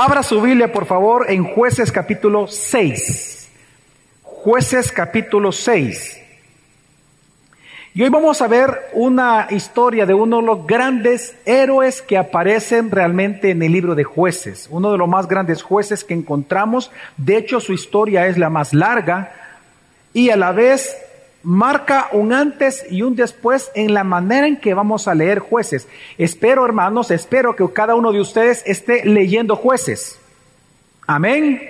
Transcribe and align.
Abra 0.00 0.22
su 0.22 0.40
Biblia, 0.40 0.70
por 0.70 0.86
favor, 0.86 1.26
en 1.28 1.42
jueces 1.42 1.90
capítulo 1.90 2.46
6. 2.46 3.50
Jueces 4.22 4.92
capítulo 4.92 5.50
6. 5.50 6.20
Y 7.94 8.04
hoy 8.04 8.08
vamos 8.08 8.40
a 8.40 8.46
ver 8.46 8.90
una 8.92 9.48
historia 9.50 10.06
de 10.06 10.14
uno 10.14 10.36
de 10.36 10.44
los 10.44 10.68
grandes 10.68 11.34
héroes 11.44 12.00
que 12.00 12.16
aparecen 12.16 12.92
realmente 12.92 13.50
en 13.50 13.60
el 13.60 13.72
libro 13.72 13.96
de 13.96 14.04
jueces, 14.04 14.68
uno 14.70 14.92
de 14.92 14.98
los 14.98 15.08
más 15.08 15.26
grandes 15.26 15.62
jueces 15.62 16.04
que 16.04 16.14
encontramos. 16.14 16.92
De 17.16 17.36
hecho, 17.36 17.58
su 17.58 17.72
historia 17.72 18.28
es 18.28 18.38
la 18.38 18.50
más 18.50 18.74
larga 18.74 19.32
y 20.12 20.30
a 20.30 20.36
la 20.36 20.52
vez 20.52 20.96
marca 21.48 22.08
un 22.12 22.34
antes 22.34 22.84
y 22.90 23.00
un 23.00 23.16
después 23.16 23.70
en 23.74 23.94
la 23.94 24.04
manera 24.04 24.46
en 24.46 24.58
que 24.58 24.74
vamos 24.74 25.08
a 25.08 25.14
leer 25.14 25.38
jueces. 25.38 25.88
Espero, 26.18 26.62
hermanos, 26.62 27.10
espero 27.10 27.56
que 27.56 27.66
cada 27.72 27.94
uno 27.94 28.12
de 28.12 28.20
ustedes 28.20 28.62
esté 28.66 29.02
leyendo 29.06 29.56
jueces. 29.56 30.20
Amén. 31.06 31.62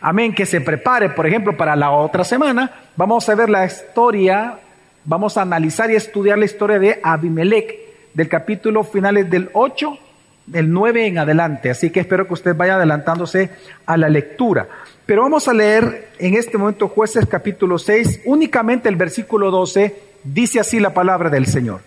Amén. 0.00 0.34
Que 0.34 0.46
se 0.46 0.62
prepare, 0.62 1.10
por 1.10 1.26
ejemplo, 1.26 1.54
para 1.58 1.76
la 1.76 1.90
otra 1.90 2.24
semana. 2.24 2.72
Vamos 2.96 3.28
a 3.28 3.34
ver 3.34 3.50
la 3.50 3.66
historia, 3.66 4.60
vamos 5.04 5.36
a 5.36 5.42
analizar 5.42 5.90
y 5.90 5.96
estudiar 5.96 6.38
la 6.38 6.46
historia 6.46 6.78
de 6.78 6.98
Abimelech, 7.02 7.74
del 8.14 8.30
capítulo 8.30 8.82
finales 8.82 9.28
del 9.28 9.50
8, 9.52 9.98
del 10.46 10.72
9 10.72 11.06
en 11.06 11.18
adelante. 11.18 11.68
Así 11.68 11.90
que 11.90 12.00
espero 12.00 12.26
que 12.26 12.32
usted 12.32 12.56
vaya 12.56 12.76
adelantándose 12.76 13.50
a 13.84 13.98
la 13.98 14.08
lectura. 14.08 14.68
Pero 15.08 15.22
vamos 15.22 15.48
a 15.48 15.54
leer 15.54 16.10
en 16.18 16.34
este 16.34 16.58
momento 16.58 16.86
jueces 16.86 17.24
capítulo 17.24 17.78
6, 17.78 18.24
únicamente 18.26 18.90
el 18.90 18.96
versículo 18.96 19.50
12, 19.50 19.96
dice 20.22 20.60
así 20.60 20.80
la 20.80 20.92
palabra 20.92 21.30
del 21.30 21.46
Señor. 21.46 21.80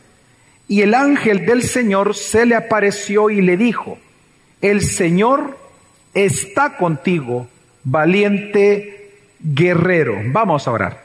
Y 0.68 0.82
el 0.82 0.96
ángel 0.96 1.46
del 1.46 1.62
Señor 1.62 2.16
se 2.16 2.48
le 2.48 2.56
apareció 2.56 3.30
y 3.30 3.44
le 3.44 3.58
dijo, 3.58 4.00
el 4.60 4.82
Señor 4.82 5.56
está 6.16 6.78
contigo, 6.78 7.48
valiente 7.84 9.12
guerrero. 9.40 10.16
Vamos 10.26 10.68
a 10.68 10.72
orar. 10.72 11.04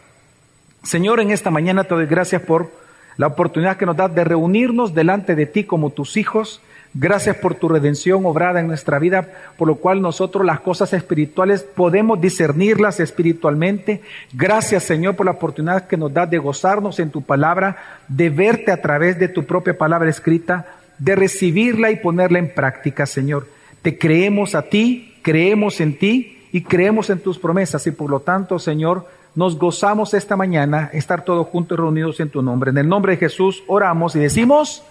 Señor, 0.85 1.21
en 1.21 1.33
esta 1.33 1.51
mañana 1.51 1.85
te 1.85 1.97
doy 1.97 2.07
gracias 2.07 2.41
por 2.41 2.73
la 3.19 3.27
oportunidad 3.27 3.77
que 3.77 3.85
nos 3.85 3.97
das 3.99 4.15
de 4.15 4.25
reunirnos 4.25 4.95
delante 4.95 5.35
de 5.35 5.45
ti 5.45 5.65
como 5.65 5.91
tus 5.91 6.17
hijos 6.17 6.63
Gracias 6.99 7.37
por 7.37 7.55
tu 7.55 7.69
redención 7.69 8.25
obrada 8.25 8.59
en 8.59 8.69
nuestra 8.69 8.99
vida, 8.99 9.29
por 9.59 9.69
lo 9.69 9.75
cual 9.75 10.01
nosotros 10.01 10.47
las 10.47 10.61
cosas 10.61 10.95
espirituales 10.95 11.63
podemos 11.63 12.19
discernirlas 12.19 13.01
espiritualmente. 13.01 14.01
Gracias 14.33 14.85
Señor 14.85 15.15
por 15.15 15.27
la 15.27 15.33
oportunidad 15.33 15.89
que 15.89 15.99
nos 15.99 16.15
da 16.15 16.25
de 16.25 16.39
gozarnos 16.39 16.99
en 16.99 17.11
tu 17.11 17.21
palabra, 17.21 17.77
de 18.09 18.31
verte 18.31 18.73
a 18.73 18.81
través 18.81 19.19
de 19.19 19.29
tu 19.29 19.45
propia 19.45 19.77
palabra 19.77 20.09
escrita, 20.09 20.69
de 20.97 21.15
recibirla 21.17 21.91
y 21.91 21.97
ponerla 21.97 22.39
en 22.39 22.55
práctica, 22.55 23.05
Señor. 23.05 23.47
Te 23.83 23.99
creemos 23.99 24.55
a 24.55 24.63
ti, 24.63 25.19
creemos 25.21 25.83
en 25.83 25.99
ti 25.99 26.47
y 26.51 26.63
creemos 26.63 27.11
en 27.11 27.19
tus 27.19 27.39
promesas 27.39 27.87
y 27.87 27.91
por 27.91 28.09
lo 28.09 28.21
tanto, 28.21 28.59
Señor, 28.59 29.07
nos 29.35 29.59
gozamos 29.59 30.15
esta 30.15 30.35
mañana 30.35 30.89
estar 30.95 31.27
todos 31.27 31.47
juntos 31.49 31.79
reunidos 31.79 32.21
en 32.21 32.31
tu 32.31 32.41
nombre. 32.41 32.71
En 32.71 32.79
el 32.79 32.89
nombre 32.89 33.13
de 33.13 33.19
Jesús 33.19 33.63
oramos 33.67 34.17
y 34.17 34.21
decimos, 34.21 34.83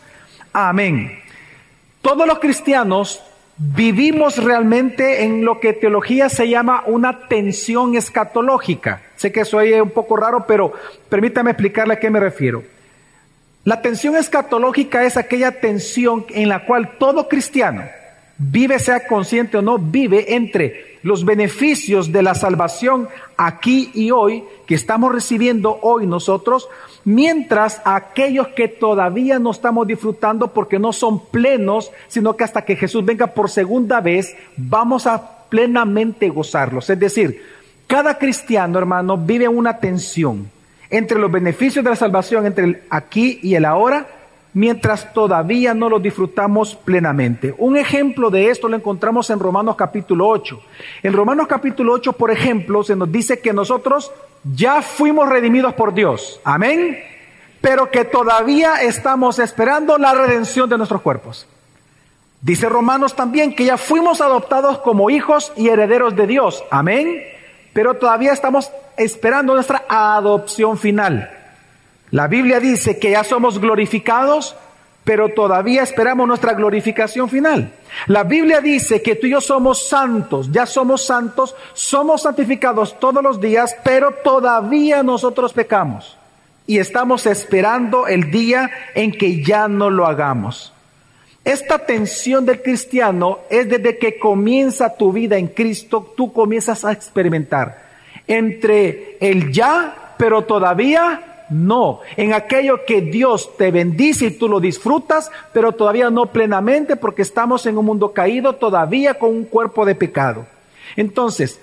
amén. 0.53 1.24
Todos 2.05 2.27
los 2.27 2.37
cristianos 2.37 3.19
vivimos 3.57 4.37
realmente 4.37 5.23
en 5.23 5.43
lo 5.43 5.59
que 5.59 5.73
teología 5.73 6.29
se 6.29 6.47
llama 6.47 6.83
una 6.85 7.27
tensión 7.27 7.95
escatológica. 7.95 9.01
Sé 9.15 9.31
que 9.31 9.39
eso 9.39 9.59
es 9.59 9.81
un 9.81 9.89
poco 9.89 10.15
raro, 10.15 10.45
pero 10.47 10.71
permítame 11.09 11.49
explicarle 11.49 11.95
a 11.95 11.99
qué 11.99 12.11
me 12.11 12.19
refiero. 12.19 12.63
La 13.63 13.81
tensión 13.81 14.15
escatológica 14.15 15.03
es 15.03 15.17
aquella 15.17 15.59
tensión 15.59 16.27
en 16.29 16.47
la 16.47 16.63
cual 16.65 16.91
todo 16.99 17.27
cristiano 17.27 17.81
vive, 18.37 18.77
sea 18.77 19.07
consciente 19.07 19.57
o 19.57 19.63
no, 19.63 19.79
vive 19.79 20.35
entre 20.35 20.94
los 21.05 21.23
beneficios 21.23 22.11
de 22.11 22.23
la 22.23 22.33
salvación 22.33 23.07
aquí 23.37 23.91
y 23.93 24.09
hoy 24.09 24.43
que 24.65 24.73
estamos 24.73 25.13
recibiendo 25.13 25.77
hoy 25.83 26.07
nosotros, 26.07 26.67
mientras 27.03 27.79
aquellos 27.85 28.47
que 28.55 28.67
todavía 28.67 29.37
no 29.37 29.51
estamos 29.51 29.85
disfrutando 29.85 30.47
porque 30.47 30.79
no 30.79 30.91
son 30.93 31.23
plenos, 31.27 31.91
sino 32.07 32.35
que 32.35 32.43
hasta 32.43 32.63
que 32.63 32.75
Jesús 32.75 33.05
venga 33.05 33.27
por 33.27 33.51
segunda 33.51 34.01
vez, 34.01 34.35
vamos 34.57 35.05
a 35.05 35.45
plenamente 35.47 36.27
gozarlos. 36.29 36.89
Es 36.89 36.99
decir, 36.99 37.39
cada 37.85 38.17
cristiano, 38.17 38.79
hermano, 38.79 39.15
vive 39.15 39.47
una 39.47 39.77
tensión 39.77 40.49
entre 40.89 41.19
los 41.19 41.31
beneficios 41.31 41.85
de 41.85 41.91
la 41.91 41.95
salvación, 41.95 42.47
entre 42.47 42.63
el 42.65 42.81
aquí 42.89 43.39
y 43.43 43.53
el 43.53 43.65
ahora, 43.65 44.07
mientras 44.55 45.13
todavía 45.13 45.73
no 45.73 45.89
lo 45.89 45.99
disfrutamos 45.99 46.75
plenamente. 46.75 47.53
Un 47.57 47.77
ejemplo 47.77 48.31
de 48.31 48.49
esto 48.49 48.69
lo 48.69 48.77
encontramos 48.77 49.29
en 49.29 49.39
Romanos 49.39 49.75
capítulo 49.75 50.27
8. 50.29 50.61
En 51.03 51.13
Romanos 51.13 51.47
capítulo 51.47 51.93
8, 51.93 52.13
por 52.13 52.31
ejemplo, 52.31 52.81
se 52.81 52.95
nos 52.95 53.11
dice 53.11 53.39
que 53.39 53.51
nosotros 53.51 54.11
ya 54.55 54.81
fuimos 54.81 55.27
redimidos 55.27 55.73
por 55.73 55.93
Dios. 55.93 56.39
Amén. 56.45 56.97
Pero 57.59 57.91
que 57.91 58.05
todavía 58.05 58.81
estamos 58.81 59.39
esperando 59.39 59.97
la 59.97 60.13
redención 60.13 60.69
de 60.69 60.77
nuestros 60.77 61.01
cuerpos. 61.01 61.45
Dice 62.39 62.69
Romanos 62.69 63.13
también 63.13 63.55
que 63.55 63.65
ya 63.65 63.77
fuimos 63.77 64.21
adoptados 64.21 64.77
como 64.79 65.09
hijos 65.09 65.51
y 65.57 65.67
herederos 65.67 66.15
de 66.15 66.27
Dios. 66.27 66.63
Amén. 66.71 67.23
Pero 67.73 67.95
todavía 67.95 68.31
estamos 68.31 68.71
esperando 68.95 69.53
nuestra 69.53 69.83
adopción 69.89 70.77
final. 70.77 71.44
La 72.11 72.27
Biblia 72.27 72.59
dice 72.59 72.99
que 72.99 73.11
ya 73.11 73.23
somos 73.23 73.59
glorificados, 73.59 74.55
pero 75.03 75.29
todavía 75.29 75.83
esperamos 75.83 76.27
nuestra 76.27 76.53
glorificación 76.53 77.29
final. 77.29 77.73
La 78.07 78.23
Biblia 78.23 78.59
dice 78.61 79.01
que 79.01 79.15
tú 79.15 79.27
y 79.27 79.31
yo 79.31 79.41
somos 79.41 79.87
santos, 79.87 80.51
ya 80.51 80.65
somos 80.65 81.05
santos, 81.05 81.55
somos 81.73 82.23
santificados 82.23 82.99
todos 82.99 83.23
los 83.23 83.39
días, 83.39 83.75
pero 83.83 84.11
todavía 84.23 85.03
nosotros 85.03 85.53
pecamos. 85.53 86.17
Y 86.67 86.79
estamos 86.79 87.27
esperando 87.27 88.07
el 88.07 88.31
día 88.31 88.71
en 88.95 89.11
que 89.11 89.43
ya 89.43 89.67
no 89.67 89.91
lo 89.91 90.07
hagamos. 90.07 90.73
Esta 91.43 91.77
tensión 91.77 92.43
del 92.43 92.63
cristiano 92.63 93.39
es 93.51 93.69
desde 93.69 93.99
que 93.99 94.17
comienza 94.17 94.97
tu 94.97 95.13
vida 95.13 95.37
en 95.37 95.47
Cristo, 95.47 96.13
tú 96.17 96.33
comienzas 96.33 96.83
a 96.83 96.91
experimentar 96.91 97.85
entre 98.27 99.17
el 99.19 99.51
ya, 99.51 100.15
pero 100.17 100.41
todavía 100.41 101.34
no, 101.49 102.01
en 102.17 102.33
aquello 102.33 102.85
que 102.85 103.01
Dios 103.01 103.55
te 103.57 103.71
bendice 103.71 104.27
y 104.27 104.31
tú 104.31 104.47
lo 104.47 104.59
disfrutas, 104.59 105.31
pero 105.53 105.71
todavía 105.71 106.09
no 106.09 106.27
plenamente 106.27 106.95
porque 106.95 107.21
estamos 107.21 107.65
en 107.65 107.77
un 107.77 107.85
mundo 107.85 108.13
caído 108.13 108.53
todavía 108.53 109.15
con 109.15 109.29
un 109.29 109.45
cuerpo 109.45 109.85
de 109.85 109.95
pecado. 109.95 110.45
Entonces, 110.95 111.59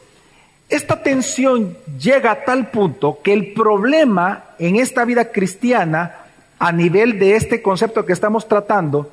esta 0.68 1.02
tensión 1.02 1.76
llega 1.98 2.30
a 2.30 2.44
tal 2.44 2.70
punto 2.70 3.18
que 3.22 3.32
el 3.32 3.52
problema 3.52 4.44
en 4.58 4.76
esta 4.76 5.04
vida 5.04 5.32
cristiana, 5.32 6.16
a 6.58 6.72
nivel 6.72 7.18
de 7.18 7.36
este 7.36 7.60
concepto 7.60 8.06
que 8.06 8.12
estamos 8.12 8.46
tratando, 8.46 9.10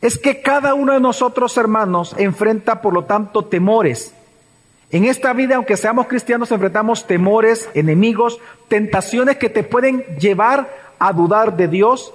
es 0.00 0.18
que 0.18 0.40
cada 0.40 0.74
uno 0.74 0.94
de 0.94 1.00
nosotros, 1.00 1.56
hermanos, 1.56 2.14
enfrenta, 2.16 2.80
por 2.80 2.94
lo 2.94 3.04
tanto, 3.04 3.44
temores 3.44 4.14
en 4.92 5.06
esta 5.06 5.32
vida, 5.32 5.56
aunque 5.56 5.78
seamos 5.78 6.06
cristianos, 6.06 6.52
enfrentamos 6.52 7.06
temores, 7.06 7.68
enemigos, 7.72 8.38
tentaciones 8.68 9.38
que 9.38 9.48
te 9.48 9.62
pueden 9.62 10.04
llevar 10.18 10.68
a 10.98 11.14
dudar 11.14 11.56
de 11.56 11.66
Dios, 11.66 12.12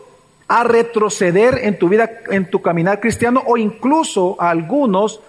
a 0.48 0.64
retroceder 0.64 1.60
en 1.64 1.80
tu 1.80 1.90
vida, 1.90 2.10
en 2.30 2.50
tu 2.50 2.62
caminar 2.62 3.00
cristiano 3.00 3.44
o 3.48 3.58
incluso 3.58 4.38
a 4.40 4.52
algunos, 4.52 5.22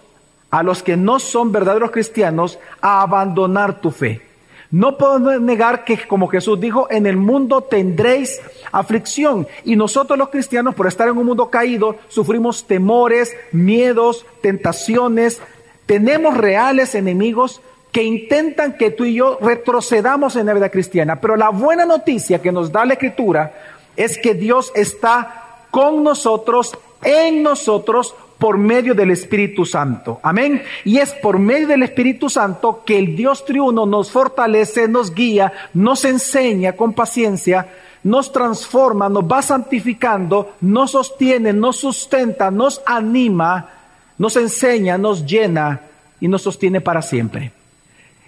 a 0.51 0.63
los 0.63 0.83
que 0.83 0.99
no 0.99 1.19
son 1.19 1.51
verdaderos 1.51 1.91
cristianos, 1.91 2.59
a 2.83 3.01
abandonar 3.01 3.81
tu 3.81 3.91
fe. 3.91 4.29
No 4.71 4.99
podemos 4.99 5.41
negar 5.41 5.85
que, 5.87 6.07
como 6.07 6.29
Jesús 6.29 6.61
dijo, 6.61 6.87
en 6.91 7.07
el 7.07 7.17
mundo 7.17 7.63
tendréis 7.63 8.39
aflicción. 8.71 9.47
Y 9.65 9.77
nosotros 9.77 10.19
los 10.19 10.29
cristianos, 10.29 10.75
por 10.75 10.87
estar 10.87 11.09
en 11.09 11.17
un 11.17 11.25
mundo 11.25 11.49
caído, 11.49 11.97
sufrimos 12.09 12.67
temores, 12.67 13.35
miedos, 13.51 14.27
tentaciones, 14.43 15.41
tenemos 15.89 16.37
reales 16.37 16.95
enemigos 16.95 17.63
que 17.93 18.03
intentan 18.03 18.77
que 18.77 18.91
tú 18.91 19.07
y 19.07 19.15
yo 19.15 19.39
retrocedamos 19.41 20.37
en 20.37 20.45
la 20.45 20.53
vida 20.53 20.69
cristiana. 20.69 21.19
Pero 21.19 21.35
la 21.35 21.49
buena 21.49 21.87
noticia 21.87 22.43
que 22.43 22.53
nos 22.53 22.71
da 22.71 22.85
la 22.85 22.93
Escritura 22.93 23.55
es 23.97 24.19
que 24.19 24.35
Dios 24.35 24.71
está 24.75 25.65
con 25.71 26.05
nosotros, 26.05 26.77
en 27.03 27.43
nosotros, 27.43 28.15
por 28.37 28.59
medio 28.59 28.95
del 28.95 29.13
Espíritu 29.13 29.65
Santo. 29.65 30.21
Amén. 30.23 30.63
Y 30.85 30.99
es 30.99 31.13
por 31.15 31.39
medio 31.39 31.69
del 31.69 31.83
Espíritu 31.83 32.29
Santo 32.29 32.83
que 32.85 32.99
el 32.99 33.17
Dios 33.17 33.47
triuno 33.47 33.87
nos 33.87 34.11
fortalece, 34.11 34.89
nos 34.89 35.15
guía, 35.15 35.55
nos 35.73 36.05
enseña 36.05 36.75
con 36.75 36.93
paciencia, 36.93 37.67
nos 38.05 38.31
transforma, 38.31 39.09
nos 39.09 39.25
va 39.25 39.41
santificando, 39.41 40.53
nos 40.61 40.91
sostiene, 40.91 41.55
nos 41.55 41.77
sustenta, 41.77 42.51
nos 42.51 42.83
anima 42.85 43.78
nos 44.19 44.37
enseña, 44.37 44.99
nos 44.99 45.25
llena 45.25 45.81
y 46.21 46.29
nos 46.29 46.43
sostiene 46.43 46.81
para 46.81 47.03
siempre. 47.03 47.53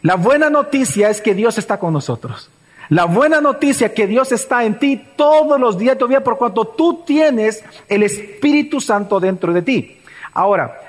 La 0.02 0.14
buena 0.14 0.48
noticia 0.48 1.10
es 1.10 1.20
que 1.20 1.34
Dios 1.34 1.58
está 1.58 1.78
con 1.78 1.92
nosotros. 1.92 2.48
La 2.88 3.04
buena 3.04 3.40
noticia 3.40 3.88
es 3.88 3.92
que 3.92 4.06
Dios 4.06 4.32
está 4.32 4.64
en 4.64 4.78
ti 4.78 5.00
todos 5.16 5.60
los 5.60 5.78
días 5.78 5.96
vida 6.08 6.24
por 6.24 6.38
cuanto 6.38 6.64
tú 6.64 7.02
tienes 7.06 7.62
el 7.88 8.02
Espíritu 8.02 8.80
Santo 8.80 9.20
dentro 9.20 9.52
de 9.52 9.62
ti. 9.62 9.98
Ahora, 10.32 10.80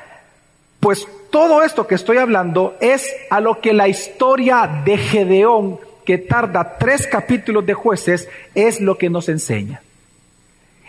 Pues 0.82 1.08
todo 1.30 1.62
esto 1.62 1.86
que 1.86 1.94
estoy 1.94 2.18
hablando 2.18 2.76
es 2.82 3.08
a 3.30 3.40
lo 3.40 3.62
que 3.62 3.72
la 3.72 3.88
historia 3.88 4.82
de 4.84 4.98
Gedeón, 4.98 5.80
que 6.04 6.18
tarda 6.18 6.78
tres 6.80 7.06
capítulos 7.06 7.64
de 7.68 7.76
jueces, 7.76 8.28
es 8.56 8.82
lo 8.82 8.98
que 8.98 9.12
nos 9.12 9.30
enseña. 9.30 9.82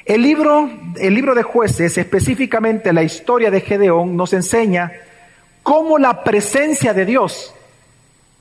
El 0.05 0.23
libro, 0.23 0.69
el 0.99 1.15
libro 1.15 1.35
de 1.35 1.43
jueces, 1.43 1.97
específicamente 1.97 2.93
la 2.93 3.05
historia 3.05 3.51
de 3.51 3.61
Gedeón, 3.61 4.17
nos 4.17 4.33
enseña 4.33 4.93
cómo 5.63 5.99
la 5.99 6.25
presencia 6.25 6.93
de 6.93 7.05
Dios, 7.05 7.55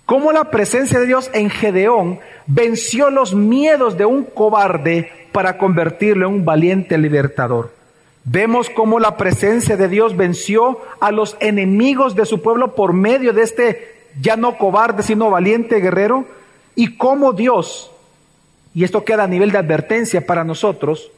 cómo 0.05 0.31
la 0.31 0.45
presencia 0.45 0.99
de 0.99 1.05
Dios 1.05 1.29
en 1.33 1.49
Gedeón 1.49 2.19
venció 2.47 3.11
los 3.11 3.35
miedos 3.35 3.95
de 3.97 4.05
un 4.05 4.23
cobarde 4.23 5.11
para 5.31 5.57
convertirlo 5.59 6.27
en 6.27 6.33
un 6.33 6.45
valiente 6.45 6.97
libertador. 6.97 7.71
Vemos 8.23 8.69
cómo 8.69 8.99
la 8.99 9.17
presencia 9.17 9.77
de 9.77 9.87
Dios 9.87 10.17
venció 10.17 10.79
a 10.99 11.11
los 11.11 11.37
enemigos 11.39 12.15
de 12.15 12.25
su 12.25 12.41
pueblo 12.41 12.75
por 12.75 12.93
medio 12.93 13.33
de 13.33 13.43
este 13.43 13.91
ya 14.19 14.35
no 14.35 14.57
cobarde, 14.57 15.03
sino 15.03 15.29
valiente 15.29 15.79
guerrero, 15.79 16.25
y 16.75 16.97
cómo 16.97 17.33
Dios, 17.33 17.91
y 18.73 18.83
esto 18.83 19.05
queda 19.05 19.23
a 19.23 19.27
nivel 19.27 19.51
de 19.51 19.59
advertencia 19.59 20.25
para 20.25 20.43
nosotros, 20.43 21.11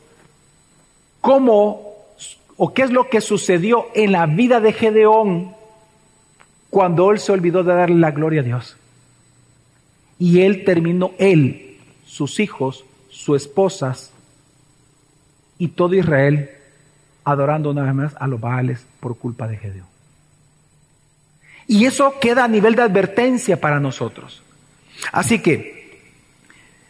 cómo 1.23 1.93
o 2.57 2.73
qué 2.73 2.81
es 2.81 2.91
lo 2.91 3.09
que 3.09 3.21
sucedió 3.21 3.87
en 3.95 4.11
la 4.11 4.25
vida 4.25 4.59
de 4.59 4.73
Gedeón 4.73 5.55
cuando 6.69 7.11
él 7.11 7.19
se 7.19 7.31
olvidó 7.31 7.63
de 7.63 7.73
darle 7.73 7.95
la 7.95 8.11
gloria 8.11 8.41
a 8.41 8.43
Dios. 8.43 8.75
Y 10.19 10.41
él 10.41 10.65
terminó, 10.65 11.11
él, 11.17 11.79
sus 12.05 12.41
hijos, 12.41 12.83
sus 13.09 13.41
esposas 13.41 14.11
y 15.57 15.69
todo 15.69 15.95
Israel 15.95 16.49
adorando 17.23 17.69
una 17.71 17.83
vez 17.83 17.93
más 17.93 18.15
a 18.19 18.27
los 18.27 18.41
Baales 18.41 18.85
por 18.99 19.17
culpa 19.17 19.47
de 19.47 19.55
Gedeón. 19.55 19.87
Y 21.67 21.85
eso 21.85 22.19
queda 22.19 22.43
a 22.43 22.49
nivel 22.49 22.75
de 22.75 22.81
advertencia 22.81 23.61
para 23.61 23.79
nosotros. 23.79 24.43
Así 25.13 25.39
que 25.39 26.01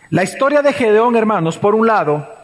la 0.09 0.23
historia 0.23 0.63
de 0.63 0.73
Gedeón, 0.73 1.15
hermanos, 1.15 1.59
por 1.59 1.75
un 1.75 1.85
lado, 1.85 2.42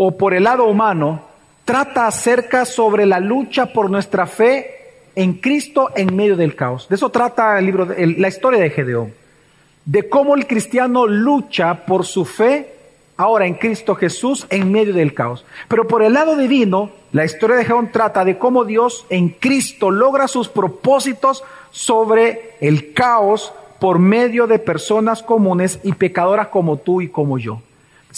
o 0.00 0.16
por 0.16 0.32
el 0.32 0.44
lado 0.44 0.66
humano, 0.66 1.22
trata 1.64 2.06
acerca 2.06 2.64
sobre 2.64 3.04
la 3.04 3.18
lucha 3.18 3.66
por 3.66 3.90
nuestra 3.90 4.28
fe 4.28 4.76
en 5.16 5.34
Cristo 5.34 5.90
en 5.96 6.14
medio 6.14 6.36
del 6.36 6.54
caos. 6.54 6.88
De 6.88 6.94
eso 6.94 7.10
trata 7.10 7.58
el 7.58 7.66
libro, 7.66 7.88
la 7.98 8.28
historia 8.28 8.60
de 8.60 8.70
Gedeón. 8.70 9.12
De 9.84 10.08
cómo 10.08 10.36
el 10.36 10.46
cristiano 10.46 11.08
lucha 11.08 11.84
por 11.84 12.06
su 12.06 12.24
fe 12.24 12.74
ahora 13.16 13.46
en 13.46 13.54
Cristo 13.54 13.96
Jesús 13.96 14.46
en 14.50 14.70
medio 14.70 14.94
del 14.94 15.14
caos. 15.14 15.44
Pero 15.66 15.88
por 15.88 16.04
el 16.04 16.12
lado 16.12 16.36
divino, 16.36 16.90
la 17.10 17.24
historia 17.24 17.56
de 17.56 17.64
Gedeón 17.64 17.90
trata 17.90 18.24
de 18.24 18.38
cómo 18.38 18.64
Dios 18.64 19.04
en 19.10 19.30
Cristo 19.30 19.90
logra 19.90 20.28
sus 20.28 20.48
propósitos 20.48 21.42
sobre 21.72 22.52
el 22.60 22.92
caos 22.94 23.52
por 23.80 23.98
medio 23.98 24.46
de 24.46 24.60
personas 24.60 25.24
comunes 25.24 25.80
y 25.82 25.92
pecadoras 25.94 26.46
como 26.48 26.76
tú 26.76 27.00
y 27.00 27.08
como 27.08 27.36
yo. 27.36 27.62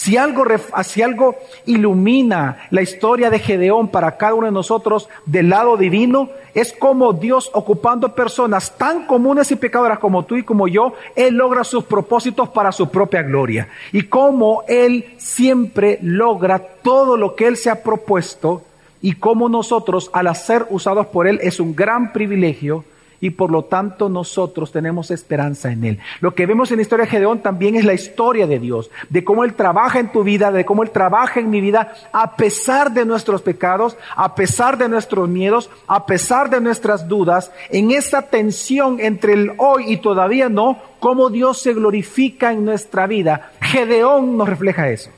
Si 0.00 0.16
algo, 0.16 0.46
si 0.82 1.02
algo 1.02 1.36
ilumina 1.66 2.68
la 2.70 2.80
historia 2.80 3.28
de 3.28 3.38
Gedeón 3.38 3.88
para 3.88 4.16
cada 4.16 4.32
uno 4.32 4.46
de 4.46 4.52
nosotros 4.52 5.10
del 5.26 5.50
lado 5.50 5.76
divino, 5.76 6.30
es 6.54 6.72
como 6.72 7.12
Dios 7.12 7.50
ocupando 7.52 8.14
personas 8.14 8.78
tan 8.78 9.06
comunes 9.06 9.50
y 9.50 9.56
pecadoras 9.56 9.98
como 9.98 10.24
tú 10.24 10.36
y 10.36 10.42
como 10.42 10.68
yo, 10.68 10.94
Él 11.16 11.34
logra 11.34 11.64
sus 11.64 11.84
propósitos 11.84 12.48
para 12.48 12.72
su 12.72 12.88
propia 12.88 13.22
gloria. 13.22 13.68
Y 13.92 14.04
como 14.04 14.62
Él 14.68 15.04
siempre 15.18 15.98
logra 16.00 16.60
todo 16.60 17.18
lo 17.18 17.36
que 17.36 17.46
Él 17.46 17.58
se 17.58 17.68
ha 17.68 17.82
propuesto 17.82 18.62
y 19.02 19.16
como 19.16 19.50
nosotros, 19.50 20.08
al 20.14 20.34
ser 20.34 20.64
usados 20.70 21.08
por 21.08 21.26
Él, 21.26 21.40
es 21.42 21.60
un 21.60 21.76
gran 21.76 22.14
privilegio 22.14 22.86
y 23.20 23.30
por 23.30 23.50
lo 23.50 23.64
tanto 23.64 24.08
nosotros 24.08 24.72
tenemos 24.72 25.10
esperanza 25.10 25.70
en 25.70 25.84
Él. 25.84 25.98
Lo 26.20 26.34
que 26.34 26.46
vemos 26.46 26.70
en 26.70 26.78
la 26.78 26.82
historia 26.82 27.04
de 27.04 27.10
Gedeón 27.10 27.40
también 27.40 27.76
es 27.76 27.84
la 27.84 27.92
historia 27.92 28.46
de 28.46 28.58
Dios, 28.58 28.90
de 29.08 29.22
cómo 29.22 29.44
Él 29.44 29.54
trabaja 29.54 30.00
en 30.00 30.10
tu 30.10 30.24
vida, 30.24 30.50
de 30.50 30.64
cómo 30.64 30.82
Él 30.82 30.90
trabaja 30.90 31.40
en 31.40 31.50
mi 31.50 31.60
vida, 31.60 31.92
a 32.12 32.36
pesar 32.36 32.92
de 32.92 33.04
nuestros 33.04 33.42
pecados, 33.42 33.96
a 34.16 34.34
pesar 34.34 34.78
de 34.78 34.88
nuestros 34.88 35.28
miedos, 35.28 35.70
a 35.86 36.06
pesar 36.06 36.48
de 36.48 36.60
nuestras 36.60 37.08
dudas, 37.08 37.52
en 37.70 37.90
esa 37.90 38.22
tensión 38.22 38.98
entre 39.00 39.34
el 39.34 39.52
hoy 39.58 39.92
y 39.92 39.96
todavía 39.98 40.48
no, 40.48 40.78
cómo 40.98 41.30
Dios 41.30 41.60
se 41.60 41.74
glorifica 41.74 42.52
en 42.52 42.64
nuestra 42.64 43.06
vida. 43.06 43.52
Gedeón 43.60 44.36
nos 44.36 44.48
refleja 44.48 44.90
eso. 44.90 45.10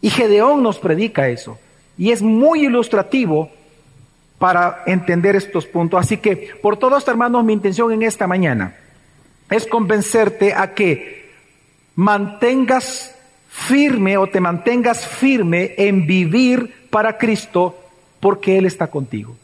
Y 0.00 0.10
Gedeón 0.10 0.62
nos 0.62 0.78
predica 0.78 1.28
eso. 1.28 1.58
Y 1.96 2.10
es 2.10 2.20
muy 2.20 2.66
ilustrativo 2.66 3.50
para 4.44 4.82
entender 4.84 5.36
estos 5.36 5.64
puntos. 5.64 5.98
Así 5.98 6.18
que, 6.18 6.50
por 6.60 6.76
todo 6.76 6.98
esto, 6.98 7.10
hermanos, 7.10 7.42
mi 7.46 7.54
intención 7.54 7.90
en 7.92 8.02
esta 8.02 8.26
mañana 8.26 8.76
es 9.48 9.66
convencerte 9.66 10.52
a 10.52 10.74
que 10.74 11.30
mantengas 11.94 13.16
firme 13.48 14.18
o 14.18 14.26
te 14.26 14.40
mantengas 14.40 15.08
firme 15.08 15.72
en 15.78 16.06
vivir 16.06 16.88
para 16.90 17.16
Cristo 17.16 17.74
porque 18.20 18.58
Él 18.58 18.66
está 18.66 18.88
contigo. 18.88 19.34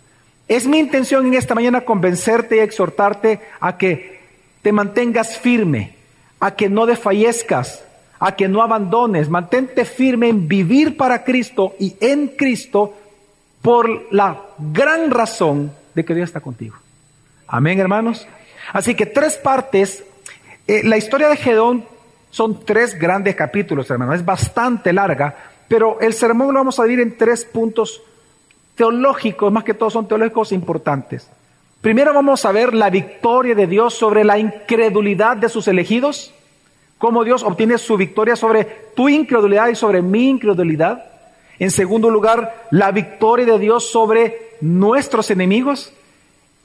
Es 0.47 0.67
mi 0.67 0.79
intención 0.79 1.26
en 1.26 1.32
esta 1.32 1.55
mañana 1.55 1.81
convencerte 1.81 2.56
y 2.56 2.58
exhortarte 2.58 3.41
a 3.58 3.79
que 3.79 4.20
te 4.61 4.70
mantengas 4.70 5.38
firme, 5.38 5.94
a 6.41 6.55
que 6.55 6.69
no 6.69 6.85
desfallezcas, 6.85 7.82
a 8.19 8.37
que 8.37 8.49
no 8.49 8.61
abandones, 8.61 9.31
mantente 9.31 9.87
firme 9.87 10.29
en 10.29 10.47
vivir 10.47 10.99
para 10.99 11.25
Cristo 11.25 11.75
y 11.79 11.97
en 12.00 12.29
Cristo 12.29 12.97
por 13.62 14.12
la 14.12 14.43
gran 14.59 15.11
razón 15.11 15.73
de 15.95 16.05
que 16.05 16.15
Dios 16.15 16.29
está 16.29 16.41
contigo. 16.41 16.77
Amén, 17.47 17.79
hermanos. 17.81 18.27
Así 18.73 18.95
que 18.95 19.07
tres 19.07 19.37
partes. 19.37 20.05
Eh, 20.67 20.83
la 20.85 20.97
historia 20.97 21.29
de 21.29 21.37
Gedón 21.37 21.85
son 22.31 22.65
tres 22.65 22.99
grandes 22.99 23.35
capítulos, 23.35 23.91
hermanos. 23.91 24.17
Es 24.17 24.25
bastante 24.25 24.93
larga, 24.93 25.35
pero 25.69 26.01
el 26.01 26.15
sermón 26.15 26.49
lo 26.49 26.61
vamos 26.61 26.79
a 26.79 26.85
dividir 26.85 27.07
en 27.07 27.17
tres 27.17 27.45
puntos 27.45 28.03
teológicos, 28.77 29.53
más 29.53 29.65
que 29.65 29.75
todos 29.75 29.93
son 29.93 30.07
teológicos 30.09 30.53
importantes. 30.53 31.29
Primero 31.81 32.15
vamos 32.15 32.45
a 32.45 32.53
ver 32.53 32.75
la 32.75 32.91
victoria 32.91 33.55
de 33.55 33.67
Dios 33.67 33.95
sobre 33.95 34.23
la 34.23 34.39
incredulidad 34.39 35.37
de 35.37 35.49
sus 35.49 35.67
elegidos, 35.67 36.33
cómo 36.99 37.25
Dios 37.25 37.43
obtiene 37.43 37.79
su 37.79 37.97
victoria 37.97 38.37
sobre 38.37 38.65
tu 38.95 39.09
incredulidad 39.09 39.69
y 39.69 39.75
sobre 39.75 40.03
mi 40.03 40.29
incredulidad. 40.29 41.05
En 41.61 41.71
segundo 41.71 42.09
lugar, 42.09 42.67
la 42.71 42.91
victoria 42.91 43.45
de 43.45 43.59
Dios 43.59 43.91
sobre 43.91 44.57
nuestros 44.62 45.31
enemigos 45.31 45.93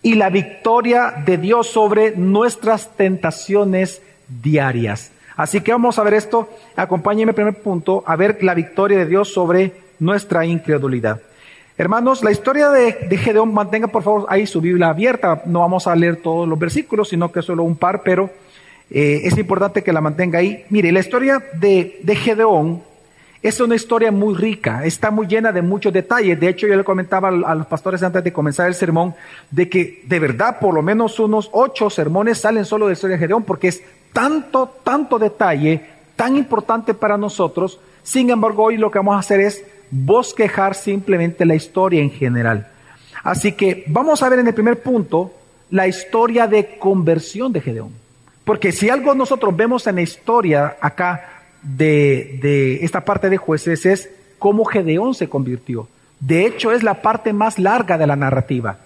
y 0.02 0.16
la 0.16 0.30
victoria 0.30 1.22
de 1.26 1.38
Dios 1.38 1.68
sobre 1.68 2.16
nuestras 2.16 2.96
tentaciones 2.96 4.02
diarias. 4.42 5.12
Así 5.36 5.60
que 5.60 5.74
vamos 5.74 6.00
a 6.00 6.04
ver 6.04 6.14
esto. 6.14 6.48
Acompáñenme, 6.78 7.34
primer 7.34 7.62
punto, 7.62 8.06
a 8.08 8.16
ver 8.16 8.42
la 8.42 8.54
victoria 8.54 9.00
de 9.00 9.06
Dios 9.06 9.34
sobre 9.34 9.74
nuestra 10.00 10.46
incredulidad. 10.46 11.20
Hermanos, 11.78 12.24
la 12.24 12.32
historia 12.32 12.70
de, 12.70 13.18
Gedeón, 13.18 13.54
mantenga 13.54 13.88
por 13.88 14.02
favor 14.02 14.26
ahí 14.30 14.48
su 14.48 14.62
Biblia 14.62 14.88
abierta. 14.88 15.42
No 15.46 15.60
vamos 15.60 15.88
a 15.88 15.96
leer 15.98 16.16
todos 16.22 16.48
los 16.48 16.58
versículos, 16.58 17.10
sino 17.10 17.34
que 17.34 17.42
solo 17.42 17.64
un 17.64 17.76
par, 17.76 18.02
pero 18.02 18.30
eh, 18.90 19.24
es 19.26 19.38
importante 19.38 19.84
que 19.84 19.92
la 19.92 20.00
mantenga 20.00 20.40
ahí. 20.40 20.64
Mire, 20.70 20.94
la 20.94 21.02
historia 21.02 21.44
de, 21.60 22.00
de 22.02 22.16
Gedeón 22.16 22.95
es 23.48 23.60
una 23.60 23.76
historia 23.76 24.12
muy 24.12 24.34
rica, 24.34 24.84
está 24.86 25.12
muy 25.12 25.28
llena 25.28 25.52
de 25.52 25.62
muchos 25.62 25.94
detalles. 25.94 26.40
De 26.40 26.50
hecho, 26.50 26.66
yo 26.66 26.76
le 26.76 26.84
comentaba 26.84 27.28
a 27.28 27.54
los 27.54 27.68
pastores 27.68 28.02
antes 28.02 28.24
de 28.24 28.34
comenzar 28.34 28.66
el 28.66 28.74
sermón 28.74 29.14
de 29.52 29.70
que 29.70 30.02
de 30.08 30.18
verdad 30.18 30.58
por 30.60 30.74
lo 30.74 30.82
menos 30.82 31.20
unos 31.20 31.52
ocho 31.52 31.92
sermones 31.92 32.40
salen 32.40 32.66
solo 32.66 32.86
de 32.86 32.90
la 32.90 32.94
historia 32.94 33.18
de 33.18 33.20
Gedeón 33.20 33.44
porque 33.44 33.68
es 33.68 33.84
tanto, 34.12 34.78
tanto 34.84 35.20
detalle, 35.20 35.86
tan 36.16 36.36
importante 36.36 36.96
para 36.96 37.20
nosotros. 37.20 37.80
Sin 38.02 38.32
embargo, 38.32 38.64
hoy 38.64 38.78
lo 38.78 38.90
que 38.90 38.98
vamos 38.98 39.16
a 39.16 39.20
hacer 39.20 39.40
es 39.42 39.64
bosquejar 39.92 40.74
simplemente 40.74 41.46
la 41.46 41.54
historia 41.54 42.02
en 42.02 42.10
general. 42.10 42.68
Así 43.22 43.52
que 43.52 43.84
vamos 43.86 44.24
a 44.24 44.30
ver 44.30 44.40
en 44.40 44.48
el 44.48 44.56
primer 44.56 44.82
punto 44.82 45.32
la 45.70 45.88
historia 45.88 46.48
de 46.48 46.80
conversión 46.80 47.54
de 47.54 47.62
Gedeón. 47.62 47.92
Porque 48.44 48.72
si 48.72 48.90
algo 48.90 49.14
nosotros 49.14 49.56
vemos 49.56 49.86
en 49.86 49.96
la 49.96 50.02
historia 50.02 50.78
acá, 50.82 51.35
de, 51.66 52.84
esta 52.84 53.04
parte 53.04 53.30
de 53.30 53.38
jueces 53.38 53.86
es 53.86 54.10
cómo 54.40 54.66
Gedeón 54.66 55.14
se 55.16 55.30
convirtió. 55.30 55.88
De 56.20 56.46
hecho, 56.46 56.72
es 56.72 56.84
la 56.84 57.02
parte 57.02 57.34
más 57.34 57.60
larga 57.60 57.98
de 57.98 58.08
la 58.08 58.16
narrativa, 58.16 58.78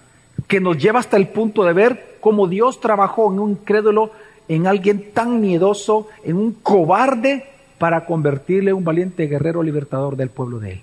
que 0.47 0.59
nos 0.59 0.77
lleva 0.77 0.99
hasta 0.99 1.17
el 1.17 1.27
punto 1.27 1.63
de 1.63 1.73
ver 1.73 2.17
cómo 2.21 2.47
Dios 2.47 2.79
trabajó 2.79 3.31
en 3.31 3.39
un 3.39 3.55
crédulo, 3.55 4.11
en 4.47 4.67
alguien 4.67 5.11
tan 5.13 5.41
miedoso, 5.41 6.07
en 6.23 6.37
un 6.37 6.53
cobarde, 6.53 7.45
para 7.77 8.05
convertirle 8.05 8.71
en 8.71 8.77
un 8.77 8.83
valiente 8.83 9.27
guerrero 9.27 9.63
libertador 9.63 10.17
del 10.17 10.29
pueblo 10.29 10.59
de 10.59 10.73
él. 10.73 10.81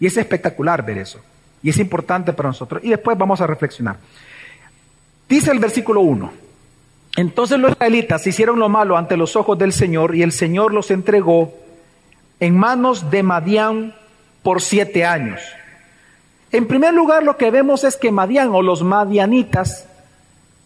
Y 0.00 0.06
es 0.06 0.16
espectacular 0.16 0.84
ver 0.84 0.98
eso. 0.98 1.20
Y 1.62 1.70
es 1.70 1.78
importante 1.78 2.32
para 2.32 2.48
nosotros. 2.48 2.82
Y 2.82 2.88
después 2.88 3.16
vamos 3.18 3.40
a 3.40 3.46
reflexionar. 3.46 3.98
Dice 5.28 5.50
el 5.50 5.58
versículo 5.58 6.00
1. 6.00 6.41
Entonces 7.16 7.58
los 7.58 7.72
israelitas 7.72 8.26
hicieron 8.26 8.58
lo 8.58 8.68
malo 8.68 8.96
ante 8.96 9.16
los 9.16 9.36
ojos 9.36 9.58
del 9.58 9.72
Señor 9.72 10.14
y 10.14 10.22
el 10.22 10.32
Señor 10.32 10.72
los 10.72 10.90
entregó 10.90 11.52
en 12.40 12.56
manos 12.56 13.10
de 13.10 13.22
Madián 13.22 13.94
por 14.42 14.60
siete 14.60 15.04
años. 15.04 15.40
En 16.50 16.66
primer 16.66 16.92
lugar, 16.92 17.22
lo 17.22 17.36
que 17.36 17.50
vemos 17.50 17.84
es 17.84 17.96
que 17.96 18.10
Madián 18.10 18.50
o 18.52 18.62
los 18.62 18.82
madianitas 18.82 19.86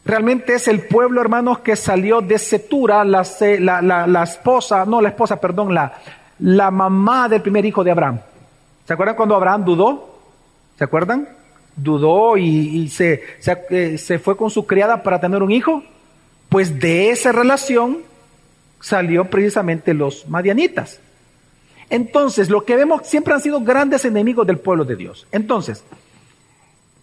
realmente 0.05 0.55
es 0.55 0.69
el 0.69 0.87
pueblo, 0.87 1.21
hermanos, 1.21 1.61
que 1.61 1.77
salió 1.77 2.21
de 2.21 2.39
Setura, 2.39 3.05
la, 3.05 3.25
la, 3.83 4.23
esposa, 4.23 4.85
no 4.85 5.01
la 5.01 5.11
esposa, 5.11 5.41
perdón, 5.41 5.75
la, 5.75 5.95
la 6.41 6.71
mamá 6.71 7.29
del 7.29 7.43
primer 7.43 7.65
hijo 7.65 7.85
de 7.85 7.91
Abraham. 7.91 8.21
¿Se 8.85 8.93
acuerdan 8.93 9.17
cuando 9.17 9.35
Abraham 9.35 9.65
dudó? 9.65 10.19
¿Se 10.79 10.85
acuerdan? 10.85 11.29
Dudó 11.77 12.37
y, 12.37 12.89
se, 12.89 13.23
eh, 13.71 13.99
se 13.99 14.19
fue 14.19 14.37
con 14.37 14.51
su 14.51 14.67
criada 14.67 15.03
para 15.03 15.21
tener 15.21 15.43
un 15.43 15.51
hijo. 15.51 15.83
Pues 16.49 16.79
de 16.79 17.11
esa 17.11 17.33
relación 17.33 17.99
salió 18.81 19.25
precisamente 19.31 19.95
los 19.95 20.29
madianitas. 20.29 21.01
Entonces, 21.91 22.51
lo 22.51 22.65
que 22.65 22.77
vemos 22.77 23.07
siempre 23.07 23.35
han 23.35 23.41
sido 23.41 23.61
grandes 23.61 24.05
enemigos 24.05 24.47
del 24.47 24.59
pueblo 24.59 24.85
de 24.85 24.97
Dios. 24.97 25.27
Entonces, 25.33 25.85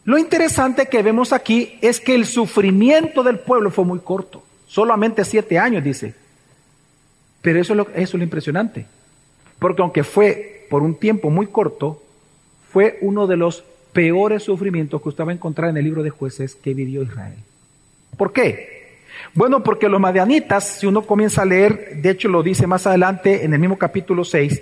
lo 0.06 0.18
interesante 0.18 0.88
que 0.88 1.02
vemos 1.02 1.32
aquí 1.32 1.78
es 1.82 2.00
que 2.00 2.16
el 2.16 2.26
sufrimiento 2.26 3.24
del 3.24 3.40
pueblo 3.40 3.72
fue 3.72 3.86
muy 3.86 4.00
corto, 4.00 4.44
solamente 4.68 5.24
siete 5.24 5.58
años, 5.58 5.84
dice. 5.84 6.14
Pero 7.42 7.60
eso 7.60 7.74
es 7.74 7.78
lo, 7.78 7.84
eso 7.90 8.02
es 8.02 8.14
lo 8.14 8.24
impresionante, 8.24 8.86
porque 9.60 9.82
aunque 9.82 10.04
fue 10.04 10.68
por 10.70 10.82
un 10.82 10.96
tiempo 10.96 11.30
muy 11.30 11.48
corto, 11.48 12.02
fue 12.72 12.98
uno 13.02 13.28
de 13.28 13.38
los 13.38 13.64
peores 13.94 14.44
sufrimientos 14.44 15.02
que 15.02 15.10
usted 15.10 15.26
va 15.26 15.32
a 15.32 15.36
encontrar 15.36 15.70
en 15.70 15.78
el 15.78 15.84
libro 15.84 16.04
de 16.04 16.10
jueces 16.10 16.56
que 16.56 16.74
vivió 16.74 17.04
Israel. 17.04 17.38
¿Por 18.18 18.34
qué? 18.34 18.73
Bueno, 19.36 19.64
porque 19.64 19.90
los 19.90 20.00
madianitas, 20.00 20.78
si 20.78 20.86
uno 20.86 21.02
comienza 21.02 21.42
a 21.42 21.46
leer, 21.46 22.02
de 22.02 22.12
hecho 22.12 22.28
lo 22.28 22.44
dice 22.44 22.68
más 22.68 22.86
adelante 22.86 23.44
en 23.44 23.54
el 23.54 23.60
mismo 23.60 23.80
capítulo 23.80 24.24
6, 24.24 24.62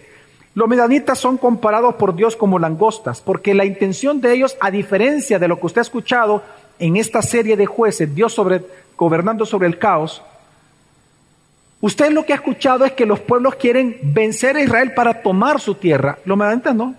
los 0.54 0.68
medianitas 0.68 1.20
son 1.20 1.38
comparados 1.38 1.96
por 1.96 2.16
Dios 2.16 2.38
como 2.38 2.58
langostas, 2.58 3.20
porque 3.20 3.54
la 3.54 3.66
intención 3.66 4.22
de 4.22 4.34
ellos, 4.34 4.56
a 4.62 4.72
diferencia 4.72 5.40
de 5.40 5.50
lo 5.50 5.60
que 5.60 5.66
usted 5.66 5.80
ha 5.80 5.84
escuchado 5.84 6.42
en 6.80 6.96
esta 6.96 7.22
serie 7.22 7.58
de 7.58 7.66
jueces, 7.66 8.16
Dios 8.16 8.34
sobre, 8.34 8.62
gobernando 8.98 9.46
sobre 9.46 9.68
el 9.68 9.78
caos, 9.78 10.22
usted 11.82 12.12
lo 12.12 12.26
que 12.26 12.32
ha 12.32 12.38
escuchado 12.38 12.86
es 12.86 12.94
que 12.94 13.06
los 13.06 13.20
pueblos 13.20 13.56
quieren 13.56 13.98
vencer 14.04 14.56
a 14.56 14.64
Israel 14.64 14.94
para 14.94 15.22
tomar 15.22 15.60
su 15.60 15.76
tierra. 15.76 16.18
Los 16.24 16.38
medianitas 16.38 16.76
no. 16.76 16.96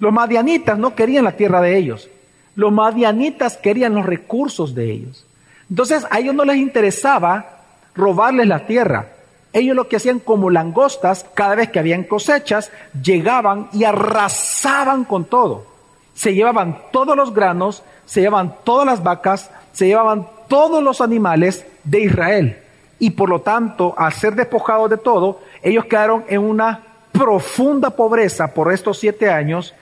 Los 0.00 0.12
madianitas 0.12 0.76
no 0.76 0.96
querían 0.96 1.24
la 1.24 1.36
tierra 1.36 1.60
de 1.60 1.76
ellos. 1.78 2.10
Los 2.56 2.72
madianitas 2.72 3.56
querían 3.56 3.94
los 3.94 4.04
recursos 4.04 4.74
de 4.74 4.90
ellos. 4.90 5.26
Entonces 5.70 6.06
a 6.10 6.18
ellos 6.18 6.34
no 6.34 6.44
les 6.44 6.56
interesaba 6.56 7.60
robarles 7.94 8.46
la 8.46 8.66
tierra 8.66 9.08
ellos 9.54 9.76
lo 9.76 9.88
que 9.88 9.96
hacían 9.96 10.18
como 10.18 10.50
langostas, 10.50 11.24
cada 11.32 11.54
vez 11.54 11.70
que 11.70 11.78
habían 11.78 12.02
cosechas, 12.02 12.72
llegaban 13.00 13.68
y 13.72 13.84
arrasaban 13.84 15.04
con 15.04 15.24
todo. 15.26 15.64
Se 16.12 16.34
llevaban 16.34 16.76
todos 16.90 17.16
los 17.16 17.32
granos, 17.32 17.84
se 18.04 18.20
llevaban 18.20 18.56
todas 18.64 18.84
las 18.84 19.04
vacas, 19.04 19.50
se 19.72 19.86
llevaban 19.86 20.26
todos 20.48 20.82
los 20.82 21.00
animales 21.00 21.64
de 21.84 22.00
Israel. 22.00 22.58
Y 22.98 23.10
por 23.10 23.28
lo 23.28 23.42
tanto, 23.42 23.94
al 23.96 24.12
ser 24.12 24.34
despojados 24.34 24.90
de 24.90 24.96
todo, 24.96 25.40
ellos 25.62 25.84
quedaron 25.84 26.24
en 26.26 26.40
una 26.40 26.80
profunda 27.12 27.90
pobreza 27.90 28.52
por 28.52 28.72
estos 28.72 28.98
siete 28.98 29.30
años 29.30 29.72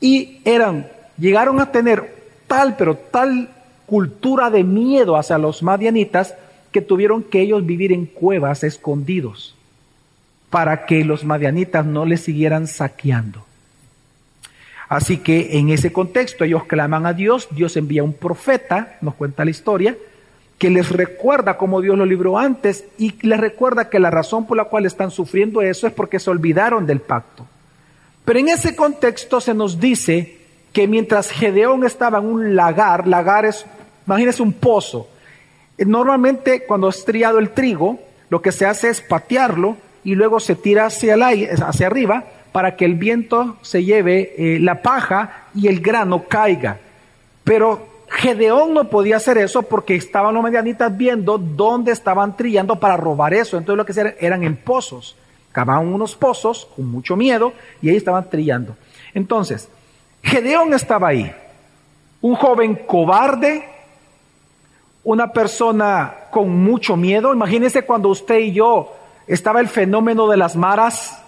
y 0.00 0.40
eran, 0.44 0.88
llegaron 1.18 1.60
a 1.60 1.72
tener 1.72 2.14
tal, 2.46 2.76
pero 2.76 2.94
tal 2.96 3.48
cultura 3.86 4.50
de 4.50 4.64
miedo 4.64 5.16
hacia 5.16 5.38
los 5.38 5.62
madianitas 5.62 6.34
que 6.72 6.82
tuvieron 6.82 7.22
que 7.22 7.40
ellos 7.40 7.64
vivir 7.64 7.92
en 7.92 8.06
cuevas 8.06 8.64
escondidos 8.64 9.54
para 10.50 10.86
que 10.86 11.04
los 11.04 11.24
madianitas 11.24 11.86
no 11.86 12.04
les 12.04 12.22
siguieran 12.22 12.66
saqueando. 12.66 13.44
Así 14.88 15.18
que 15.18 15.58
en 15.58 15.70
ese 15.70 15.92
contexto 15.92 16.44
ellos 16.44 16.64
claman 16.64 17.06
a 17.06 17.12
Dios, 17.12 17.48
Dios 17.50 17.76
envía 17.76 18.04
un 18.04 18.12
profeta, 18.12 18.98
nos 19.00 19.14
cuenta 19.14 19.44
la 19.44 19.50
historia, 19.50 19.96
que 20.58 20.70
les 20.70 20.90
recuerda 20.90 21.58
cómo 21.58 21.80
Dios 21.80 21.98
lo 21.98 22.06
libró 22.06 22.38
antes 22.38 22.84
y 22.96 23.14
les 23.26 23.38
recuerda 23.38 23.90
que 23.90 23.98
la 23.98 24.10
razón 24.10 24.46
por 24.46 24.56
la 24.56 24.64
cual 24.64 24.86
están 24.86 25.10
sufriendo 25.10 25.60
eso 25.60 25.86
es 25.86 25.92
porque 25.92 26.18
se 26.18 26.30
olvidaron 26.30 26.86
del 26.86 27.00
pacto. 27.00 27.46
Pero 28.24 28.38
en 28.38 28.48
ese 28.48 28.74
contexto 28.74 29.40
se 29.40 29.54
nos 29.54 29.78
dice 29.80 30.38
que 30.72 30.86
mientras 30.86 31.30
Gedeón 31.30 31.84
estaba 31.84 32.18
en 32.18 32.26
un 32.26 32.56
lagar, 32.56 33.06
lagar 33.06 33.44
es, 33.44 33.66
imagínense 34.06 34.42
un 34.42 34.52
pozo, 34.52 35.08
Normalmente 35.78 36.64
cuando 36.64 36.88
es 36.88 37.04
triado 37.04 37.38
el 37.38 37.50
trigo, 37.50 37.98
lo 38.30 38.40
que 38.40 38.52
se 38.52 38.66
hace 38.66 38.88
es 38.88 39.00
patearlo 39.00 39.76
y 40.04 40.14
luego 40.14 40.40
se 40.40 40.54
tira 40.54 40.86
hacia, 40.86 41.16
hacia 41.66 41.86
arriba 41.86 42.24
para 42.52 42.76
que 42.76 42.86
el 42.86 42.94
viento 42.94 43.56
se 43.60 43.84
lleve 43.84 44.34
eh, 44.38 44.58
la 44.60 44.80
paja 44.80 45.48
y 45.54 45.68
el 45.68 45.80
grano 45.80 46.24
caiga. 46.24 46.78
Pero 47.44 47.86
Gedeón 48.08 48.72
no 48.72 48.84
podía 48.84 49.16
hacer 49.16 49.36
eso 49.36 49.62
porque 49.62 49.94
estaban 49.96 50.34
los 50.34 50.42
medianitas 50.42 50.96
viendo 50.96 51.36
dónde 51.36 51.92
estaban 51.92 52.36
trillando 52.36 52.80
para 52.80 52.96
robar 52.96 53.34
eso. 53.34 53.58
Entonces 53.58 53.76
lo 53.76 53.84
que 53.84 53.92
hacían 53.92 54.14
eran 54.18 54.42
en 54.44 54.56
pozos. 54.56 55.16
Cavaban 55.52 55.86
unos 55.88 56.16
pozos 56.16 56.68
con 56.74 56.90
mucho 56.90 57.16
miedo 57.16 57.52
y 57.82 57.90
ahí 57.90 57.96
estaban 57.96 58.28
trillando. 58.30 58.76
Entonces, 59.12 59.68
Gedeón 60.22 60.72
estaba 60.72 61.08
ahí. 61.08 61.32
Un 62.22 62.34
joven 62.34 62.74
cobarde, 62.86 63.75
una 65.06 65.28
persona 65.32 66.14
con 66.32 66.50
mucho 66.64 66.96
miedo. 66.96 67.32
Imagínense 67.32 67.82
cuando 67.82 68.08
usted 68.08 68.40
y 68.40 68.52
yo 68.52 68.92
estaba 69.28 69.60
el 69.60 69.68
fenómeno 69.68 70.26
de 70.28 70.36
las 70.36 70.56
maras, 70.56 71.22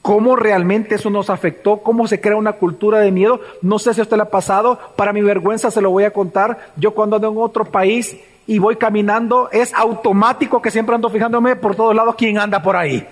cómo 0.00 0.36
realmente 0.36 0.94
eso 0.94 1.10
nos 1.10 1.28
afectó, 1.28 1.82
cómo 1.82 2.08
se 2.08 2.18
crea 2.18 2.36
una 2.36 2.54
cultura 2.54 3.00
de 3.00 3.12
miedo. 3.12 3.38
No 3.60 3.78
sé 3.78 3.92
si 3.92 4.00
a 4.00 4.04
usted 4.04 4.16
le 4.16 4.22
ha 4.22 4.30
pasado, 4.30 4.80
para 4.96 5.12
mi 5.12 5.20
vergüenza 5.20 5.70
se 5.70 5.82
lo 5.82 5.90
voy 5.90 6.04
a 6.04 6.14
contar. 6.14 6.70
Yo 6.76 6.92
cuando 6.92 7.16
ando 7.16 7.30
en 7.30 7.36
otro 7.36 7.66
país 7.66 8.16
y 8.46 8.58
voy 8.58 8.76
caminando, 8.76 9.50
es 9.52 9.74
automático 9.74 10.62
que 10.62 10.70
siempre 10.70 10.94
ando 10.94 11.10
fijándome 11.10 11.56
por 11.56 11.76
todos 11.76 11.94
lados 11.94 12.14
quién 12.16 12.38
anda 12.38 12.62
por 12.62 12.74
ahí. 12.74 13.06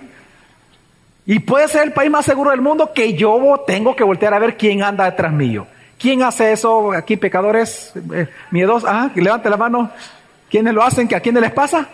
Y 1.27 1.37
puede 1.37 1.67
ser 1.67 1.83
el 1.83 1.93
país 1.93 2.09
más 2.09 2.25
seguro 2.25 2.49
del 2.49 2.61
mundo 2.61 2.93
que 2.95 3.13
yo 3.13 3.63
tengo 3.67 3.95
que 3.95 4.03
voltear 4.03 4.33
a 4.33 4.39
ver 4.39 4.57
quién 4.57 4.81
anda 4.81 5.05
detrás 5.05 5.31
mío. 5.31 5.67
¿Quién 5.99 6.23
hace 6.23 6.53
eso 6.53 6.93
aquí, 6.93 7.17
pecadores 7.17 7.91
eh, 8.13 8.27
miedosos? 8.51 8.89
Ah, 8.89 9.11
levante 9.15 9.49
la 9.49 9.57
mano. 9.57 9.91
¿Quiénes 10.49 10.73
lo 10.73 10.81
hacen? 10.81 11.07
¿Que 11.09 11.15
a 11.15 11.19
quiénes 11.19 11.41
les 11.43 11.51
pasa? 11.51 11.89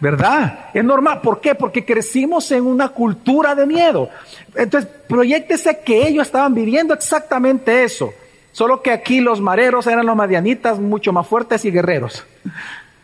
¿Verdad? 0.00 0.70
Es 0.72 0.82
normal. 0.82 1.20
¿Por 1.20 1.42
qué? 1.42 1.54
Porque 1.54 1.84
crecimos 1.84 2.50
en 2.52 2.66
una 2.66 2.88
cultura 2.88 3.54
de 3.54 3.66
miedo. 3.66 4.08
Entonces, 4.54 4.90
proyectese 5.08 5.80
que 5.84 6.08
ellos 6.08 6.26
estaban 6.26 6.54
viviendo 6.54 6.94
exactamente 6.94 7.84
eso. 7.84 8.14
Solo 8.50 8.80
que 8.80 8.92
aquí 8.92 9.20
los 9.20 9.42
mareros 9.42 9.86
eran 9.86 10.06
los 10.06 10.16
madianitas 10.16 10.78
mucho 10.80 11.12
más 11.12 11.26
fuertes 11.26 11.64
y 11.66 11.70
guerreros. 11.70 12.24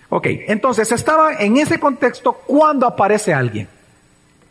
Ok, 0.09 0.27
entonces 0.49 0.91
estaba 0.91 1.35
en 1.35 1.59
ese 1.59 1.79
contexto 1.79 2.33
cuando 2.33 2.87
aparece 2.87 3.35
alguien. 3.35 3.69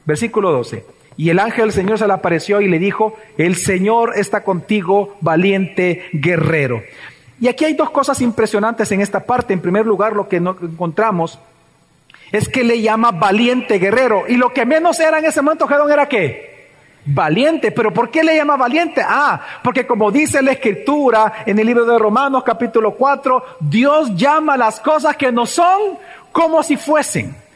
Versículo 0.05 0.51
12. 0.51 0.99
Y 1.19 1.31
el 1.31 1.39
ángel 1.39 1.65
del 1.65 1.73
Señor 1.73 1.99
se 1.99 2.07
le 2.07 2.13
apareció 2.13 2.61
y 2.61 2.69
le 2.69 2.79
dijo, 2.79 3.17
el 3.38 3.57
Señor 3.57 4.13
está 4.15 4.41
contigo, 4.41 5.17
valiente 5.19 6.05
guerrero. 6.13 6.81
Y 7.41 7.49
aquí 7.49 7.65
hay 7.65 7.73
dos 7.73 7.89
cosas 7.89 8.21
impresionantes 8.21 8.89
en 8.93 9.01
esta 9.01 9.25
parte. 9.25 9.51
En 9.53 9.59
primer 9.59 9.85
lugar, 9.85 10.15
lo 10.15 10.29
que 10.29 10.38
encontramos 10.38 11.38
es 12.31 12.47
que 12.47 12.63
le 12.63 12.81
llama 12.81 13.11
valiente 13.11 13.79
guerrero. 13.79 14.23
Y 14.29 14.38
lo 14.38 14.53
que 14.53 14.65
menos 14.65 14.97
era 15.01 15.19
en 15.19 15.25
ese 15.25 15.41
momento, 15.41 15.67
Gedón, 15.67 15.91
era? 15.91 16.07
Valiente. 17.03 17.71
¿Pero 17.73 17.93
por 17.93 18.09
qué 18.09 18.23
le 18.23 18.38
llama 18.38 18.55
valiente? 18.55 19.01
Ah, 19.05 19.41
porque 19.61 19.85
como 19.85 20.11
dice 20.11 20.41
la 20.41 20.53
escritura 20.53 21.43
en 21.45 21.59
el 21.59 21.67
libro 21.67 21.83
de 21.83 21.99
Romanos 21.99 22.43
capítulo 22.45 22.91
4, 22.91 23.57
Dios 23.59 24.15
llama 24.15 24.55
las 24.55 24.79
cosas 24.79 25.17
que 25.17 25.33
no 25.33 25.45
son 25.45 25.97
como 26.31 26.63
si 26.63 26.77
fuesen. 26.77 27.49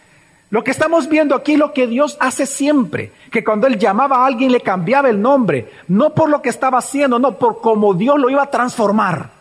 Lo 0.53 0.63
que 0.63 0.69
estamos 0.69 1.09
viendo 1.09 1.33
aquí, 1.33 1.57
lo 1.57 1.73
que 1.73 1.87
Dios 1.87 2.15
hace 2.19 2.45
siempre, 2.45 3.11
que 3.31 3.43
cuando 3.43 3.65
Él 3.65 3.79
llamaba 3.79 4.17
a 4.17 4.27
alguien 4.27 4.51
le 4.51 4.61
cambiaba 4.61 5.09
el 5.09 5.19
nombre, 5.19 5.71
no 5.87 6.13
por 6.13 6.29
lo 6.29 6.43
que 6.43 6.49
estaba 6.49 6.77
haciendo, 6.77 7.17
no 7.17 7.39
por 7.39 7.59
cómo 7.59 7.95
Dios 7.95 8.19
lo 8.19 8.29
iba 8.29 8.43
a 8.43 8.51
transformar. 8.51 9.31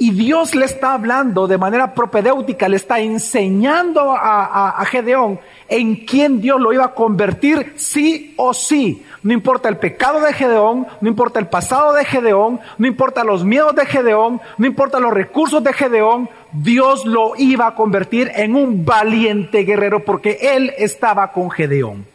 Y 0.00 0.10
Dios 0.10 0.56
le 0.56 0.64
está 0.64 0.94
hablando 0.94 1.46
de 1.46 1.58
manera 1.58 1.94
propedéutica, 1.94 2.68
le 2.68 2.74
está 2.74 2.98
enseñando 2.98 4.10
a, 4.10 4.70
a, 4.70 4.84
Gedeón 4.86 5.38
en 5.68 6.04
quién 6.04 6.40
Dios 6.40 6.60
lo 6.60 6.72
iba 6.72 6.86
a 6.86 6.94
convertir 6.94 7.74
sí 7.76 8.34
o 8.36 8.52
sí. 8.52 9.04
No 9.22 9.32
importa 9.32 9.68
el 9.68 9.76
pecado 9.76 10.20
de 10.20 10.32
Gedeón, 10.32 10.88
no 11.00 11.08
importa 11.08 11.38
el 11.38 11.46
pasado 11.46 11.92
de 11.92 12.04
Gedeón, 12.04 12.58
no 12.78 12.86
importa 12.88 13.22
los 13.22 13.44
miedos 13.44 13.76
de 13.76 13.86
Gedeón, 13.86 14.40
no 14.56 14.66
importa 14.66 14.98
los 14.98 15.12
recursos 15.12 15.62
de 15.62 15.72
Gedeón, 15.72 16.28
Dios 16.52 17.04
lo 17.04 17.32
iba 17.36 17.66
a 17.66 17.74
convertir 17.74 18.30
en 18.34 18.56
un 18.56 18.84
valiente 18.84 19.64
guerrero 19.64 20.04
porque 20.04 20.38
él 20.40 20.72
estaba 20.78 21.32
con 21.32 21.50
Gedeón. 21.50 22.06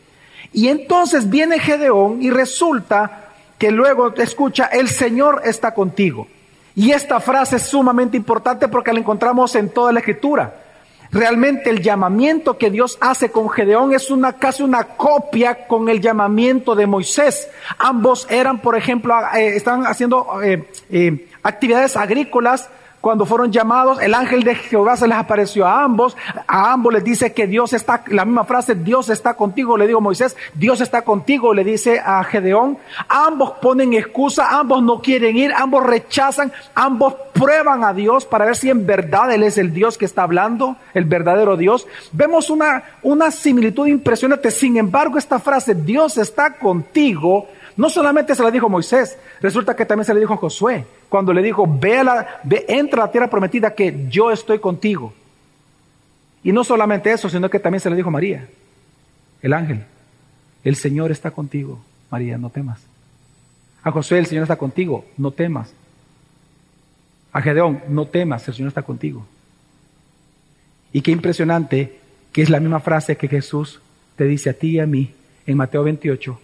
Y 0.51 0.67
entonces 0.67 1.29
viene 1.29 1.59
Gedeón 1.59 2.21
y 2.21 2.29
resulta 2.29 3.29
que 3.57 3.71
luego 3.71 4.13
escucha, 4.15 4.65
el 4.65 4.89
Señor 4.89 5.41
está 5.45 5.73
contigo. 5.73 6.27
Y 6.75 6.91
esta 6.91 7.19
frase 7.19 7.57
es 7.57 7.63
sumamente 7.63 8.17
importante 8.17 8.67
porque 8.67 8.93
la 8.93 8.99
encontramos 8.99 9.55
en 9.55 9.69
toda 9.69 9.91
la 9.91 9.99
escritura. 9.99 10.53
Realmente 11.13 11.69
el 11.69 11.81
llamamiento 11.81 12.57
que 12.57 12.71
Dios 12.71 12.97
hace 12.99 13.29
con 13.29 13.47
Gedeón 13.47 13.93
es 13.93 14.09
una 14.09 14.33
casi 14.33 14.63
una 14.63 14.83
copia 14.83 15.67
con 15.67 15.87
el 15.87 16.01
llamamiento 16.01 16.73
de 16.73 16.87
Moisés. 16.87 17.47
Ambos 17.77 18.25
eran, 18.31 18.59
por 18.59 18.75
ejemplo, 18.75 19.15
eh, 19.35 19.55
estaban 19.55 19.85
haciendo 19.85 20.41
eh, 20.41 20.67
eh, 20.89 21.27
actividades 21.43 21.95
agrícolas, 21.95 22.67
cuando 23.03 23.25
fueron 23.25 23.51
llamados, 23.51 24.01
el 24.01 24.13
ángel 24.13 24.45
de 24.45 24.55
Jehová 24.55 24.95
se 24.95 25.09
les 25.09 25.17
apareció 25.17 25.67
a 25.67 25.83
ambos. 25.83 26.15
A 26.47 26.71
ambos 26.71 26.93
les 26.93 27.03
dice 27.03 27.33
que 27.33 27.47
Dios 27.47 27.73
está, 27.73 28.01
la 28.07 28.23
misma 28.23 28.45
frase, 28.45 28.75
Dios 28.75 29.09
está 29.09 29.33
contigo, 29.33 29.75
le 29.75 29.87
digo 29.87 29.97
a 29.97 30.01
Moisés, 30.01 30.37
Dios 30.53 30.79
está 30.79 31.01
contigo, 31.01 31.53
le 31.53 31.65
dice 31.65 31.99
a 31.99 32.23
Gedeón. 32.23 32.77
Ambos 33.09 33.55
ponen 33.61 33.93
excusa, 33.93 34.57
ambos 34.57 34.81
no 34.81 35.01
quieren 35.01 35.35
ir, 35.35 35.51
ambos 35.53 35.85
rechazan, 35.85 36.53
ambos 36.75 37.15
prueban 37.33 37.83
a 37.83 37.93
Dios 37.93 38.23
para 38.23 38.45
ver 38.45 38.55
si 38.55 38.69
en 38.69 38.85
verdad 38.85 39.33
Él 39.33 39.43
es 39.43 39.57
el 39.57 39.73
Dios 39.73 39.97
que 39.97 40.05
está 40.05 40.23
hablando, 40.23 40.77
el 40.93 41.03
verdadero 41.03 41.57
Dios. 41.57 41.85
Vemos 42.13 42.49
una, 42.49 42.83
una 43.01 43.31
similitud 43.31 43.85
impresionante. 43.85 44.49
Sin 44.49 44.77
embargo, 44.77 45.17
esta 45.17 45.39
frase, 45.39 45.75
Dios 45.75 46.17
está 46.17 46.53
contigo, 46.53 47.49
no 47.75 47.89
solamente 47.89 48.35
se 48.35 48.43
la 48.43 48.51
dijo 48.51 48.69
Moisés, 48.69 49.17
resulta 49.41 49.75
que 49.75 49.85
también 49.85 50.05
se 50.05 50.13
le 50.13 50.19
dijo 50.19 50.33
a 50.33 50.37
Josué, 50.37 50.85
cuando 51.09 51.33
le 51.33 51.41
dijo, 51.41 51.65
ve, 51.67 51.97
a 51.97 52.03
la, 52.03 52.27
ve 52.43 52.65
entra 52.67 53.03
a 53.03 53.05
la 53.07 53.11
tierra 53.11 53.29
prometida 53.29 53.73
que 53.73 54.07
yo 54.09 54.31
estoy 54.31 54.59
contigo. 54.59 55.13
Y 56.43 56.51
no 56.51 56.63
solamente 56.63 57.11
eso, 57.11 57.29
sino 57.29 57.49
que 57.49 57.59
también 57.59 57.79
se 57.79 57.89
le 57.89 57.95
dijo 57.95 58.09
a 58.09 58.11
María, 58.11 58.47
el 59.41 59.53
ángel, 59.53 59.83
el 60.63 60.75
Señor 60.75 61.11
está 61.11 61.31
contigo, 61.31 61.79
María, 62.09 62.37
no 62.37 62.49
temas. 62.49 62.79
A 63.83 63.91
Josué, 63.91 64.19
el 64.19 64.27
Señor 64.27 64.43
está 64.43 64.55
contigo, 64.55 65.05
no 65.17 65.31
temas. 65.31 65.73
A 67.31 67.41
Gedeón, 67.41 67.81
no 67.87 68.05
temas, 68.05 68.47
el 68.47 68.53
Señor 68.53 68.69
está 68.69 68.83
contigo. 68.83 69.25
Y 70.91 71.01
qué 71.01 71.11
impresionante 71.11 71.99
que 72.31 72.41
es 72.41 72.49
la 72.49 72.59
misma 72.59 72.79
frase 72.79 73.17
que 73.17 73.27
Jesús 73.27 73.81
te 74.15 74.25
dice 74.25 74.51
a 74.51 74.53
ti 74.53 74.71
y 74.71 74.79
a 74.79 74.85
mí 74.85 75.13
en 75.45 75.57
Mateo 75.57 75.83
28, 75.83 76.39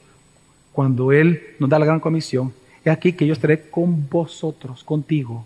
cuando 0.80 1.12
Él 1.12 1.58
nos 1.60 1.70
da 1.70 1.78
la 1.78 1.86
gran 1.86 2.00
comisión, 2.00 2.54
es 2.86 2.94
aquí 2.94 3.12
que 3.12 3.28
yo 3.28 3.34
estaré 3.34 3.70
con 3.70 4.08
vosotros, 4.08 4.82
contigo, 4.86 5.46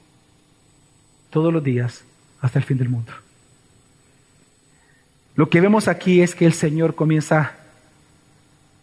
todos 1.32 1.52
los 1.52 1.64
días 1.64 2.06
hasta 2.40 2.60
el 2.60 2.66
fin 2.66 2.78
del 2.78 2.90
mundo. 2.90 3.12
Lo 5.34 5.50
que 5.50 5.60
vemos 5.60 5.88
aquí 5.88 6.22
es 6.22 6.36
que 6.36 6.46
el 6.46 6.54
Señor 6.54 6.94
comienza 6.94 7.56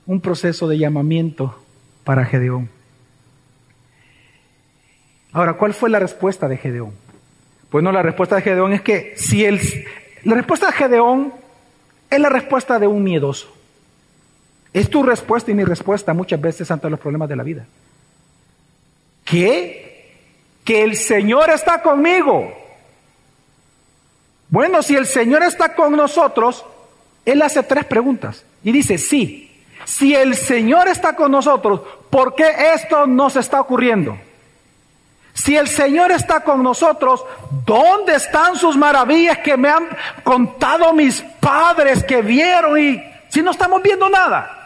un 0.07 0.21
proceso 0.21 0.67
de 0.67 0.77
llamamiento 0.77 1.57
para 2.03 2.25
Gedeón. 2.25 2.69
Ahora, 5.31 5.53
¿cuál 5.53 5.73
fue 5.73 5.89
la 5.89 6.01
respuesta 6.01 6.49
de 6.49 6.57
Gedeón? 6.57 6.95
Pues 7.69 7.85
no, 7.85 7.93
la 7.93 8.03
respuesta 8.03 8.35
de 8.35 8.43
Gedeón 8.43 8.73
es 8.73 8.83
que 8.83 9.13
si 9.15 9.45
él, 9.45 9.61
la 10.25 10.35
respuesta 10.35 10.67
de 10.67 10.73
Gedeón 10.73 11.33
es 12.11 12.19
la 12.19 12.29
respuesta 12.29 12.81
de 12.81 12.89
un 12.89 13.05
miedoso. 13.05 13.60
Es 14.73 14.89
tu 14.89 15.03
respuesta 15.03 15.51
y 15.51 15.55
mi 15.55 15.65
respuesta 15.65 16.15
muchas 16.15 16.41
veces 16.41 16.71
ante 16.71 16.89
los 16.89 17.01
problemas 17.01 17.29
de 17.29 17.37
la 17.37 17.43
vida. 17.43 17.67
¿Qué? 19.25 20.13
Que 20.65 20.83
el 20.83 20.97
Señor 20.97 21.51
está 21.51 21.83
conmigo. 21.83 22.53
Bueno, 24.49 24.83
si 24.83 24.97
el 24.97 25.07
Señor 25.07 25.43
está 25.43 25.75
con 25.75 25.97
nosotros, 25.97 26.65
Él 27.25 27.43
hace 27.43 27.63
tres 27.63 27.85
preguntas 27.85 28.45
y 28.63 28.73
dice, 28.73 28.99
sí, 28.99 29.65
si 29.85 30.15
el 30.15 30.35
Señor 30.35 30.89
está 30.89 31.15
con 31.15 31.33
nosotros, 31.33 31.81
¿por 32.11 32.35
qué 32.35 32.73
esto 32.75 33.07
nos 33.07 33.37
está 33.37 33.61
ocurriendo? 33.61 34.19
Si 35.33 35.57
el 35.57 35.69
Señor 35.69 36.11
está 36.11 36.41
con 36.41 36.63
nosotros, 36.63 37.25
¿dónde 37.65 38.17
están 38.17 38.57
sus 38.57 38.77
maravillas 38.77 39.39
que 39.39 39.57
me 39.57 39.69
han 39.69 39.89
contado 40.25 40.93
mis 40.93 41.23
padres 41.41 42.05
que 42.05 42.21
vieron 42.21 42.79
y 42.79 43.03
si 43.29 43.43
no 43.43 43.53
estamos 43.53 43.83
viendo 43.83 44.09
nada? 44.09 44.60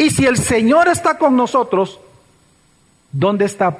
Y 0.00 0.08
si 0.08 0.24
el 0.24 0.38
Señor 0.38 0.88
está 0.88 1.18
con 1.18 1.36
nosotros, 1.36 2.00
¿dónde 3.12 3.44
está? 3.44 3.76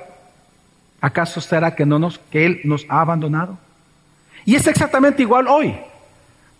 ¿Acaso 1.00 1.40
será 1.40 1.74
que 1.74 1.86
no 1.86 1.98
nos 1.98 2.18
que 2.18 2.44
él 2.44 2.60
nos 2.64 2.84
ha 2.90 3.00
abandonado? 3.00 3.56
Y 4.44 4.54
es 4.54 4.66
exactamente 4.66 5.22
igual 5.22 5.48
hoy. 5.48 5.74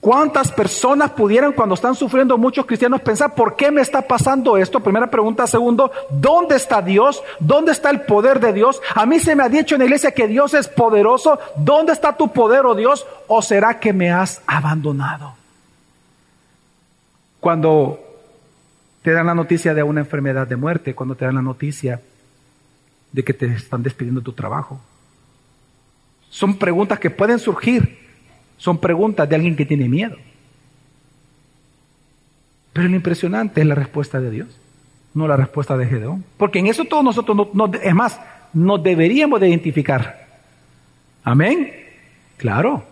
¿Cuántas 0.01 0.51
personas 0.51 1.11
pudieran 1.11 1.53
cuando 1.53 1.75
están 1.75 1.95
sufriendo 1.95 2.39
muchos 2.39 2.65
cristianos 2.65 3.03
pensar, 3.03 3.35
¿por 3.35 3.55
qué 3.55 3.71
me 3.71 3.83
está 3.83 4.01
pasando 4.01 4.57
esto? 4.57 4.81
Primera 4.81 5.11
pregunta. 5.11 5.47
Segundo, 5.47 5.93
¿dónde 6.09 6.57
está 6.57 6.81
Dios? 6.81 7.23
¿Dónde 7.39 7.73
está 7.73 7.91
el 7.91 8.01
poder 8.01 8.41
de 8.41 8.55
Dios? 8.55 8.81
A 8.95 9.05
mí 9.05 9.21
se 9.21 9.37
me 9.37 9.43
ha 9.43 9.51
dicho 9.51 9.75
en 9.75 9.81
la 9.81 9.85
iglesia 9.85 10.13
que 10.13 10.27
Dios 10.27 10.55
es 10.55 10.69
poderoso. 10.69 11.39
¿Dónde 11.55 11.93
está 11.93 12.17
tu 12.17 12.33
poder, 12.33 12.65
oh 12.65 12.75
Dios? 12.75 13.07
¿O 13.27 13.43
será 13.43 13.79
que 13.79 13.93
me 13.93 14.11
has 14.11 14.41
abandonado? 14.47 15.35
Cuando 17.41 18.10
te 19.03 19.13
dan 19.13 19.27
la 19.27 19.35
noticia 19.35 19.75
de 19.75 19.83
una 19.83 20.01
enfermedad 20.01 20.47
de 20.47 20.57
muerte, 20.57 20.95
cuando 20.95 21.15
te 21.15 21.25
dan 21.25 21.37
la 21.37 21.43
noticia 21.43 22.01
de 23.13 23.25
que 23.25 23.33
te 23.33 23.47
están 23.47 23.83
despidiendo 23.83 24.21
de 24.21 24.25
tu 24.25 24.33
trabajo. 24.33 24.81
Son 26.29 26.57
preguntas 26.57 26.99
que 26.99 27.11
pueden 27.11 27.39
surgir, 27.39 27.99
son 28.57 28.79
preguntas 28.79 29.29
de 29.29 29.37
alguien 29.37 29.57
que 29.57 29.67
tiene 29.67 29.89
miedo. 29.89 30.17
Pero 32.73 32.89
lo 32.89 32.95
impresionante 32.95 33.61
es 33.61 33.67
la 33.67 33.75
respuesta 33.75 34.21
de 34.21 34.31
Dios, 34.31 34.49
no 35.15 35.27
la 35.27 35.37
respuesta 35.37 35.77
de 35.77 35.87
Gedeón. 35.87 36.25
Porque 36.37 36.61
en 36.61 36.67
eso 36.67 36.85
todos 36.85 37.03
nosotros, 37.03 37.49
no, 37.53 37.73
es 37.73 37.95
más, 37.95 38.21
nos 38.53 38.83
deberíamos 38.83 39.41
de 39.41 39.49
identificar. 39.49 40.27
Amén. 41.25 41.73
Claro. 42.37 42.85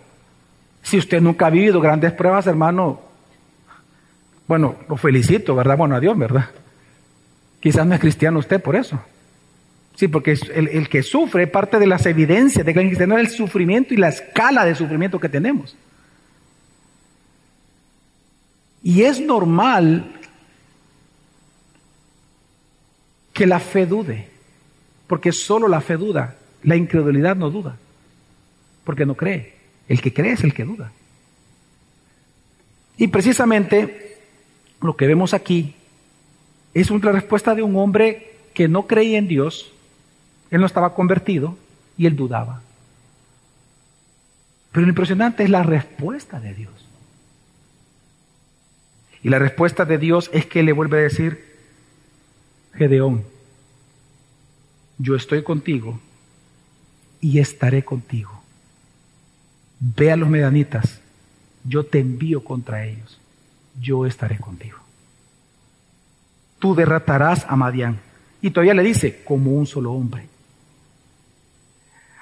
Si 0.82 0.98
usted 0.98 1.20
nunca 1.20 1.46
ha 1.46 1.50
vivido 1.50 1.80
grandes 1.80 2.12
pruebas, 2.12 2.46
hermano, 2.46 3.00
bueno, 4.48 4.76
lo 4.88 4.96
felicito, 4.96 5.54
¿verdad? 5.54 5.76
Bueno, 5.76 5.94
a 5.94 6.00
Dios, 6.00 6.18
¿verdad? 6.18 6.50
Quizás 7.60 7.86
no 7.86 7.94
es 7.94 8.00
cristiano 8.00 8.38
usted 8.38 8.62
por 8.62 8.76
eso. 8.76 8.98
Sí, 9.94 10.08
porque 10.08 10.38
el, 10.54 10.68
el 10.68 10.88
que 10.88 11.02
sufre 11.02 11.46
parte 11.46 11.78
de 11.78 11.86
las 11.86 12.06
evidencias 12.06 12.64
de 12.64 12.72
que 12.72 12.80
el 12.80 12.86
cristiano 12.86 13.18
es 13.18 13.28
el 13.28 13.36
sufrimiento 13.36 13.92
y 13.92 13.98
la 13.98 14.08
escala 14.08 14.64
de 14.64 14.74
sufrimiento 14.74 15.20
que 15.20 15.28
tenemos. 15.28 15.76
Y 18.82 19.02
es 19.02 19.20
normal 19.20 20.12
que 23.34 23.46
la 23.46 23.60
fe 23.60 23.86
dude, 23.86 24.28
porque 25.06 25.30
solo 25.32 25.68
la 25.68 25.80
fe 25.80 25.96
duda, 25.96 26.36
la 26.62 26.76
incredulidad 26.76 27.36
no 27.36 27.50
duda, 27.50 27.76
porque 28.84 29.04
no 29.04 29.14
cree. 29.14 29.54
El 29.88 30.00
que 30.00 30.14
cree 30.14 30.32
es 30.32 30.44
el 30.44 30.54
que 30.54 30.64
duda. 30.64 30.92
Y 32.96 33.08
precisamente 33.08 34.07
lo 34.80 34.96
que 34.96 35.06
vemos 35.06 35.34
aquí 35.34 35.74
es 36.74 36.90
una 36.90 37.12
respuesta 37.12 37.54
de 37.54 37.62
un 37.62 37.76
hombre 37.76 38.36
que 38.54 38.68
no 38.68 38.86
creía 38.86 39.18
en 39.18 39.28
Dios, 39.28 39.72
él 40.50 40.60
no 40.60 40.66
estaba 40.66 40.94
convertido 40.94 41.56
y 41.96 42.06
él 42.06 42.16
dudaba. 42.16 42.62
Pero 44.72 44.82
lo 44.82 44.90
impresionante 44.90 45.42
es 45.42 45.50
la 45.50 45.62
respuesta 45.62 46.40
de 46.40 46.54
Dios. 46.54 46.72
Y 49.22 49.30
la 49.30 49.38
respuesta 49.38 49.84
de 49.84 49.98
Dios 49.98 50.30
es 50.32 50.46
que 50.46 50.62
le 50.62 50.72
vuelve 50.72 50.98
a 50.98 51.02
decir, 51.02 51.44
Gedeón, 52.74 53.24
yo 54.98 55.16
estoy 55.16 55.42
contigo 55.42 55.98
y 57.20 57.40
estaré 57.40 57.84
contigo. 57.84 58.42
Ve 59.80 60.12
a 60.12 60.16
los 60.16 60.28
medanitas, 60.28 61.00
yo 61.64 61.84
te 61.84 61.98
envío 61.98 62.44
contra 62.44 62.84
ellos 62.84 63.18
yo 63.80 64.06
estaré 64.06 64.38
contigo. 64.38 64.78
Tú 66.58 66.74
derratarás 66.74 67.46
a 67.48 67.56
Madián. 67.56 68.00
Y 68.40 68.50
todavía 68.50 68.74
le 68.74 68.82
dice, 68.82 69.22
como 69.24 69.52
un 69.52 69.66
solo 69.66 69.92
hombre. 69.92 70.28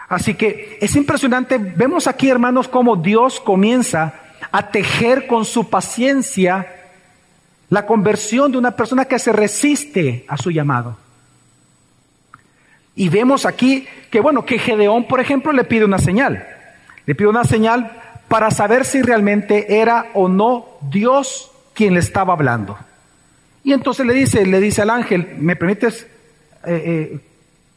Así 0.08 0.34
que 0.34 0.78
es 0.80 0.94
impresionante, 0.96 1.58
vemos 1.58 2.06
aquí 2.06 2.30
hermanos 2.30 2.68
cómo 2.68 2.96
Dios 2.96 3.40
comienza 3.40 4.14
a 4.52 4.70
tejer 4.70 5.26
con 5.26 5.44
su 5.44 5.68
paciencia 5.68 6.72
la 7.68 7.84
conversión 7.86 8.52
de 8.52 8.58
una 8.58 8.76
persona 8.76 9.06
que 9.06 9.18
se 9.18 9.32
resiste 9.32 10.24
a 10.28 10.36
su 10.36 10.50
llamado. 10.50 10.96
Y 12.94 13.08
vemos 13.08 13.44
aquí 13.44 13.86
que, 14.10 14.20
bueno, 14.20 14.44
que 14.44 14.58
Gedeón, 14.58 15.06
por 15.06 15.20
ejemplo, 15.20 15.52
le 15.52 15.64
pide 15.64 15.84
una 15.84 15.98
señal. 15.98 16.46
Le 17.04 17.14
pide 17.14 17.28
una 17.28 17.44
señal 17.44 18.00
para 18.28 18.50
saber 18.50 18.84
si 18.84 19.02
realmente 19.02 19.80
era 19.80 20.06
o 20.14 20.28
no 20.28 20.66
Dios 20.90 21.50
quien 21.74 21.94
le 21.94 22.00
estaba 22.00 22.32
hablando. 22.32 22.76
Y 23.62 23.72
entonces 23.72 24.06
le 24.06 24.14
dice, 24.14 24.46
le 24.46 24.60
dice 24.60 24.82
al 24.82 24.90
ángel, 24.90 25.36
¿me 25.38 25.56
permites? 25.56 26.06
Eh, 26.64 26.82
eh, 27.14 27.20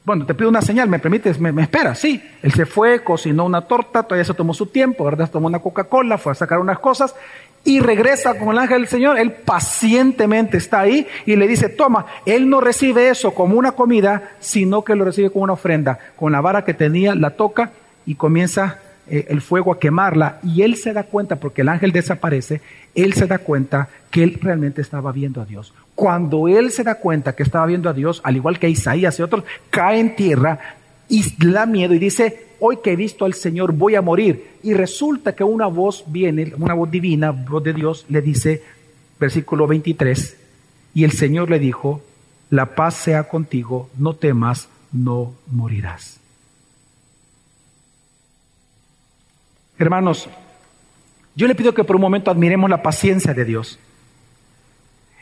bueno, 0.06 0.26
te 0.26 0.34
pido 0.34 0.50
una 0.50 0.62
señal, 0.62 0.90
¿me 0.90 1.00
permites? 1.00 1.40
¿Me, 1.40 1.62
esperas? 1.62 2.00
Sí. 2.00 2.24
Él 2.42 2.54
se 2.54 2.66
fue, 2.66 3.04
cocinó 3.04 3.46
una 3.46 3.62
torta, 3.62 4.04
todavía 4.04 4.26
se 4.26 4.34
tomó 4.34 4.54
su 4.54 4.68
tiempo, 4.68 5.04
¿verdad? 5.04 5.30
Tomó 5.30 5.48
una 5.48 5.60
Coca-Cola, 5.60 6.18
fue 6.18 6.32
a 6.32 6.36
sacar 6.36 6.60
unas 6.60 6.80
cosas 6.80 7.16
y 7.64 7.80
regresa 7.80 8.38
con 8.38 8.50
el 8.50 8.58
ángel 8.58 8.82
del 8.82 8.88
Señor. 8.88 9.20
Él 9.20 9.32
pacientemente 9.32 10.58
está 10.58 10.80
ahí 10.80 11.08
y 11.26 11.36
le 11.36 11.48
dice, 11.48 11.70
toma, 11.70 12.06
él 12.26 12.50
no 12.50 12.62
recibe 12.62 13.10
eso 13.10 13.34
como 13.34 13.56
una 13.56 13.74
comida, 13.74 14.32
sino 14.40 14.84
que 14.84 14.96
lo 14.96 15.06
recibe 15.06 15.30
como 15.30 15.44
una 15.44 15.54
ofrenda. 15.54 16.00
Con 16.16 16.32
la 16.32 16.42
vara 16.42 16.66
que 16.66 16.74
tenía, 16.74 17.14
la 17.14 17.32
toca 17.32 17.72
y 18.06 18.16
comienza 18.16 18.80
eh, 19.10 19.26
el 19.30 19.42
fuego 19.42 19.74
a 19.74 19.80
quemarla 19.80 20.40
y 20.44 20.62
él 20.62 20.76
se 20.76 20.94
da 20.94 21.04
cuenta, 21.04 21.38
porque 21.38 21.62
el 21.62 21.70
ángel 21.70 21.92
desaparece, 21.92 22.62
él 22.96 23.14
se 23.14 23.28
da 23.28 23.40
cuenta 23.40 23.90
que 24.12 24.24
él 24.24 24.40
realmente 24.42 24.82
estaba 24.82 25.12
viendo 25.12 25.42
a 25.42 25.46
Dios. 25.46 25.74
Cuando 25.96 26.48
él 26.48 26.72
se 26.72 26.84
da 26.84 26.96
cuenta 26.96 27.36
que 27.36 27.44
estaba 27.44 27.66
viendo 27.66 27.90
a 27.90 27.94
Dios, 27.94 28.22
al 28.24 28.36
igual 28.36 28.60
que 28.60 28.70
Isaías 28.70 29.20
y 29.20 29.22
otros, 29.22 29.44
cae 29.70 30.00
en 30.00 30.16
tierra 30.16 30.60
y 31.08 31.24
da 31.52 31.66
miedo 31.66 31.94
y 31.94 32.00
dice, 32.00 32.48
hoy 32.60 32.78
que 32.84 32.94
he 32.94 32.96
visto 32.96 33.26
al 33.26 33.34
Señor 33.34 33.74
voy 33.74 33.96
a 33.96 34.02
morir. 34.02 34.58
Y 34.64 34.74
resulta 34.74 35.36
que 35.36 35.44
una 35.44 35.68
voz 35.68 36.04
viene, 36.08 36.54
una 36.58 36.74
voz 36.74 36.90
divina, 36.92 37.32
voz 37.32 37.64
de 37.64 37.74
Dios, 37.74 38.06
le 38.10 38.22
dice, 38.22 38.62
versículo 39.20 39.68
23, 39.68 40.38
y 40.94 41.04
el 41.04 41.12
Señor 41.12 41.50
le 41.50 41.60
dijo, 41.60 42.02
la 42.50 42.76
paz 42.76 42.96
sea 42.96 43.24
contigo, 43.24 43.90
no 43.98 44.16
temas, 44.16 44.70
no 44.92 45.34
morirás. 45.48 46.19
Hermanos, 49.80 50.30
yo 51.36 51.48
le 51.48 51.56
pido 51.56 51.74
que 51.74 51.86
por 51.86 51.96
un 51.96 52.02
momento 52.02 52.30
admiremos 52.30 52.70
la 52.70 52.84
paciencia 52.84 53.34
de 53.34 53.46
Dios. 53.46 53.80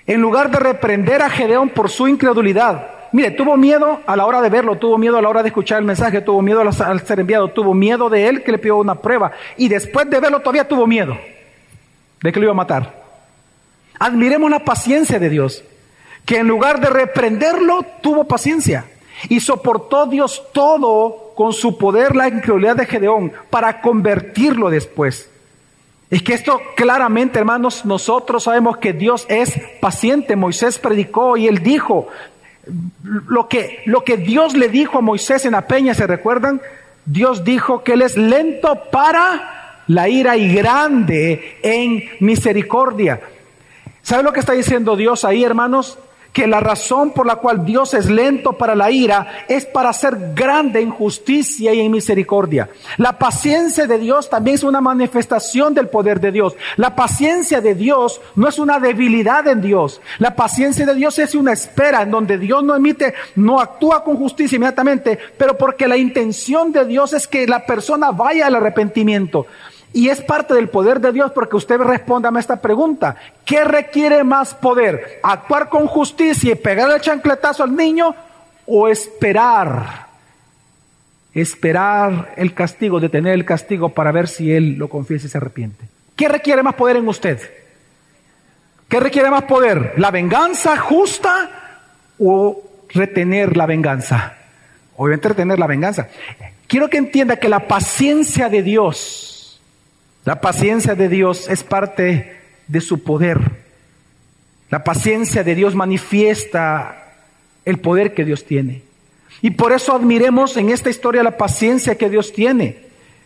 En 0.07 0.19
lugar 0.19 0.49
de 0.49 0.57
reprender 0.57 1.21
a 1.21 1.29
Gedeón 1.29 1.69
por 1.69 1.91
su 1.91 2.07
incredulidad, 2.07 2.87
mire, 3.11 3.29
tuvo 3.31 3.55
miedo 3.55 4.01
a 4.07 4.15
la 4.15 4.25
hora 4.25 4.41
de 4.41 4.49
verlo, 4.49 4.77
tuvo 4.77 4.97
miedo 4.97 5.17
a 5.17 5.21
la 5.21 5.29
hora 5.29 5.43
de 5.43 5.49
escuchar 5.49 5.77
el 5.77 5.85
mensaje, 5.85 6.21
tuvo 6.21 6.41
miedo 6.41 6.61
al 6.61 7.05
ser 7.05 7.19
enviado, 7.19 7.49
tuvo 7.49 7.75
miedo 7.75 8.09
de 8.09 8.27
él 8.27 8.43
que 8.43 8.51
le 8.51 8.57
pidió 8.57 8.77
una 8.77 8.95
prueba 8.95 9.31
y 9.57 9.67
después 9.67 10.09
de 10.09 10.19
verlo 10.19 10.39
todavía 10.39 10.67
tuvo 10.67 10.87
miedo 10.87 11.15
de 12.23 12.31
que 12.31 12.39
lo 12.39 12.45
iba 12.45 12.53
a 12.53 12.55
matar. 12.55 13.05
Admiremos 13.99 14.49
la 14.49 14.65
paciencia 14.65 15.19
de 15.19 15.29
Dios, 15.29 15.63
que 16.25 16.39
en 16.39 16.47
lugar 16.47 16.79
de 16.79 16.89
reprenderlo 16.89 17.85
tuvo 18.01 18.27
paciencia 18.27 18.85
y 19.29 19.39
soportó 19.39 20.05
Dios 20.05 20.43
todo 20.53 21.33
con 21.35 21.53
su 21.53 21.77
poder 21.77 22.15
la 22.15 22.27
incredulidad 22.27 22.75
de 22.75 22.85
Gedeón 22.85 23.31
para 23.49 23.81
convertirlo 23.81 24.69
después. 24.69 25.29
Es 26.09 26.23
que 26.23 26.33
esto 26.33 26.61
claramente, 26.75 27.37
hermanos, 27.37 27.85
nosotros 27.85 28.43
sabemos 28.43 28.77
que 28.77 28.93
Dios 28.93 29.25
es 29.27 29.59
paciente. 29.81 30.35
Moisés 30.35 30.79
predicó 30.79 31.35
y 31.35 31.47
él 31.47 31.59
dijo 31.59 32.07
lo 33.27 33.47
que, 33.47 33.81
lo 33.85 34.03
que 34.03 34.17
Dios 34.17 34.55
le 34.55 34.69
dijo 34.69 34.99
a 34.99 35.01
Moisés 35.01 35.45
en 35.45 35.51
la 35.51 35.67
peña, 35.67 35.93
¿se 35.93 36.07
recuerdan? 36.07 36.61
Dios 37.05 37.43
dijo 37.43 37.83
que 37.83 37.93
él 37.93 38.01
es 38.01 38.17
lento 38.17 38.83
para 38.91 39.83
la 39.87 40.09
ira 40.09 40.37
y 40.37 40.53
grande 40.53 41.57
en 41.61 42.03
misericordia. 42.19 43.21
¿Sabe 44.01 44.23
lo 44.23 44.33
que 44.33 44.39
está 44.39 44.53
diciendo 44.53 44.95
Dios 44.95 45.25
ahí, 45.25 45.43
hermanos? 45.43 45.97
Que 46.37 46.45
la 46.45 46.59
razón 46.59 47.13
por 47.13 47.25
la 47.25 47.37
cual 47.37 47.65
Dios 47.65 47.95
es 47.95 48.11
lento 48.11 48.53
para 48.53 48.75
la 48.75 48.91
ira 48.91 49.45
es 49.47 49.65
para 49.65 49.91
ser 49.91 50.35
grande 50.35 50.79
en 50.79 50.91
justicia 50.91 51.73
y 51.73 51.79
en 51.79 51.91
misericordia. 51.91 52.69
La 52.97 53.17
paciencia 53.17 53.87
de 53.87 53.97
Dios 53.97 54.29
también 54.29 54.53
es 54.53 54.63
una 54.63 54.79
manifestación 54.79 55.73
del 55.73 55.87
poder 55.87 56.19
de 56.19 56.31
Dios. 56.31 56.55
La 56.75 56.95
paciencia 56.95 57.59
de 57.59 57.73
Dios 57.73 58.21
no 58.35 58.47
es 58.47 58.59
una 58.59 58.79
debilidad 58.79 59.47
en 59.47 59.61
Dios. 59.61 59.99
La 60.19 60.35
paciencia 60.35 60.85
de 60.85 60.93
Dios 60.93 61.17
es 61.17 61.33
una 61.33 61.53
espera 61.53 62.03
en 62.03 62.11
donde 62.11 62.37
Dios 62.37 62.63
no 62.63 62.75
emite, 62.75 63.15
no 63.33 63.59
actúa 63.59 64.03
con 64.03 64.17
justicia 64.17 64.57
inmediatamente, 64.57 65.17
pero 65.39 65.57
porque 65.57 65.87
la 65.87 65.97
intención 65.97 66.71
de 66.71 66.85
Dios 66.85 67.13
es 67.13 67.27
que 67.27 67.47
la 67.47 67.65
persona 67.65 68.11
vaya 68.11 68.45
al 68.45 68.53
arrepentimiento. 68.53 69.47
Y 69.93 70.09
es 70.09 70.21
parte 70.21 70.53
del 70.53 70.69
poder 70.69 70.99
de 70.99 71.11
Dios 71.11 71.31
porque 71.31 71.55
usted 71.55 71.79
responda 71.79 72.29
a 72.29 72.39
esta 72.39 72.61
pregunta. 72.61 73.15
¿Qué 73.45 73.63
requiere 73.63 74.23
más 74.23 74.53
poder? 74.53 75.19
¿Actuar 75.23 75.69
con 75.69 75.87
justicia 75.87 76.51
y 76.51 76.55
pegar 76.55 76.91
el 76.91 77.01
chancletazo 77.01 77.63
al 77.63 77.75
niño 77.75 78.13
o 78.65 78.87
esperar? 78.87 80.07
Esperar 81.33 82.33
el 82.35 82.53
castigo, 82.53 82.99
detener 82.99 83.33
el 83.33 83.45
castigo 83.45 83.89
para 83.89 84.11
ver 84.11 84.27
si 84.27 84.51
él 84.51 84.73
lo 84.73 84.89
confiesa 84.89 85.27
y 85.27 85.29
se 85.29 85.37
arrepiente. 85.37 85.85
¿Qué 86.15 86.27
requiere 86.27 86.63
más 86.63 86.75
poder 86.75 86.97
en 86.97 87.07
usted? 87.07 87.39
¿Qué 88.89 88.99
requiere 88.99 89.29
más 89.29 89.43
poder? 89.43 89.93
¿La 89.97 90.11
venganza 90.11 90.77
justa 90.77 91.49
o 92.19 92.63
retener 92.89 93.55
la 93.55 93.65
venganza? 93.65 94.33
Obviamente 94.95 95.29
retener 95.29 95.59
la 95.59 95.67
venganza. 95.67 96.07
Quiero 96.67 96.89
que 96.89 96.97
entienda 96.97 97.37
que 97.37 97.49
la 97.49 97.67
paciencia 97.67 98.49
de 98.49 98.63
Dios 98.63 99.36
la 100.27 100.41
paciencia 100.41 100.93
de 100.93 101.07
Dios 101.07 101.47
es 101.49 101.63
parte 101.63 102.37
de 102.67 102.81
su 102.81 103.01
poder. 103.01 103.39
La 104.69 104.83
paciencia 104.83 105.41
de 105.41 105.55
Dios 105.55 105.73
manifiesta 105.73 107.13
el 107.63 107.79
poder 107.79 108.13
que 108.13 108.25
Dios 108.25 108.43
tiene. 108.43 108.81
Y 109.41 109.51
por 109.51 109.71
eso 109.71 109.95
admiremos 109.95 110.57
en 110.57 110.67
esta 110.67 110.89
historia 110.89 111.23
la 111.23 111.37
paciencia 111.37 111.97
que 111.97 112.09
Dios 112.09 112.33
tiene. 112.33 112.77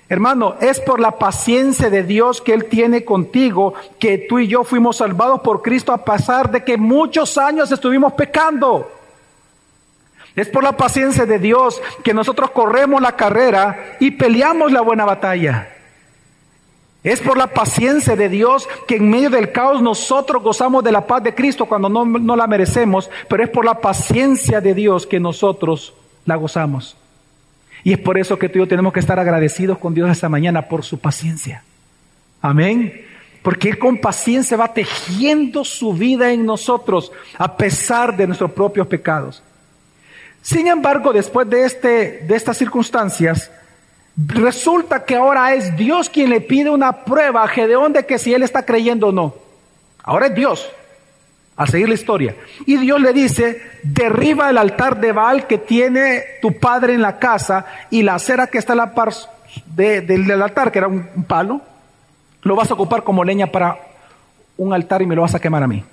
Hermano, 0.10 0.58
es 0.62 0.80
por 0.80 1.00
la 1.00 1.18
paciencia 1.18 1.90
de 1.90 2.04
Dios 2.04 2.40
que 2.40 2.54
Él 2.54 2.66
tiene 2.66 3.04
contigo 3.04 3.74
que 3.98 4.20
tú 4.20 4.38
y 4.38 4.46
yo 4.46 4.64
fuimos 4.64 4.98
salvados 4.98 5.42
por 5.42 5.64
Cristo 5.64 5.94
a 5.94 6.06
pesar 6.06 6.52
de 6.52 6.64
que 6.64 6.78
muchos 6.78 7.36
años 7.40 7.72
estuvimos 7.72 8.14
pecando. 8.14 8.92
Es 10.36 10.50
por 10.50 10.64
la 10.64 10.78
paciencia 10.78 11.26
de 11.26 11.40
Dios 11.40 11.82
que 12.04 12.14
nosotros 12.14 12.52
corremos 12.52 13.02
la 13.02 13.16
carrera 13.16 13.98
y 14.00 14.12
peleamos 14.12 14.72
la 14.72 14.82
buena 14.82 15.06
batalla. 15.06 15.81
Es 17.04 17.20
por 17.20 17.36
la 17.36 17.48
paciencia 17.48 18.16
de 18.16 18.30
Dios 18.30 18.68
que 18.88 18.98
en 18.98 19.10
medio 19.10 19.32
del 19.32 19.52
caos 19.52 19.82
nosotros 19.82 20.44
gozamos 20.44 20.84
de 20.84 20.92
la 20.92 21.08
paz 21.08 21.24
de 21.24 21.34
Cristo 21.34 21.66
cuando 21.66 21.90
no, 21.90 22.36
la 22.36 22.46
merecemos, 22.46 23.10
pero 23.28 23.44
es 23.44 23.50
por 23.50 23.66
la 23.66 23.80
paciencia 23.80 24.62
de 24.62 24.76
Dios 24.76 25.08
que 25.08 25.20
nosotros 25.20 25.96
la 26.26 26.36
gozamos. 26.36 26.96
Y 27.84 27.94
es 27.94 28.00
por 28.00 28.20
eso 28.20 28.38
que 28.38 28.50
tú 28.50 28.60
y 28.60 28.62
yo 28.62 28.68
tenemos 28.68 28.94
que 28.94 29.00
estar 29.00 29.20
agradecidos 29.20 29.80
con 29.80 29.96
Dios 29.96 30.12
esta 30.12 30.30
mañana 30.30 30.68
por 30.68 30.84
su 30.84 31.00
paciencia. 31.00 31.64
Amén. 32.40 33.06
Porque 33.42 33.70
Él 33.70 33.80
con 33.80 33.98
paciencia 33.98 34.56
va 34.56 34.72
tejiendo 34.72 35.66
su 35.66 35.94
vida 35.94 36.32
en 36.32 36.46
nosotros 36.46 37.12
a 37.40 37.58
pesar 37.58 38.16
de 38.16 38.28
nuestros 38.28 38.52
propios 38.52 38.86
pecados. 38.86 39.42
Sin 40.44 40.68
embargo, 40.68 41.12
después 41.12 41.50
de, 41.50 41.66
este, 41.66 41.88
de 42.28 42.36
estas 42.36 42.58
circunstancias, 42.58 43.50
Resulta 44.18 45.06
que 45.06 45.16
ahora 45.16 45.54
es 45.54 45.76
Dios 45.78 46.10
quien 46.10 46.30
le 46.30 46.42
pide 46.42 46.70
una 46.70 47.04
prueba 47.06 47.44
a 47.44 47.48
Gedeón 47.48 47.94
de 47.94 48.06
que 48.06 48.20
si 48.20 48.34
él 48.34 48.44
está 48.44 48.66
creyendo 48.66 49.08
o 49.08 49.12
no. 49.12 49.34
Ahora 50.04 50.28
es 50.28 50.36
Dios, 50.36 50.70
a 51.56 51.68
seguir 51.68 51.88
la 51.88 51.96
historia. 51.96 52.36
Y 52.66 52.78
Dios 52.78 53.00
le 53.02 53.14
dice, 53.14 53.62
derriba 53.84 54.50
el 54.50 54.58
altar 54.58 55.00
de 55.00 55.12
Baal 55.12 55.48
que 55.48 55.58
tiene 55.58 56.24
tu 56.42 56.60
padre 56.60 56.94
en 56.94 57.02
la 57.02 57.20
casa 57.20 57.66
y 57.90 58.02
la 58.02 58.16
acera 58.16 58.48
que 58.48 58.58
está 58.58 58.74
a 58.74 58.78
la 58.78 58.94
par 58.94 59.14
del 59.68 60.42
altar, 60.42 60.72
que 60.72 60.80
era 60.80 60.88
un, 60.88 61.26
palo, 61.28 61.62
lo 62.42 62.56
vas 62.56 62.72
a 62.72 62.74
ocupar 62.74 63.04
como 63.04 63.24
leña 63.24 63.48
para 63.48 63.78
un 64.58 64.74
altar 64.74 65.02
y 65.02 65.06
me 65.06 65.16
lo 65.16 65.22
vas 65.22 65.36
a 65.36 65.40
quemar 65.40 65.64
a 65.64 65.68
mí. 65.68 65.84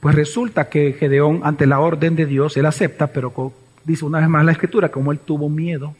Pues 0.00 0.14
resulta 0.14 0.68
que 0.68 0.92
Gedeón, 0.92 1.40
ante 1.42 1.66
la 1.66 1.80
orden 1.80 2.14
de 2.14 2.26
Dios, 2.26 2.56
él 2.56 2.66
acepta, 2.66 3.08
pero 3.08 3.52
dice 3.88 4.04
una 4.04 4.20
vez 4.20 4.28
más 4.28 4.44
la 4.44 4.52
escritura, 4.52 4.90
como 4.90 5.12
él 5.12 5.18
tuvo 5.18 5.48
miedo, 5.48 5.94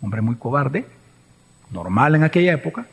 hombre 0.00 0.22
muy 0.22 0.36
cobarde, 0.36 0.86
normal 1.70 2.14
en 2.14 2.24
aquella 2.24 2.54
época, 2.54 2.86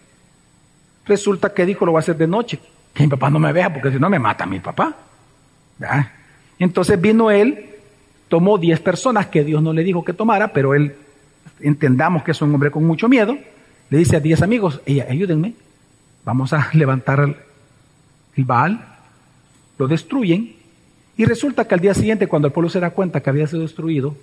resulta 1.05 1.53
que 1.53 1.65
dijo 1.65 1.86
lo 1.86 1.93
va 1.93 1.99
a 1.99 2.01
hacer 2.01 2.17
de 2.17 2.27
noche, 2.27 2.60
que 2.93 3.03
mi 3.03 3.10
papá 3.10 3.29
no 3.29 3.39
me 3.39 3.53
vea 3.53 3.73
porque 3.73 3.89
si 3.89 3.97
no 3.97 4.10
me 4.10 4.19
mata 4.19 4.45
mi 4.45 4.60
papá. 4.60 4.93
Entonces 6.60 6.99
vino 6.99 7.31
él, 7.31 7.77
tomó 8.27 8.57
10 8.57 8.81
personas 8.81 9.27
que 9.27 9.45
Dios 9.45 9.63
no 9.63 9.71
le 9.71 9.84
dijo 9.84 10.03
que 10.03 10.13
tomara, 10.13 10.49
pero 10.51 10.75
él, 10.75 10.95
entendamos 11.62 12.23
que 12.23 12.31
es 12.31 12.41
un 12.41 12.53
hombre 12.53 12.71
con 12.71 12.84
mucho 12.86 13.07
miedo, 13.07 13.38
le 13.89 13.97
dice 13.97 14.17
a 14.17 14.19
10 14.19 14.41
amigos, 14.41 14.81
ayúdenme, 14.86 15.53
vamos 16.25 16.51
a 16.51 16.69
levantar 16.73 17.21
el 18.36 18.43
Baal, 18.43 18.86
lo 19.77 19.88
destruyen 19.88 20.61
y 21.21 21.25
resulta 21.25 21.65
que 21.65 21.75
al 21.75 21.81
día 21.81 21.93
siguiente, 21.93 22.25
cuando 22.25 22.47
el 22.47 22.51
pueblo 22.51 22.67
se 22.71 22.79
da 22.79 22.89
cuenta 22.89 23.21
que 23.21 23.29
había 23.29 23.45
sido 23.45 23.62
destruido, 23.62 24.15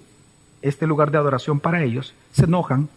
este 0.63 0.85
lugar 0.85 1.13
de 1.13 1.19
adoración 1.19 1.61
para 1.61 1.85
ellos, 1.85 2.13
se 2.33 2.47
enojan, 2.47 2.89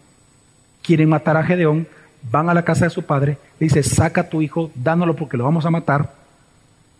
quieren 0.82 1.08
matar 1.08 1.36
a 1.36 1.44
Gedeón, 1.44 1.86
van 2.28 2.50
a 2.50 2.54
la 2.54 2.64
casa 2.64 2.86
de 2.86 2.90
su 2.90 3.04
padre, 3.04 3.38
le 3.60 3.66
dice, 3.66 3.84
saca 3.84 4.22
a 4.22 4.28
tu 4.28 4.42
hijo, 4.42 4.72
dánoslo 4.74 5.14
porque 5.14 5.36
lo 5.36 5.44
vamos 5.44 5.66
a 5.66 5.70
matar. 5.70 6.14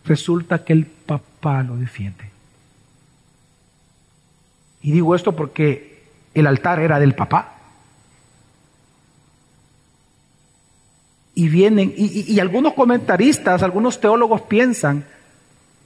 Resulta 0.04 0.62
que 0.62 0.74
el 0.74 0.86
papá 0.86 1.64
lo 1.64 1.76
defiende. 1.76 2.30
Y 4.80 4.92
digo 4.92 5.16
esto 5.16 5.34
porque 5.34 6.04
el 6.34 6.46
altar 6.46 6.78
era 6.78 7.00
del 7.00 7.16
papá. 7.16 7.56
Y 11.34 11.48
vienen, 11.48 11.92
y, 11.96 12.32
y 12.32 12.38
algunos 12.38 12.74
comentaristas, 12.74 13.64
algunos 13.64 13.98
teólogos 13.98 14.42
piensan 14.42 15.04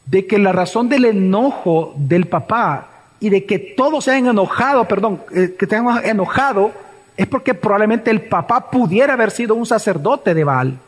de 0.06 0.26
que 0.26 0.38
la 0.38 0.52
razón 0.52 0.88
del 0.88 1.04
enojo 1.04 1.94
del 1.96 2.26
papá 2.26 2.88
y 3.20 3.28
de 3.28 3.44
que 3.44 3.58
todos 3.58 4.04
se 4.04 4.12
hayan 4.12 4.28
enojado, 4.28 4.86
perdón, 4.86 5.22
eh, 5.34 5.56
que 5.58 5.66
se 5.66 5.76
enojado, 5.76 6.72
es 7.16 7.26
porque 7.26 7.54
probablemente 7.54 8.10
el 8.10 8.22
papá 8.22 8.70
pudiera 8.70 9.14
haber 9.14 9.30
sido 9.30 9.54
un 9.54 9.66
sacerdote 9.66 10.34
de 10.34 10.44
Baal. 10.44 10.78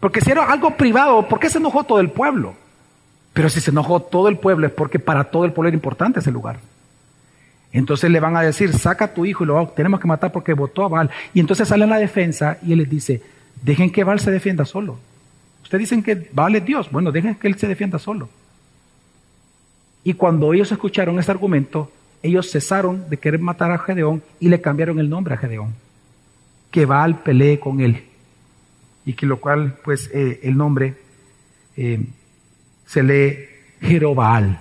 Porque 0.00 0.20
si 0.20 0.30
era 0.30 0.50
algo 0.50 0.76
privado, 0.76 1.28
¿por 1.28 1.38
qué 1.38 1.50
se 1.50 1.58
enojó 1.58 1.84
todo 1.84 2.00
el 2.00 2.10
pueblo? 2.10 2.54
Pero 3.32 3.48
si 3.48 3.60
se 3.60 3.70
enojó 3.70 4.00
todo 4.00 4.28
el 4.28 4.38
pueblo 4.38 4.66
es 4.66 4.72
porque 4.72 4.98
para 4.98 5.24
todo 5.24 5.44
el 5.44 5.52
pueblo 5.52 5.68
era 5.68 5.76
importante 5.76 6.20
ese 6.20 6.30
lugar. 6.30 6.58
Entonces 7.72 8.10
le 8.10 8.20
van 8.20 8.36
a 8.36 8.42
decir, 8.42 8.72
saca 8.74 9.06
a 9.06 9.14
tu 9.14 9.24
hijo 9.24 9.44
y 9.44 9.46
lo 9.46 9.66
tenemos 9.68 10.00
que 10.00 10.06
matar 10.06 10.30
porque 10.30 10.52
votó 10.54 10.84
a 10.84 10.88
Baal. 10.88 11.10
Y 11.34 11.40
entonces 11.40 11.68
sale 11.68 11.84
en 11.84 11.90
la 11.90 11.98
defensa 11.98 12.58
y 12.62 12.72
él 12.72 12.80
les 12.80 12.90
dice, 12.90 13.22
dejen 13.62 13.90
que 13.90 14.04
Baal 14.04 14.20
se 14.20 14.30
defienda 14.30 14.64
solo. 14.64 14.98
Ustedes 15.72 15.88
dicen 15.88 16.02
que 16.02 16.28
vale 16.34 16.60
Dios. 16.60 16.90
Bueno, 16.90 17.10
dejen 17.10 17.34
que 17.34 17.48
Él 17.48 17.56
se 17.56 17.66
defienda 17.66 17.98
solo. 17.98 18.28
Y 20.04 20.12
cuando 20.12 20.52
ellos 20.52 20.70
escucharon 20.70 21.18
ese 21.18 21.30
argumento, 21.30 21.90
ellos 22.22 22.50
cesaron 22.50 23.08
de 23.08 23.16
querer 23.16 23.40
matar 23.40 23.70
a 23.70 23.78
Gedeón 23.78 24.22
y 24.38 24.50
le 24.50 24.60
cambiaron 24.60 24.98
el 24.98 25.08
nombre 25.08 25.32
a 25.32 25.38
Gedeón. 25.38 25.74
Que 26.70 26.84
Baal 26.84 27.22
pelee 27.22 27.58
con 27.58 27.80
él. 27.80 28.04
Y 29.06 29.14
que 29.14 29.24
lo 29.24 29.40
cual, 29.40 29.78
pues, 29.82 30.10
eh, 30.12 30.40
el 30.42 30.58
nombre 30.58 30.94
eh, 31.78 32.04
se 32.84 33.02
lee 33.02 33.38
Jerobaal. 33.80 34.60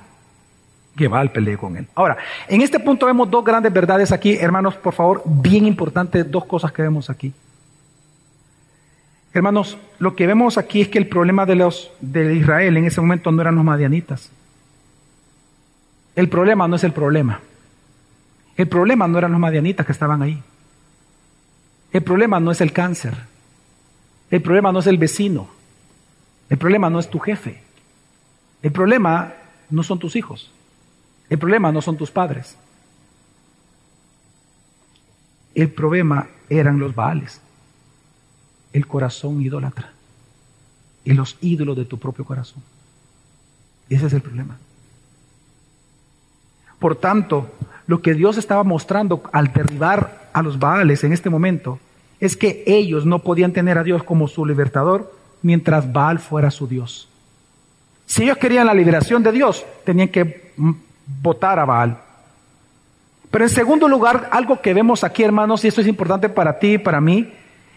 Que 0.95 1.09
Baal 1.09 1.33
pelee 1.33 1.57
con 1.57 1.75
él. 1.75 1.87
Ahora, 1.93 2.19
en 2.47 2.61
este 2.61 2.79
punto 2.79 3.05
vemos 3.05 3.29
dos 3.29 3.43
grandes 3.43 3.73
verdades 3.73 4.13
aquí, 4.13 4.35
hermanos, 4.35 4.75
por 4.75 4.93
favor, 4.93 5.23
bien 5.25 5.65
importantes, 5.65 6.31
dos 6.31 6.45
cosas 6.45 6.71
que 6.71 6.83
vemos 6.83 7.09
aquí. 7.09 7.33
Hermanos, 9.33 9.77
lo 9.99 10.15
que 10.15 10.27
vemos 10.27 10.57
aquí 10.57 10.81
es 10.81 10.89
que 10.89 10.97
el 10.97 11.07
problema 11.07 11.45
de 11.45 11.55
los 11.55 11.91
de 12.01 12.35
Israel 12.35 12.75
en 12.75 12.85
ese 12.85 12.99
momento 12.99 13.31
no 13.31 13.41
eran 13.41 13.55
los 13.55 13.63
madianitas. 13.63 14.29
El 16.15 16.27
problema 16.27 16.67
no 16.67 16.75
es 16.75 16.83
el 16.83 16.91
problema. 16.91 17.39
El 18.57 18.67
problema 18.67 19.07
no 19.07 19.17
eran 19.17 19.31
los 19.31 19.39
madianitas 19.39 19.85
que 19.85 19.93
estaban 19.93 20.21
ahí. 20.21 20.41
El 21.93 22.03
problema 22.03 22.39
no 22.39 22.51
es 22.51 22.59
el 22.59 22.73
cáncer. 22.73 23.15
El 24.29 24.41
problema 24.41 24.71
no 24.71 24.79
es 24.79 24.87
el 24.87 24.97
vecino. 24.97 25.49
El 26.49 26.57
problema 26.57 26.89
no 26.89 26.99
es 26.99 27.09
tu 27.09 27.19
jefe. 27.19 27.61
El 28.61 28.71
problema 28.71 29.33
no 29.69 29.83
son 29.83 29.99
tus 29.99 30.17
hijos. 30.17 30.51
El 31.29 31.39
problema 31.39 31.71
no 31.71 31.81
son 31.81 31.95
tus 31.95 32.11
padres. 32.11 32.57
El 35.55 35.69
problema 35.69 36.27
eran 36.49 36.79
los 36.79 36.93
baales. 36.93 37.41
El 38.73 38.87
corazón 38.87 39.41
idólatra. 39.41 39.91
Y 41.03 41.13
los 41.13 41.37
ídolos 41.41 41.75
de 41.77 41.85
tu 41.85 41.97
propio 41.97 42.25
corazón. 42.25 42.61
Ese 43.89 44.07
es 44.07 44.13
el 44.13 44.21
problema. 44.21 44.57
Por 46.79 46.95
tanto, 46.95 47.51
lo 47.87 48.01
que 48.01 48.13
Dios 48.13 48.37
estaba 48.37 48.63
mostrando 48.63 49.21
al 49.33 49.51
derribar 49.51 50.29
a 50.33 50.41
los 50.41 50.57
Baales 50.57 51.03
en 51.03 51.13
este 51.13 51.29
momento 51.29 51.79
es 52.19 52.37
que 52.37 52.63
ellos 52.65 53.05
no 53.05 53.19
podían 53.19 53.51
tener 53.51 53.77
a 53.77 53.83
Dios 53.83 54.03
como 54.03 54.27
su 54.27 54.45
libertador 54.45 55.13
mientras 55.41 55.91
Baal 55.91 56.19
fuera 56.19 56.51
su 56.51 56.67
Dios. 56.67 57.09
Si 58.05 58.23
ellos 58.23 58.37
querían 58.37 58.67
la 58.67 58.73
liberación 58.73 59.23
de 59.23 59.31
Dios, 59.31 59.65
tenían 59.83 60.09
que 60.09 60.53
votar 61.21 61.59
a 61.59 61.65
Baal. 61.65 61.97
Pero 63.29 63.45
en 63.45 63.49
segundo 63.49 63.87
lugar, 63.87 64.29
algo 64.31 64.61
que 64.61 64.73
vemos 64.73 65.03
aquí, 65.03 65.23
hermanos, 65.23 65.63
y 65.63 65.69
esto 65.69 65.81
es 65.81 65.87
importante 65.87 66.29
para 66.29 66.59
ti 66.59 66.73
y 66.73 66.77
para 66.77 66.99
mí, 66.99 67.31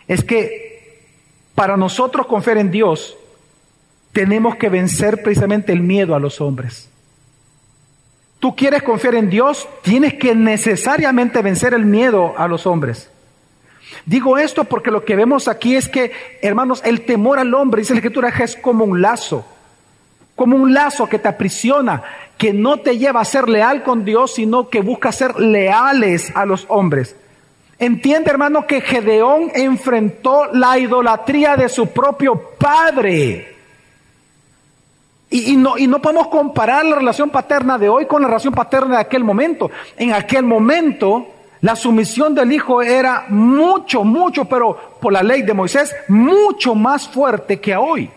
es 0.08 0.24
que 0.24 0.63
para 1.54 1.76
nosotros 1.76 2.26
confiar 2.26 2.58
en 2.58 2.70
Dios, 2.70 3.16
tenemos 4.12 4.56
que 4.56 4.68
vencer 4.68 5.22
precisamente 5.22 5.72
el 5.72 5.80
miedo 5.80 6.14
a 6.14 6.20
los 6.20 6.40
hombres 6.40 6.88
tú 8.44 8.54
quieres 8.54 8.82
confiar 8.82 9.14
en 9.14 9.30
Dios, 9.30 9.66
tienes 9.80 10.12
que 10.16 10.34
necesariamente 10.34 11.40
vencer 11.40 11.72
el 11.72 11.86
miedo 11.86 12.34
a 12.36 12.46
los 12.46 12.66
hombres. 12.66 13.10
Digo 14.04 14.36
esto 14.36 14.64
porque 14.64 14.90
lo 14.90 15.02
que 15.02 15.16
vemos 15.16 15.48
aquí 15.48 15.76
es 15.76 15.88
que, 15.88 16.12
hermanos, 16.42 16.82
el 16.84 17.06
temor 17.06 17.38
al 17.38 17.54
hombre, 17.54 17.80
dice 17.80 17.94
la 17.94 18.00
escritura, 18.00 18.28
es 18.28 18.54
como 18.56 18.84
un 18.84 19.00
lazo, 19.00 19.46
como 20.36 20.56
un 20.56 20.74
lazo 20.74 21.08
que 21.08 21.18
te 21.18 21.26
aprisiona, 21.26 22.02
que 22.36 22.52
no 22.52 22.80
te 22.80 22.98
lleva 22.98 23.22
a 23.22 23.24
ser 23.24 23.48
leal 23.48 23.82
con 23.82 24.04
Dios, 24.04 24.34
sino 24.34 24.68
que 24.68 24.82
busca 24.82 25.10
ser 25.10 25.40
leales 25.40 26.30
a 26.36 26.44
los 26.44 26.66
hombres. 26.68 27.16
Entiende, 27.84 28.30
hermano, 28.30 28.66
que 28.66 28.80
Gedeón 28.80 29.50
enfrentó 29.54 30.46
la 30.46 30.78
idolatría 30.78 31.54
de 31.54 31.68
su 31.68 31.88
propio 31.88 32.52
padre. 32.58 33.54
Y, 35.28 35.54
no, 35.56 35.76
y 35.76 35.86
no 35.86 36.00
podemos 36.00 36.28
comparar 36.28 36.86
la 36.86 36.96
relación 36.96 37.28
paterna 37.28 37.76
de 37.76 37.90
hoy 37.90 38.06
con 38.06 38.22
la 38.22 38.28
relación 38.28 38.54
paterna 38.54 38.94
de 38.94 39.00
aquel 39.02 39.22
momento. 39.22 39.70
En 39.98 40.14
aquel 40.14 40.44
momento, 40.44 41.26
la 41.60 41.76
sumisión 41.76 42.34
del 42.34 42.52
hijo 42.52 42.80
era 42.80 43.26
mucho, 43.28 44.02
mucho, 44.02 44.46
pero 44.46 44.96
por 44.98 45.12
la 45.12 45.22
ley 45.22 45.42
de 45.42 45.52
Moisés, 45.52 45.94
mucho 46.08 46.74
más 46.74 47.06
fuerte 47.06 47.60
que 47.60 47.76
hoy. 47.76 48.08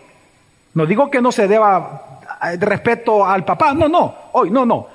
No 0.72 0.86
digo 0.86 1.10
que 1.10 1.20
no 1.20 1.30
se 1.30 1.46
deba 1.46 2.20
de 2.42 2.54
eh, 2.54 2.56
respeto 2.58 3.26
al 3.26 3.44
papá, 3.44 3.74
no, 3.74 3.86
no, 3.86 4.14
hoy, 4.32 4.50
no, 4.50 4.64
no. 4.64 4.86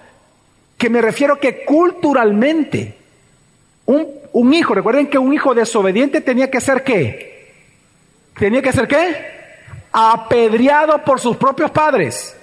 Que 0.76 0.90
me 0.90 1.00
refiero 1.00 1.40
que 1.40 1.64
culturalmente, 1.64 3.03
un, 3.86 4.08
un 4.32 4.54
hijo, 4.54 4.74
recuerden 4.74 5.08
que 5.08 5.18
un 5.18 5.34
hijo 5.34 5.54
desobediente 5.54 6.22
tenía 6.22 6.50
que 6.50 6.62
ser 6.62 6.84
qué? 6.84 7.52
Tenía 8.38 8.62
que 8.62 8.72
ser 8.72 8.88
qué? 8.88 9.34
apedreado 9.94 11.04
por 11.04 11.20
sus 11.20 11.38
propios 11.38 11.70
padres 11.70 12.36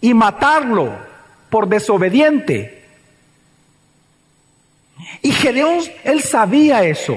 y 0.00 0.12
matarlo 0.12 0.92
por 1.48 1.68
desobediente. 1.68 2.82
Y 5.22 5.30
Gedeón, 5.30 5.78
él 6.02 6.20
sabía 6.22 6.82
eso. 6.82 7.16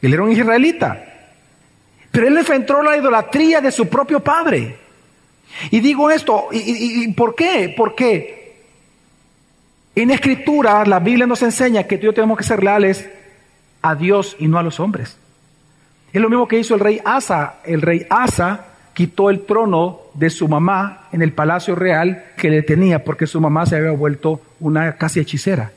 Él 0.00 0.14
era 0.14 0.22
un 0.22 0.30
israelita. 0.30 1.02
Pero 2.12 2.28
él 2.28 2.38
enfrentó 2.38 2.80
la 2.82 2.96
idolatría 2.96 3.60
de 3.60 3.72
su 3.72 3.88
propio 3.88 4.20
padre. 4.20 4.76
Y 5.70 5.80
digo 5.80 6.10
esto, 6.10 6.48
¿y, 6.52 7.04
y 7.04 7.12
por 7.12 7.34
qué? 7.34 7.74
Porque 7.76 8.35
en 10.02 10.10
escritura 10.10 10.84
la 10.84 11.00
Biblia 11.00 11.26
nos 11.26 11.42
enseña 11.42 11.84
que 11.84 11.98
tú 11.98 12.12
tenemos 12.12 12.36
que 12.36 12.44
ser 12.44 12.62
leales 12.62 13.08
a 13.82 13.94
Dios 13.94 14.36
y 14.38 14.46
no 14.46 14.58
a 14.58 14.62
los 14.62 14.78
hombres. 14.78 15.16
Es 16.12 16.20
lo 16.20 16.28
mismo 16.28 16.46
que 16.46 16.58
hizo 16.58 16.74
el 16.74 16.80
rey 16.80 17.00
Asa. 17.04 17.56
El 17.64 17.82
rey 17.82 18.06
Asa 18.10 18.66
quitó 18.94 19.30
el 19.30 19.44
trono 19.44 20.00
de 20.14 20.30
su 20.30 20.48
mamá 20.48 21.08
en 21.12 21.22
el 21.22 21.32
palacio 21.32 21.74
real 21.74 22.24
que 22.36 22.50
le 22.50 22.62
tenía 22.62 23.04
porque 23.04 23.26
su 23.26 23.40
mamá 23.40 23.66
se 23.66 23.76
había 23.76 23.90
vuelto 23.90 24.40
una 24.60 24.96
casi 24.96 25.20
hechicera. 25.20 25.72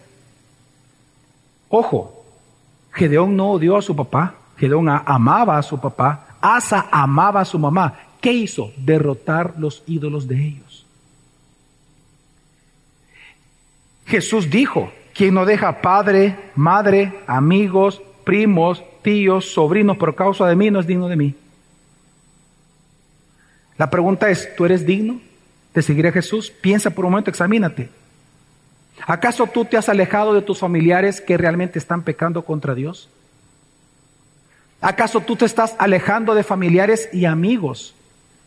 Ojo, 1.70 2.26
Gedeón 2.92 3.36
no 3.36 3.52
odió 3.52 3.78
a 3.78 3.82
su 3.82 3.96
papá, 3.96 4.36
Gedeón 4.58 4.90
amaba 4.90 5.58
a 5.58 5.64
su 5.64 5.80
papá, 5.80 6.38
Asa 6.42 6.88
amaba 6.92 7.42
a 7.42 7.46
su 7.46 7.60
mamá. 7.60 7.94
¿Qué 8.20 8.34
hizo? 8.34 8.72
Derrotar 8.78 9.54
los 9.58 9.84
ídolos 9.88 10.28
de 10.28 10.36
ellos. 10.36 10.69
Jesús 14.10 14.50
dijo, 14.50 14.92
quien 15.14 15.36
no 15.36 15.46
deja 15.46 15.82
padre, 15.82 16.36
madre, 16.56 17.14
amigos, 17.28 18.02
primos, 18.24 18.84
tíos, 19.04 19.54
sobrinos 19.54 19.98
por 19.98 20.16
causa 20.16 20.48
de 20.48 20.56
mí 20.56 20.72
no 20.72 20.80
es 20.80 20.88
digno 20.88 21.08
de 21.08 21.16
mí. 21.16 21.36
La 23.78 23.90
pregunta 23.90 24.30
es, 24.30 24.56
¿tú 24.56 24.66
eres 24.66 24.86
digno 24.86 25.22
de 25.74 25.82
seguir 25.84 26.08
a 26.08 26.12
Jesús? 26.12 26.50
Piensa 26.50 26.90
por 26.90 27.06
un 27.06 27.12
momento, 27.12 27.30
examínate. 27.30 27.90
¿Acaso 29.06 29.46
tú 29.46 29.64
te 29.64 29.78
has 29.78 29.90
alejado 29.90 30.34
de 30.34 30.42
tus 30.42 30.60
familiares 30.60 31.22
que 31.22 31.38
realmente 31.38 31.78
están 31.78 32.02
pecando 32.02 32.44
contra 32.44 32.74
Dios? 32.74 33.10
¿Acaso 34.82 35.22
tú 35.22 35.36
te 35.36 35.46
estás 35.46 35.76
alejando 35.78 36.34
de 36.34 36.44
familiares 36.44 37.10
y 37.14 37.26
amigos 37.26 37.94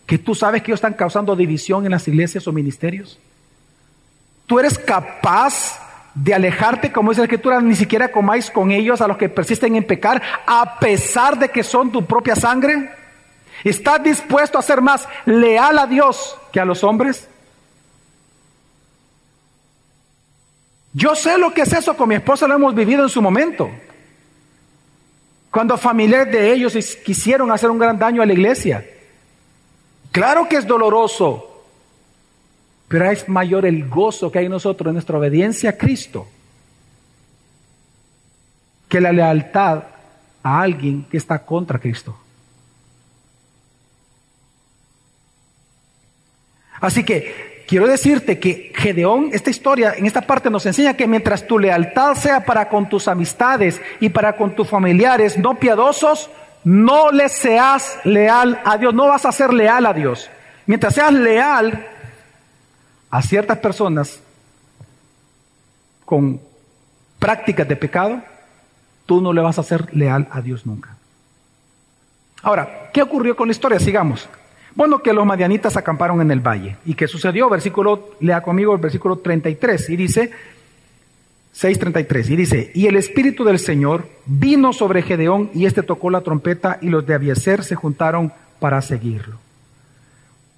que 0.07 0.19
tú 0.19 0.35
sabes 0.35 0.63
que 0.63 0.73
ellos 0.73 0.79
están 0.79 0.95
causando 0.95 1.37
división 1.37 1.85
en 1.85 1.93
las 1.93 2.09
iglesias 2.09 2.49
o 2.49 2.53
ministerios? 2.53 3.19
¿Tú 4.47 4.59
eres 4.59 4.79
capaz 4.79 5.79
de 6.15 6.35
alejarte, 6.35 6.93
como 6.93 7.11
dice 7.11 7.23
la 7.23 7.27
escritura, 7.27 7.61
ni 7.61 7.75
siquiera 7.75 8.11
comáis 8.11 8.51
con 8.51 8.71
ellos 8.71 9.01
a 9.01 9.09
los 9.09 9.17
que 9.17 9.29
persisten 9.29 9.77
en 9.77 9.87
pecar, 9.87 10.21
a 10.47 10.79
pesar 10.79 11.39
de 11.39 11.49
que 11.49 11.63
son 11.63 11.91
tu 11.91 12.05
propia 12.05 12.37
sangre? 12.37 12.91
¿Estás 13.65 14.03
dispuesto 14.03 14.59
a 14.59 14.63
ser 14.63 14.81
más 14.81 15.09
leal 15.25 15.79
a 15.79 15.87
Dios 15.87 16.37
que 16.53 16.61
a 16.61 16.65
los 16.65 16.83
hombres? 16.85 17.29
Yo 20.93 21.15
sé 21.15 21.39
lo 21.39 21.55
que 21.55 21.63
es 21.63 21.73
eso, 21.73 21.97
con 21.97 22.09
mi 22.09 22.17
esposa 22.17 22.47
lo 22.47 22.55
hemos 22.55 22.75
vivido 22.75 23.03
en 23.03 23.09
su 23.09 23.23
momento. 23.23 23.71
Cuando 25.51 25.77
familiares 25.79 26.33
de 26.33 26.53
ellos 26.53 26.75
quisieron 27.05 27.51
hacer 27.51 27.71
un 27.71 27.79
gran 27.79 27.99
daño 27.99 28.23
a 28.23 28.27
la 28.27 28.33
iglesia. 28.33 28.87
Claro 30.11 30.49
que 30.49 30.57
es 30.57 30.67
doloroso, 30.67 31.52
pero 32.93 33.11
es 33.11 33.27
mayor 33.27 33.65
el 33.65 33.89
gozo 33.89 34.31
que 34.31 34.41
hay 34.41 34.45
en 34.45 34.51
nosotros 34.51 34.89
en 34.89 34.93
nuestra 34.93 35.17
obediencia 35.17 35.71
a 35.71 35.79
Cristo 35.79 36.29
que 38.87 39.01
la 39.01 39.13
lealtad 39.13 39.85
a 40.43 40.61
alguien 40.61 41.07
que 41.11 41.17
está 41.17 41.39
contra 41.39 41.79
Cristo. 41.79 42.15
Así 46.83 47.03
que 47.03 47.65
quiero 47.67 47.87
decirte 47.87 48.39
que 48.39 48.75
Gedeón, 48.77 49.31
esta 49.33 49.49
historia 49.49 49.95
en 49.97 50.05
esta 50.05 50.21
parte 50.21 50.51
nos 50.51 50.67
enseña 50.67 50.93
que 50.93 51.07
mientras 51.07 51.47
tu 51.47 51.59
lealtad 51.59 52.15
sea 52.15 52.45
para 52.45 52.69
con 52.69 52.91
tus 52.91 53.09
amistades 53.09 53.81
y 54.01 54.11
para 54.11 54.37
con 54.37 54.55
tus 54.55 54.69
familiares 54.69 55.39
no 55.39 55.59
piadosos, 55.59 56.29
no 56.63 57.11
le 57.11 57.31
seas 57.31 58.01
leal 58.05 58.61
a 58.67 58.77
Dios, 58.77 58.93
no 58.93 59.07
vas 59.07 59.25
a 59.25 59.33
ser 59.33 59.55
leal 59.55 59.87
a 59.87 59.95
Dios. 59.95 60.29
Mientras 60.67 60.95
seas 60.95 61.15
leal 61.15 61.89
a 63.13 63.21
ciertas 63.21 63.59
personas 63.59 64.21
con 66.07 66.41
prácticas 67.19 67.69
de 67.69 67.77
pecado, 67.77 68.23
tú 69.05 69.21
no 69.21 69.35
le 69.35 69.43
vas 69.43 69.59
a 69.59 69.63
ser 69.63 69.95
leal 69.95 70.27
a 70.31 70.41
Dios 70.41 70.65
nunca. 70.65 70.97
Ahora, 72.43 72.91
¿qué 72.91 73.03
ocurrió 73.03 73.37
con 73.37 73.49
la 73.49 73.53
historia? 73.53 73.79
Sigamos. 73.79 74.29
Bueno, 74.75 75.03
que 75.03 75.13
los 75.13 75.27
madianitas 75.27 75.77
acamparon 75.77 76.23
en 76.23 76.31
el 76.31 76.41
valle. 76.41 76.79
¿Y 76.87 76.95
qué 76.95 77.07
sucedió? 77.07 77.51
Versículo, 77.51 78.13
lea 78.21 78.43
conmigo 78.43 78.75
el 78.75 78.81
versículo 78.81 79.19
33 79.19 79.91
y 79.91 79.97
dice, 79.97 80.31
6.33, 81.55 82.31
y 82.31 82.37
dice, 82.37 82.73
y 82.75 82.87
el 82.87 82.97
Espíritu 82.97 83.45
del 83.45 83.59
Señor 83.59 84.09
vino 84.25 84.73
sobre 84.73 85.03
Gedeón 85.03 85.51
y 85.53 85.67
éste 85.67 85.83
tocó 85.83 86.09
la 86.09 86.23
trompeta 86.23 86.79
y 86.81 86.89
los 86.89 87.07
de 87.07 87.13
Abieser 87.13 87.63
se 87.63 87.75
juntaron 87.75 88.33
para 88.59 88.81
seguirlo. 88.81 89.37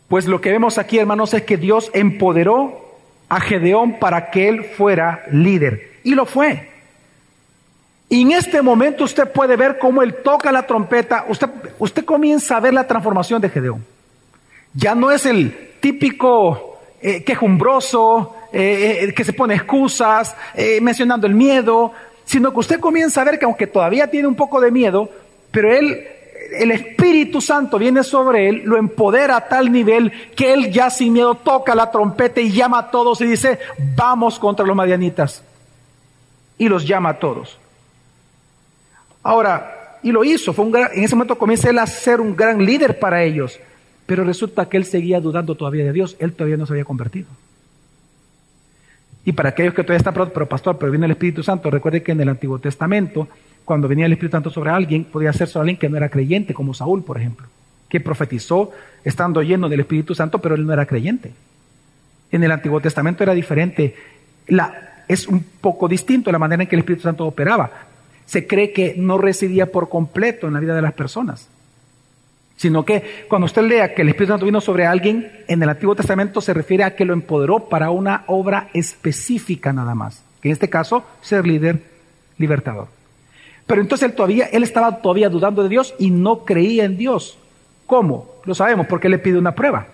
Pues 0.08 0.26
lo 0.26 0.40
que 0.40 0.50
vemos 0.50 0.78
aquí, 0.78 0.98
hermanos, 0.98 1.34
es 1.34 1.42
que 1.42 1.56
Dios 1.56 1.90
empoderó 1.94 2.96
a 3.28 3.40
Gedeón 3.40 3.98
para 3.98 4.30
que 4.30 4.48
él 4.48 4.64
fuera 4.64 5.24
líder. 5.30 5.94
Y 6.04 6.14
lo 6.14 6.26
fue. 6.26 6.70
Y 8.08 8.22
en 8.22 8.32
este 8.32 8.62
momento 8.62 9.04
usted 9.04 9.32
puede 9.32 9.56
ver 9.56 9.78
cómo 9.78 10.02
él 10.02 10.14
toca 10.22 10.52
la 10.52 10.66
trompeta. 10.66 11.24
Usted, 11.28 11.48
usted 11.78 12.04
comienza 12.04 12.56
a 12.56 12.60
ver 12.60 12.74
la 12.74 12.86
transformación 12.86 13.40
de 13.40 13.48
Gedeón. 13.48 13.84
Ya 14.74 14.94
no 14.94 15.10
es 15.10 15.24
el 15.26 15.72
típico 15.80 16.78
eh, 17.00 17.22
quejumbroso 17.22 18.34
eh, 18.52 19.00
eh, 19.02 19.14
que 19.14 19.24
se 19.24 19.32
pone 19.32 19.54
excusas, 19.54 20.34
mencionando 20.80 21.26
el 21.26 21.34
miedo, 21.34 21.92
sino 22.24 22.52
que 22.52 22.60
usted 22.60 22.80
comienza 22.80 23.20
a 23.20 23.24
ver 23.24 23.38
que 23.38 23.44
aunque 23.44 23.66
todavía 23.66 24.10
tiene 24.10 24.26
un 24.26 24.34
poco 24.34 24.60
de 24.60 24.70
miedo, 24.70 25.10
pero 25.50 25.72
él, 25.72 26.06
el 26.52 26.70
Espíritu 26.70 27.40
Santo 27.40 27.78
viene 27.78 28.02
sobre 28.02 28.48
él, 28.48 28.62
lo 28.64 28.76
empodera 28.76 29.37
a 29.37 29.48
tal 29.48 29.70
nivel 29.70 30.12
que 30.35 30.52
él 30.52 30.72
ya 30.72 30.90
sin 30.90 31.12
miedo 31.12 31.35
toca 31.37 31.74
la 31.74 31.90
trompeta 31.90 32.40
y 32.40 32.52
llama 32.52 32.78
a 32.78 32.90
todos 32.90 33.20
y 33.20 33.26
dice, 33.26 33.59
vamos 33.96 34.38
contra 34.38 34.66
los 34.66 34.76
madianitas. 34.76 35.42
Y 36.59 36.68
los 36.68 36.87
llama 36.87 37.11
a 37.11 37.18
todos. 37.18 37.59
Ahora, 39.22 39.98
y 40.02 40.12
lo 40.12 40.22
hizo, 40.22 40.52
fue 40.52 40.64
un 40.64 40.76
en 40.76 41.02
ese 41.02 41.14
momento 41.14 41.38
comienza 41.38 41.70
él 41.70 41.78
a 41.78 41.87
ser 41.87 42.20
un 42.20 42.37
gran 42.37 42.64
líder 42.64 42.98
para 42.98 43.22
ellos. 43.24 43.59
Pero 44.07 44.22
resulta 44.22 44.68
que 44.68 44.76
él 44.76 44.85
seguía 44.85 45.20
dudando 45.20 45.54
todavía 45.54 45.85
de 45.85 45.92
Dios, 45.92 46.16
él 46.18 46.35
todavía 46.35 46.59
no 46.59 46.66
se 46.66 46.74
había 46.74 46.85
convertido. 46.85 47.26
Y 49.24 49.33
para 49.33 49.50
aquellos 49.50 49.72
que 49.72 49.83
todavía 49.83 50.07
están, 50.07 50.14
pero 50.14 50.46
pastor, 50.46 50.76
pero 50.76 50.92
viene 50.92 51.07
el 51.07 51.12
Espíritu 51.12 51.42
Santo, 51.42 51.70
recuerde 51.70 52.02
que 52.02 52.12
en 52.12 52.20
el 52.20 52.28
Antiguo 52.28 52.59
Testamento, 52.59 53.28
cuando 53.64 53.88
venía 53.88 54.07
el 54.07 54.12
Espíritu 54.12 54.37
Santo 54.37 54.50
sobre 54.50 54.70
alguien, 54.70 55.05
podía 55.05 55.33
ser 55.33 55.48
sobre 55.48 55.62
alguien 55.62 55.77
que 55.79 55.88
no 55.88 55.96
era 55.96 56.09
creyente, 56.09 56.55
como 56.55 56.74
Saúl, 56.74 57.03
por 57.03 57.18
ejemplo, 57.18 57.46
que 57.88 58.00
profetizó 58.00 58.72
estando 59.05 59.42
lleno 59.42 59.68
del 59.68 59.81
Espíritu 59.81 60.14
Santo, 60.14 60.38
pero 60.40 60.55
él 60.55 60.66
no 60.66 60.72
era 60.72 60.87
creyente. 60.87 61.33
En 62.31 62.42
el 62.42 62.53
Antiguo 62.53 62.81
Testamento 62.81 63.22
era 63.22 63.35
diferente. 63.35 63.94
La, 64.48 65.05
es 65.09 65.27
un 65.29 65.44
poco 65.61 65.88
distinto 65.88 66.33
la 66.33 66.38
manera 66.38 66.62
en 66.62 66.68
que 66.68 66.77
el 66.77 66.81
Espíritu 66.81 67.03
Santo 67.03 67.27
operaba. 67.27 67.70
Se 68.27 68.46
cree 68.46 68.72
que 68.72 68.94
no 68.96 69.18
residía 69.18 69.70
por 69.70 69.88
completo 69.88 70.46
en 70.46 70.55
la 70.55 70.61
vida 70.61 70.74
de 70.74 70.83
las 70.83 70.92
personas 70.92 71.48
sino 72.57 72.85
que 72.85 73.27
cuando 73.29 73.46
usted 73.46 73.62
lea 73.62 73.94
que 73.94 74.03
el 74.03 74.09
Espíritu 74.09 74.33
Santo 74.33 74.46
vino 74.46 74.61
sobre 74.61 74.87
alguien, 74.87 75.31
en 75.48 75.62
el 75.62 75.68
Antiguo 75.68 75.94
Testamento 75.94 76.40
se 76.40 76.55
refiere 76.55 76.85
a 76.85 76.94
que 76.94 77.05
lo 77.05 77.12
empoderó 77.12 77.68
para 77.68 77.90
una 77.90 78.24
obra 78.27 78.68
específica 78.72 79.72
nada 79.72 79.94
más, 79.94 80.22
que 80.40 80.48
en 80.48 80.53
este 80.53 80.70
caso 80.70 81.05
ser 81.20 81.46
líder 81.46 81.83
libertador. 82.38 82.88
Pero 83.66 83.81
entonces 83.81 84.09
él 84.09 84.14
todavía, 84.14 84.46
él 84.46 84.62
estaba 84.62 84.98
todavía 84.98 85.29
dudando 85.29 85.62
de 85.62 85.68
Dios 85.68 85.94
y 85.98 86.11
no 86.11 86.44
creía 86.44 86.85
en 86.85 86.96
Dios. 86.96 87.38
¿Cómo? 87.87 88.37
Lo 88.44 88.55
sabemos 88.55 88.87
porque 88.87 89.09
le 89.09 89.18
pide 89.18 89.38
una 89.38 89.55
prueba. 89.55 89.87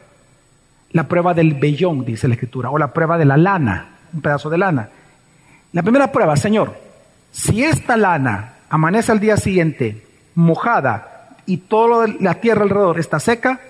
La 0.92 1.06
prueba 1.06 1.34
del 1.34 1.54
vellón, 1.54 2.04
dice 2.04 2.26
la 2.26 2.34
Escritura, 2.34 2.70
o 2.70 2.78
la 2.78 2.92
prueba 2.92 3.16
de 3.16 3.24
la 3.24 3.36
lana, 3.36 3.98
un 4.12 4.20
pedazo 4.20 4.50
de 4.50 4.58
lana. 4.58 4.88
La 5.72 5.82
primera 5.82 6.10
prueba, 6.10 6.36
Señor, 6.36 6.76
si 7.30 7.62
esta 7.62 7.96
lana 7.96 8.54
amanece 8.68 9.12
al 9.12 9.20
día 9.20 9.36
siguiente 9.36 10.04
mojada 10.34 11.36
y 11.46 11.58
toda 11.58 12.08
la 12.18 12.34
tierra 12.34 12.62
alrededor 12.62 12.98
está 12.98 13.20
seca, 13.20 13.60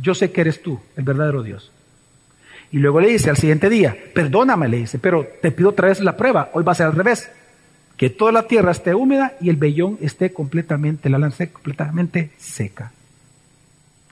yo 0.00 0.14
sé 0.14 0.32
que 0.32 0.42
eres 0.42 0.62
tú, 0.62 0.80
el 0.96 1.04
verdadero 1.04 1.42
Dios. 1.42 1.72
Y 2.70 2.78
luego 2.78 3.00
le 3.00 3.08
dice 3.08 3.30
al 3.30 3.36
siguiente 3.36 3.68
día, 3.68 3.96
perdóname, 4.14 4.68
le 4.68 4.78
dice, 4.78 4.98
pero 4.98 5.26
te 5.40 5.50
pido 5.50 5.70
otra 5.70 5.88
vez 5.88 6.00
la 6.00 6.16
prueba, 6.16 6.50
hoy 6.54 6.64
va 6.64 6.72
a 6.72 6.74
ser 6.74 6.86
al 6.86 6.94
revés, 6.94 7.30
que 8.02 8.10
toda 8.10 8.32
la 8.32 8.48
tierra 8.48 8.72
esté 8.72 8.96
húmeda 8.96 9.34
y 9.40 9.48
el 9.48 9.54
vellón 9.54 9.96
esté 10.00 10.32
completamente, 10.32 11.08
la 11.08 11.18
lanza 11.18 11.46
completamente 11.46 12.32
seca. 12.36 12.90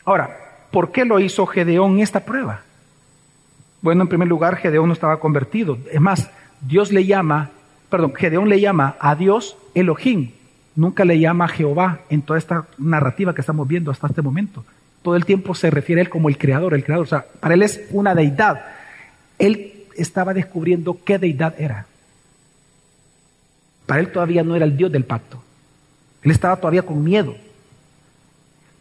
Ahora, 0.05 0.31
¿por 0.71 0.93
qué 0.93 1.05
lo 1.05 1.19
hizo 1.19 1.45
Gedeón 1.45 1.99
esta 1.99 2.21
prueba? 2.21 2.63
Bueno, 3.83 4.03
en 4.03 4.09
primer 4.09 4.29
lugar, 4.29 4.55
Gedeón 4.55 4.87
no 4.87 4.93
estaba 4.93 5.19
convertido. 5.19 5.77
Es 5.91 6.01
más, 6.01 6.31
Dios 6.61 6.93
le 6.93 7.05
llama, 7.05 7.51
perdón, 7.89 8.15
Gedeón 8.15 8.49
le 8.49 8.61
llama 8.61 8.95
a 9.01 9.17
Dios 9.17 9.57
Elohim, 9.75 10.35
nunca 10.77 11.05
le 11.05 11.19
llama 11.19 11.47
a 11.47 11.49
Jehová 11.49 12.03
en 12.11 12.23
toda 12.23 12.39
esta 12.39 12.69
narrativa 12.79 13.35
que 13.35 13.41
estamos 13.41 13.67
viendo 13.67 13.91
hasta 13.91 14.07
este 14.07 14.23
momento. 14.23 14.65
Todo 15.03 15.17
el 15.17 15.25
tiempo 15.25 15.53
se 15.57 15.69
refiere 15.69 16.01
a 16.01 16.05
él 16.05 16.11
como 16.11 16.29
el 16.29 16.39
creador, 16.39 16.75
el 16.75 16.85
creador. 16.85 17.07
O 17.07 17.09
sea, 17.09 17.27
para 17.41 17.55
él 17.55 17.63
es 17.65 17.89
una 17.91 18.15
deidad. 18.15 18.67
Él 19.37 19.87
estaba 19.97 20.33
descubriendo 20.33 20.97
qué 21.05 21.19
deidad 21.19 21.61
era. 21.61 21.87
Para 23.91 24.03
él 24.03 24.13
todavía 24.13 24.45
no 24.45 24.55
era 24.55 24.65
el 24.65 24.77
Dios 24.77 24.93
del 24.93 25.03
pacto. 25.03 25.43
Él 26.23 26.31
estaba 26.31 26.55
todavía 26.55 26.83
con 26.83 27.03
miedo. 27.03 27.35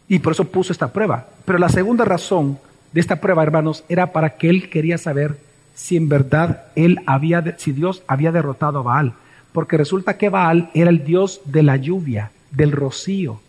Y 0.06 0.20
por 0.20 0.34
eso 0.34 0.44
puso 0.44 0.72
esta 0.72 0.92
prueba. 0.92 1.26
Pero 1.44 1.58
la 1.58 1.68
segunda 1.68 2.04
razón 2.04 2.60
de 2.92 3.00
esta 3.00 3.20
prueba, 3.20 3.42
hermanos, 3.42 3.82
era 3.88 4.12
para 4.12 4.36
que 4.36 4.48
él 4.48 4.70
quería 4.70 4.98
saber 4.98 5.36
si 5.74 5.96
en 5.96 6.08
verdad 6.08 6.66
él 6.76 7.00
había, 7.06 7.56
si 7.58 7.72
Dios 7.72 8.04
había 8.06 8.30
derrotado 8.30 8.78
a 8.78 8.82
Baal 8.82 9.14
porque 9.50 9.76
resulta 9.76 10.16
que 10.16 10.28
Baal 10.28 10.70
era 10.74 10.90
el 10.90 11.04
dios 11.04 11.40
de 11.44 11.64
la 11.64 11.76
lluvia, 11.76 12.30
del 12.52 12.70
rocío. 12.70 13.40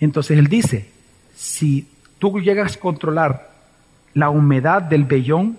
Entonces 0.00 0.36
él 0.36 0.48
dice, 0.48 0.88
si 1.36 1.86
tú 2.18 2.40
llegas 2.40 2.76
a 2.76 2.80
controlar 2.80 3.52
la 4.14 4.30
humedad 4.30 4.82
del 4.82 5.04
vellón, 5.04 5.56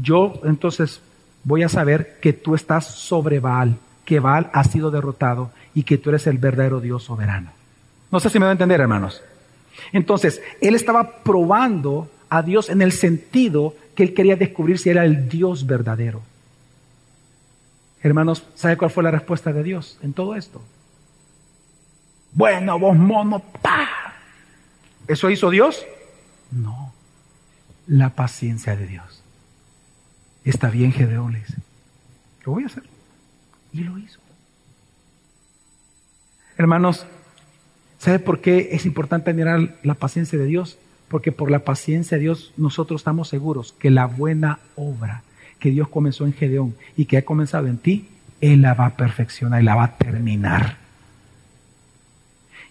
yo 0.00 0.40
entonces 0.44 1.00
voy 1.42 1.64
a 1.64 1.68
saber 1.68 2.18
que 2.20 2.32
tú 2.32 2.54
estás 2.54 2.86
sobre 2.86 3.40
Baal, 3.40 3.78
que 4.06 4.20
Baal 4.20 4.48
ha 4.54 4.64
sido 4.64 4.90
derrotado 4.90 5.50
y 5.74 5.82
que 5.82 5.98
tú 5.98 6.08
eres 6.08 6.26
el 6.26 6.38
verdadero 6.38 6.80
Dios 6.80 7.02
soberano. 7.02 7.50
No 8.10 8.20
sé 8.20 8.30
si 8.30 8.38
me 8.38 8.46
va 8.46 8.50
a 8.50 8.52
entender, 8.52 8.80
hermanos. 8.80 9.20
Entonces, 9.92 10.40
él 10.62 10.74
estaba 10.74 11.18
probando 11.22 12.08
a 12.30 12.42
Dios 12.42 12.70
en 12.70 12.80
el 12.80 12.92
sentido 12.92 13.74
que 13.94 14.04
él 14.04 14.14
quería 14.14 14.36
descubrir 14.36 14.78
si 14.78 14.88
era 14.88 15.04
el 15.04 15.28
Dios 15.28 15.66
verdadero. 15.66 16.22
Hermanos, 18.02 18.46
¿sabe 18.54 18.76
cuál 18.76 18.90
fue 18.90 19.02
la 19.02 19.10
respuesta 19.10 19.52
de 19.52 19.62
Dios 19.62 19.98
en 20.02 20.12
todo 20.12 20.36
esto? 20.36 20.62
Bueno, 22.32 22.78
vos 22.78 22.96
mono, 22.96 23.40
pa. 23.60 23.88
¿Eso 25.08 25.30
hizo 25.30 25.50
Dios? 25.50 25.84
No. 26.52 26.92
La 27.88 28.10
paciencia 28.10 28.76
de 28.76 28.86
Dios. 28.86 29.22
Está 30.44 30.70
bien, 30.70 30.92
Gedeón. 30.92 31.36
Lo 32.44 32.52
voy 32.52 32.62
a 32.62 32.66
hacer. 32.66 32.95
Y 33.76 33.84
lo 33.84 33.98
hizo. 33.98 34.20
Hermanos, 36.56 37.06
¿sabe 37.98 38.18
por 38.18 38.40
qué 38.40 38.70
es 38.72 38.86
importante 38.86 39.34
mirar 39.34 39.76
la 39.82 39.94
paciencia 39.94 40.38
de 40.38 40.46
Dios? 40.46 40.78
Porque 41.08 41.30
por 41.30 41.50
la 41.50 41.60
paciencia 41.60 42.16
de 42.16 42.22
Dios 42.22 42.52
nosotros 42.56 43.02
estamos 43.02 43.28
seguros 43.28 43.74
que 43.78 43.90
la 43.90 44.06
buena 44.06 44.60
obra 44.76 45.22
que 45.58 45.70
Dios 45.70 45.88
comenzó 45.88 46.24
en 46.24 46.32
Gedeón 46.32 46.74
y 46.96 47.04
que 47.04 47.18
ha 47.18 47.24
comenzado 47.24 47.66
en 47.66 47.78
ti, 47.78 48.08
Él 48.40 48.62
la 48.62 48.74
va 48.74 48.86
a 48.86 48.96
perfeccionar 48.96 49.60
y 49.60 49.64
la 49.64 49.74
va 49.74 49.84
a 49.84 49.96
terminar. 49.96 50.76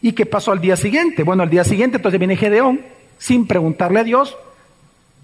¿Y 0.01 0.13
qué 0.13 0.25
pasó 0.25 0.51
al 0.51 0.61
día 0.61 0.75
siguiente? 0.75 1.23
Bueno, 1.23 1.43
al 1.43 1.49
día 1.49 1.63
siguiente 1.63 1.97
entonces 1.97 2.19
viene 2.19 2.35
Gedeón, 2.35 2.81
sin 3.17 3.47
preguntarle 3.47 3.99
a 3.99 4.03
Dios, 4.03 4.35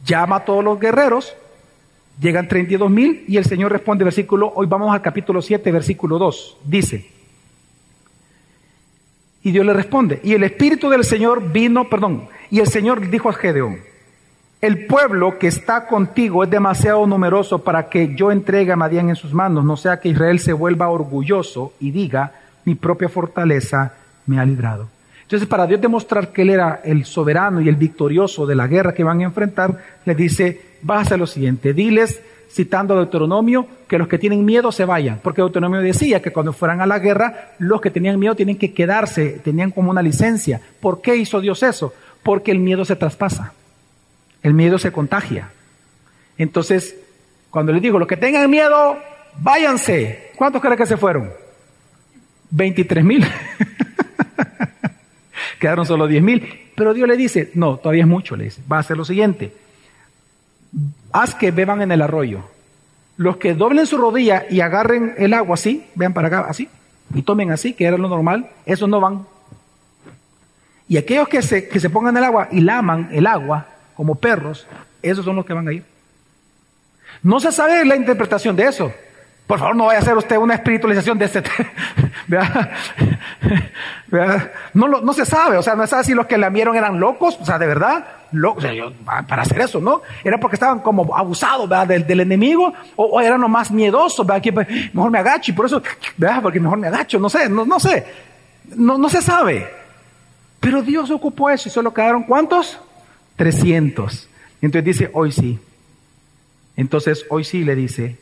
llama 0.05 0.37
a 0.37 0.45
todos 0.45 0.63
los 0.63 0.79
guerreros, 0.79 1.35
llegan 2.19 2.47
32 2.47 2.89
mil 2.89 3.25
y 3.27 3.37
el 3.37 3.45
Señor 3.45 3.71
responde, 3.71 4.03
versículo, 4.03 4.51
hoy 4.55 4.67
vamos 4.67 4.93
al 4.93 5.01
capítulo 5.01 5.41
7, 5.41 5.71
versículo 5.71 6.17
2, 6.17 6.57
dice, 6.65 7.09
y 9.43 9.51
Dios 9.51 9.65
le 9.65 9.73
responde, 9.73 10.19
y 10.23 10.33
el 10.33 10.43
Espíritu 10.43 10.89
del 10.89 11.03
Señor 11.03 11.51
vino, 11.51 11.89
perdón, 11.89 12.27
y 12.49 12.59
el 12.59 12.67
Señor 12.67 13.09
dijo 13.09 13.29
a 13.29 13.33
Gedeón, 13.33 13.79
el 14.61 14.85
pueblo 14.85 15.39
que 15.39 15.47
está 15.47 15.87
contigo 15.87 16.43
es 16.43 16.49
demasiado 16.49 17.07
numeroso 17.07 17.63
para 17.63 17.89
que 17.89 18.13
yo 18.15 18.31
entregue 18.31 18.71
a 18.71 18.75
Madián 18.75 19.09
en 19.09 19.15
sus 19.15 19.33
manos, 19.33 19.65
no 19.65 19.75
sea 19.75 19.99
que 19.99 20.09
Israel 20.09 20.39
se 20.39 20.53
vuelva 20.53 20.89
orgulloso 20.89 21.73
y 21.79 21.89
diga, 21.89 22.33
mi 22.65 22.75
propia 22.75 23.09
fortaleza 23.09 23.93
me 24.27 24.39
ha 24.39 24.45
librado. 24.45 24.87
Entonces, 25.23 25.47
para 25.47 25.65
Dios 25.65 25.81
demostrar 25.81 26.31
que 26.31 26.43
Él 26.43 26.51
era 26.51 26.81
el 26.83 27.05
soberano 27.05 27.61
y 27.61 27.69
el 27.69 27.75
victorioso 27.75 28.45
de 28.45 28.53
la 28.53 28.67
guerra 28.67 28.93
que 28.93 29.03
van 29.03 29.21
a 29.21 29.23
enfrentar, 29.23 29.79
le 30.05 30.13
dice, 30.13 30.70
vas 30.81 30.99
a 30.99 31.01
hacer 31.01 31.19
lo 31.19 31.27
siguiente, 31.27 31.73
diles, 31.73 32.21
citando 32.49 32.95
Deuteronomio, 32.95 33.67
que 33.87 33.97
los 33.97 34.07
que 34.07 34.17
tienen 34.17 34.43
miedo 34.43 34.71
se 34.71 34.85
vayan, 34.85 35.19
porque 35.23 35.41
Deuteronomio 35.41 35.81
decía 35.81 36.21
que 36.21 36.31
cuando 36.31 36.53
fueran 36.53 36.81
a 36.81 36.85
la 36.85 36.99
guerra, 36.99 37.53
los 37.59 37.81
que 37.81 37.91
tenían 37.91 38.19
miedo 38.19 38.35
tienen 38.35 38.57
que 38.57 38.73
quedarse, 38.73 39.41
tenían 39.43 39.71
como 39.71 39.91
una 39.91 40.01
licencia. 40.01 40.61
¿Por 40.79 41.01
qué 41.01 41.15
hizo 41.15 41.39
Dios 41.39 41.63
eso? 41.63 41.93
Porque 42.23 42.51
el 42.51 42.59
miedo 42.59 42.85
se 42.85 42.95
traspasa. 42.95 43.53
El 44.43 44.53
miedo 44.53 44.77
se 44.77 44.91
contagia. 44.91 45.51
Entonces, 46.37 46.95
cuando 47.49 47.71
les 47.71 47.81
digo, 47.81 47.99
los 47.99 48.07
que 48.07 48.17
tengan 48.17 48.49
miedo, 48.49 48.97
váyanse. 49.39 50.31
¿Cuántos 50.35 50.61
creen 50.61 50.77
que 50.77 50.85
se 50.85 50.97
fueron? 50.97 51.31
23 52.49 53.03
mil. 53.03 53.25
quedaron 55.59 55.85
solo 55.85 56.07
diez 56.07 56.23
mil. 56.23 56.71
Pero 56.75 56.93
Dios 56.93 57.07
le 57.07 57.15
dice, 57.15 57.51
no, 57.53 57.77
todavía 57.77 58.03
es 58.03 58.09
mucho, 58.09 58.35
le 58.35 58.45
dice, 58.45 58.61
va 58.69 58.77
a 58.77 58.79
hacer 58.79 58.97
lo 58.97 59.05
siguiente, 59.05 59.53
haz 61.11 61.35
que 61.35 61.51
beban 61.51 61.81
en 61.81 61.91
el 61.91 62.01
arroyo. 62.01 62.43
Los 63.17 63.37
que 63.37 63.53
doblen 63.53 63.85
su 63.85 63.97
rodilla 63.97 64.45
y 64.49 64.61
agarren 64.61 65.15
el 65.17 65.33
agua 65.33 65.55
así, 65.55 65.85
vean 65.95 66.13
para 66.13 66.27
acá, 66.27 66.45
así, 66.47 66.69
y 67.13 67.21
tomen 67.21 67.51
así, 67.51 67.73
que 67.73 67.85
era 67.85 67.97
lo 67.97 68.07
normal, 68.07 68.49
esos 68.65 68.89
no 68.89 68.99
van. 68.99 69.25
Y 70.87 70.97
aquellos 70.97 71.27
que 71.27 71.41
se, 71.41 71.67
que 71.67 71.79
se 71.79 71.89
pongan 71.89 72.17
el 72.17 72.23
agua 72.23 72.49
y 72.51 72.61
laman 72.61 73.09
el 73.11 73.27
agua 73.27 73.67
como 73.95 74.15
perros, 74.15 74.67
esos 75.01 75.23
son 75.23 75.35
los 75.35 75.45
que 75.45 75.53
van 75.53 75.67
a 75.67 75.73
ir. 75.73 75.85
No 77.23 77.39
se 77.39 77.51
sabe 77.51 77.85
la 77.85 77.95
interpretación 77.95 78.55
de 78.55 78.63
eso. 78.63 78.91
Por 79.51 79.59
favor, 79.59 79.75
no 79.75 79.87
vaya 79.87 79.99
a 79.99 80.01
hacer 80.01 80.15
usted 80.15 80.37
una 80.37 80.53
espiritualización 80.53 81.17
de 81.17 81.25
este. 81.25 81.43
No, 84.73 84.87
no 84.87 85.11
se 85.13 85.25
sabe, 85.25 85.57
o 85.57 85.61
sea, 85.61 85.75
no 85.75 85.83
se 85.83 85.89
sabe 85.89 86.03
si 86.05 86.13
los 86.13 86.25
que 86.25 86.37
la 86.37 86.49
vieron 86.49 86.77
eran 86.77 87.01
locos, 87.01 87.37
o 87.41 87.45
sea, 87.45 87.59
de 87.59 87.67
verdad, 87.67 88.05
para 89.27 89.41
hacer 89.41 89.59
eso, 89.59 89.81
¿no? 89.81 90.03
Era 90.23 90.39
porque 90.39 90.55
estaban 90.55 90.79
como 90.79 91.13
abusados 91.17 91.69
del, 91.85 92.07
del, 92.07 92.21
enemigo 92.21 92.73
o, 92.95 93.19
eran 93.19 93.41
los 93.41 93.49
más 93.49 93.71
miedosos, 93.71 94.25
¿verdad? 94.25 94.41
Que 94.41 94.53
pues, 94.53 94.67
mejor 94.93 95.11
me 95.11 95.19
agacho 95.19 95.51
y 95.51 95.53
por 95.53 95.65
eso, 95.65 95.81
¿verdad? 96.15 96.41
Porque 96.41 96.61
mejor 96.61 96.77
me 96.77 96.87
agacho, 96.87 97.19
no 97.19 97.29
sé, 97.29 97.49
no, 97.49 97.65
no 97.65 97.77
sé, 97.77 98.05
no, 98.73 98.97
no 98.97 99.09
se 99.09 99.21
sabe. 99.21 99.69
Pero 100.61 100.81
Dios 100.81 101.11
ocupó 101.11 101.49
eso 101.49 101.67
y 101.67 101.71
solo 101.73 101.93
quedaron 101.93 102.23
¿cuántos? 102.23 102.79
300. 103.35 104.29
Entonces 104.61 104.85
dice, 104.85 105.09
hoy 105.13 105.33
sí. 105.33 105.59
Entonces 106.77 107.25
hoy 107.29 107.43
sí 107.43 107.65
le 107.65 107.75
dice, 107.75 108.17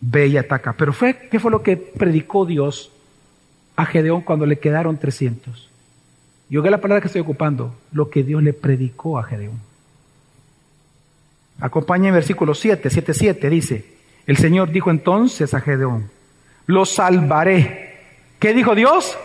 ve 0.00 0.26
y 0.26 0.36
ataca. 0.36 0.74
Pero 0.74 0.92
fue, 0.92 1.28
¿qué 1.30 1.40
fue 1.40 1.50
lo 1.50 1.62
que 1.62 1.76
predicó 1.76 2.46
Dios 2.46 2.90
a 3.76 3.84
Gedeón 3.86 4.22
cuando 4.22 4.46
le 4.46 4.58
quedaron 4.58 4.98
300? 4.98 5.70
Yo 6.50 6.62
que 6.62 6.70
la 6.70 6.80
palabra 6.80 7.00
que 7.00 7.08
estoy 7.08 7.22
ocupando, 7.22 7.74
lo 7.92 8.10
que 8.10 8.22
Dios 8.22 8.42
le 8.42 8.52
predicó 8.52 9.18
a 9.18 9.24
Gedeón. 9.24 9.60
Acompaña 11.60 12.08
en 12.08 12.14
versículo 12.14 12.54
7, 12.54 12.90
7, 12.90 13.14
7, 13.14 13.50
dice, 13.50 13.94
el 14.26 14.36
Señor 14.36 14.70
dijo 14.70 14.90
entonces 14.90 15.54
a 15.54 15.60
Gedeón, 15.60 16.10
lo 16.66 16.84
salvaré. 16.84 17.94
¿Qué 18.38 18.52
dijo 18.52 18.74
Dios? 18.74 19.16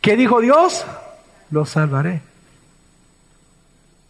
¿Qué 0.00 0.16
dijo 0.16 0.40
Dios? 0.40 0.84
Lo 1.50 1.64
salvaré. 1.64 2.22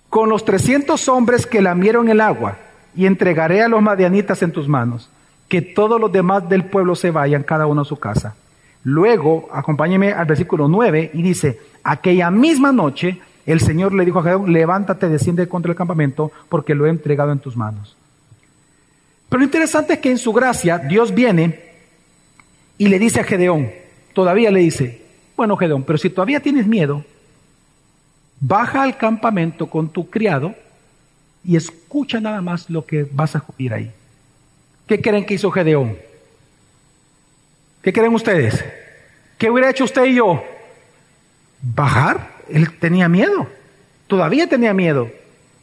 Con 0.09 0.29
los 0.29 0.45
300 0.45 1.09
hombres 1.09 1.47
que 1.47 1.63
lamieron 1.63 2.09
el 2.09 2.21
agua, 2.21 2.59
y 2.95 3.07
entregaré 3.07 3.63
a 3.63 3.69
los 3.69 3.83
madianitas 3.83 4.43
en 4.43 4.53
tus 4.53 4.69
manos, 4.69 5.09
que 5.49 5.63
todos 5.63 6.01
los 6.01 6.13
demás 6.13 6.49
del 6.49 6.65
pueblo 6.65 6.95
se 6.95 7.11
vayan, 7.11 7.43
cada 7.43 7.67
uno 7.67 7.83
a 7.83 7.87
su 7.87 7.99
casa. 7.99 8.35
Luego, 8.85 9.49
acompáñeme 9.53 10.13
al 10.13 10.27
versículo 10.27 10.69
9 10.69 11.11
y 11.15 11.23
dice, 11.23 11.61
aquella 11.85 12.31
misma 12.31 12.73
noche 12.73 13.21
el 13.47 13.61
Señor 13.61 13.93
le 13.93 14.05
dijo 14.05 14.21
a 14.21 14.23
Gedeón, 14.23 14.53
levántate, 14.53 15.09
desciende 15.09 15.49
contra 15.49 15.71
el 15.71 15.77
campamento, 15.77 16.31
porque 16.49 16.75
lo 16.75 16.87
he 16.87 16.91
entregado 16.91 17.33
en 17.33 17.39
tus 17.39 17.57
manos. 17.57 17.97
Pero 19.29 19.41
lo 19.41 19.45
interesante 19.45 19.95
es 19.95 19.99
que 19.99 20.11
en 20.11 20.19
su 20.19 20.33
gracia 20.33 20.79
Dios 20.79 21.15
viene 21.15 21.73
y 22.79 22.89
le 22.89 22.99
dice 22.99 23.21
a 23.21 23.25
Gedeón, 23.25 23.71
todavía 24.13 24.51
le 24.51 24.61
dice, 24.61 25.03
bueno 25.37 25.57
Gedeón, 25.57 25.85
pero 25.85 25.99
si 25.99 26.11
todavía 26.11 26.41
tienes 26.41 26.67
miedo, 26.67 27.05
baja 28.41 28.83
al 28.83 28.97
campamento 28.97 29.69
con 29.69 29.89
tu 29.89 30.11
criado 30.11 30.55
y 31.45 31.57
escucha 31.57 32.21
nada 32.21 32.41
más 32.41 32.71
lo 32.71 32.87
que 32.87 33.07
vas 33.11 33.37
a 33.37 33.45
oír 33.57 33.75
ahí. 33.75 33.91
¿Qué 34.87 35.01
creen 35.01 35.25
que 35.25 35.35
hizo 35.35 35.51
Gedeón? 35.51 35.97
¿Qué 37.83 37.93
creen 37.93 38.15
ustedes? 38.15 38.65
¿Qué 39.39 39.51
hubiera 39.51 39.71
hecho 39.71 39.85
usted 39.85 40.05
y 40.05 40.15
yo? 40.15 40.45
Bajar. 41.61 42.31
Él 42.49 42.79
tenía 42.79 43.09
miedo. 43.09 43.49
Todavía 44.07 44.49
tenía 44.49 44.75
miedo. 44.75 45.11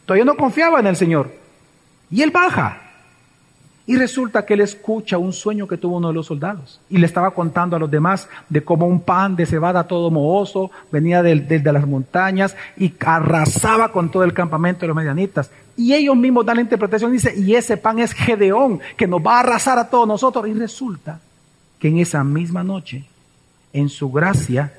Todavía 0.05 0.25
no 0.25 0.35
confiaba 0.35 0.79
en 0.79 0.87
el 0.87 0.95
Señor. 0.95 1.31
Y 2.09 2.21
él 2.23 2.31
baja. 2.31 2.88
Y 3.89 3.97
resulta 3.97 4.45
que 4.45 4.53
él 4.53 4.61
escucha 4.61 5.17
un 5.17 5.33
sueño 5.33 5.67
que 5.67 5.75
tuvo 5.75 5.97
uno 5.97 6.09
de 6.09 6.13
los 6.13 6.27
soldados. 6.27 6.79
Y 6.91 6.99
le 6.99 7.07
estaba 7.07 7.31
contando 7.31 7.75
a 7.75 7.79
los 7.79 7.89
demás 7.89 8.29
de 8.47 8.63
cómo 8.63 8.85
un 8.85 8.99
pan 8.99 9.35
de 9.35 9.47
cebada 9.47 9.87
todo 9.87 10.11
mohoso 10.11 10.69
venía 10.91 11.23
desde 11.23 11.73
las 11.73 11.87
montañas 11.87 12.55
y 12.77 12.93
arrasaba 13.03 13.91
con 13.91 14.11
todo 14.11 14.23
el 14.23 14.31
campamento 14.31 14.81
de 14.81 14.89
los 14.89 14.95
medianitas. 14.95 15.49
Y 15.75 15.95
ellos 15.95 16.15
mismos 16.15 16.45
dan 16.45 16.57
la 16.57 16.61
interpretación, 16.61 17.11
dice, 17.11 17.33
y 17.35 17.55
ese 17.55 17.77
pan 17.77 17.97
es 17.97 18.13
Gedeón, 18.13 18.79
que 18.95 19.07
nos 19.07 19.25
va 19.25 19.37
a 19.37 19.39
arrasar 19.39 19.79
a 19.79 19.89
todos 19.89 20.07
nosotros. 20.07 20.47
Y 20.47 20.53
resulta 20.53 21.19
que 21.79 21.87
en 21.87 21.97
esa 21.97 22.23
misma 22.23 22.63
noche, 22.63 23.05
en 23.73 23.89
su 23.89 24.11
gracia, 24.11 24.71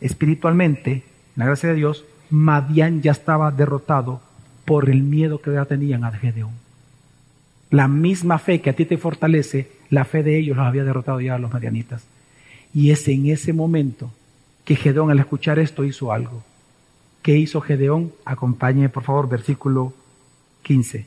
espiritualmente, 0.00 0.92
en 0.92 1.02
la 1.34 1.46
gracia 1.46 1.70
de 1.70 1.74
Dios, 1.74 2.04
Madián 2.30 3.02
ya 3.02 3.10
estaba 3.10 3.50
derrotado 3.50 4.20
por 4.64 4.88
el 4.88 5.02
miedo 5.02 5.40
que 5.42 5.52
ya 5.52 5.64
tenían 5.64 6.04
a 6.04 6.12
Gedeón. 6.12 6.62
La 7.72 7.88
misma 7.88 8.38
fe 8.38 8.60
que 8.60 8.68
a 8.68 8.74
ti 8.74 8.84
te 8.84 8.98
fortalece, 8.98 9.66
la 9.88 10.04
fe 10.04 10.22
de 10.22 10.38
ellos 10.38 10.58
los 10.58 10.66
había 10.66 10.84
derrotado 10.84 11.22
ya 11.22 11.36
a 11.36 11.38
los 11.38 11.54
marianitas. 11.54 12.04
Y 12.74 12.90
es 12.90 13.08
en 13.08 13.30
ese 13.30 13.54
momento 13.54 14.10
que 14.66 14.76
Gedeón 14.76 15.10
al 15.10 15.18
escuchar 15.18 15.58
esto 15.58 15.82
hizo 15.82 16.12
algo. 16.12 16.44
¿Qué 17.22 17.38
hizo 17.38 17.62
Gedeón? 17.62 18.12
Acompañe 18.26 18.90
por 18.90 19.04
favor 19.04 19.26
versículo 19.26 19.94
15. 20.64 21.06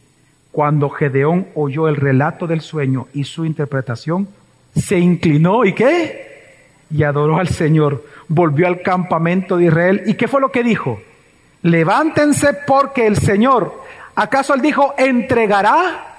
Cuando 0.51 0.89
Gedeón 0.89 1.49
oyó 1.53 1.87
el 1.87 1.97
relato 1.97 2.47
del 2.47 2.61
sueño 2.61 3.09
y 3.13 3.25
su 3.25 3.45
interpretación, 3.45 4.27
se 4.75 4.97
inclinó 4.97 5.65
y 5.65 5.73
qué? 5.73 6.55
Y 6.89 7.03
adoró 7.03 7.37
al 7.37 7.49
Señor. 7.49 8.03
Volvió 8.27 8.65
al 8.65 8.81
campamento 8.81 9.57
de 9.57 9.65
Israel. 9.65 10.01
¿Y 10.07 10.15
qué 10.15 10.27
fue 10.27 10.41
lo 10.41 10.51
que 10.51 10.63
dijo? 10.63 10.99
Levántense 11.61 12.55
porque 12.65 13.05
el 13.05 13.17
Señor, 13.17 13.83
¿acaso 14.15 14.55
él 14.55 14.61
dijo, 14.61 14.95
entregará 14.97 16.14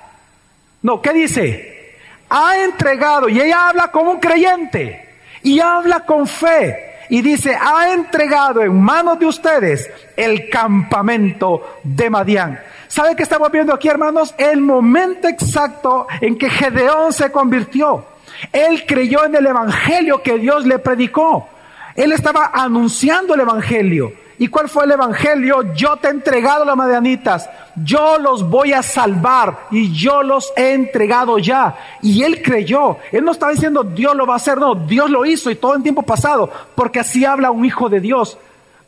no, 0.87 1.03
¿qué 1.03 1.12
dice? 1.12 1.97
Ha 2.30 2.59
entregado, 2.59 3.28
y 3.28 3.41
ella 3.41 3.70
habla 3.70 3.89
como 3.89 4.12
un 4.12 4.20
creyente, 4.20 5.05
y 5.43 5.59
habla 5.59 6.05
con 6.07 6.28
fe, 6.28 6.95
y 7.09 7.22
dice, 7.22 7.59
ha 7.61 7.93
entregado 7.93 8.62
en 8.62 8.80
manos 8.80 9.18
de 9.18 9.26
ustedes 9.26 9.91
el 10.16 10.49
campamento 10.49 11.80
de 11.82 12.09
Madián. 12.09 12.61
¿Sabe 12.87 13.16
qué 13.16 13.24
estamos 13.24 13.51
viendo 13.51 13.74
aquí, 13.74 13.89
hermanos? 13.89 14.32
El 14.39 14.61
momento 14.61 15.26
exacto 15.26 16.07
en 16.20 16.39
que 16.39 16.49
Gedeón 16.49 17.12
se 17.12 17.32
convirtió. 17.32 18.07
Él 18.53 18.84
creyó 18.87 19.24
en 19.24 19.34
el 19.34 19.47
Evangelio 19.47 20.22
que 20.22 20.39
Dios 20.39 20.66
le 20.66 20.78
predicó. 20.78 21.49
Él 21.97 22.12
estaba 22.12 22.53
anunciando 22.55 23.34
el 23.34 23.41
Evangelio. 23.41 24.12
¿Y 24.39 24.49
cuál 24.49 24.68
fue 24.68 24.84
el 24.84 24.93
evangelio? 24.93 25.74
Yo 25.74 25.97
te 25.97 26.09
he 26.09 26.11
entregado 26.11 26.62
a 26.62 26.66
los 26.66 26.76
madianitas, 26.76 27.49
yo 27.76 28.18
los 28.18 28.49
voy 28.49 28.72
a 28.72 28.82
salvar 28.82 29.66
y 29.70 29.93
yo 29.93 30.22
los 30.22 30.53
he 30.57 30.74
entregado 30.74 31.39
ya. 31.39 31.74
Y 32.03 32.22
él 32.22 32.43
creyó, 32.43 32.99
él 33.12 33.24
no 33.24 33.32
estaba 33.32 33.53
diciendo 33.53 33.82
Dios 33.82 34.14
lo 34.14 34.26
va 34.26 34.34
a 34.34 34.37
hacer, 34.37 34.59
no, 34.59 34.74
Dios 34.74 35.11
lo 35.11 35.24
hizo 35.24 35.51
y 35.51 35.57
todo 35.57 35.74
en 35.74 35.82
tiempo 35.82 36.03
pasado, 36.03 36.51
porque 36.74 37.01
así 37.01 37.24
habla 37.24 37.51
un 37.51 37.64
hijo 37.64 37.89
de 37.89 38.01
Dios. 38.01 38.39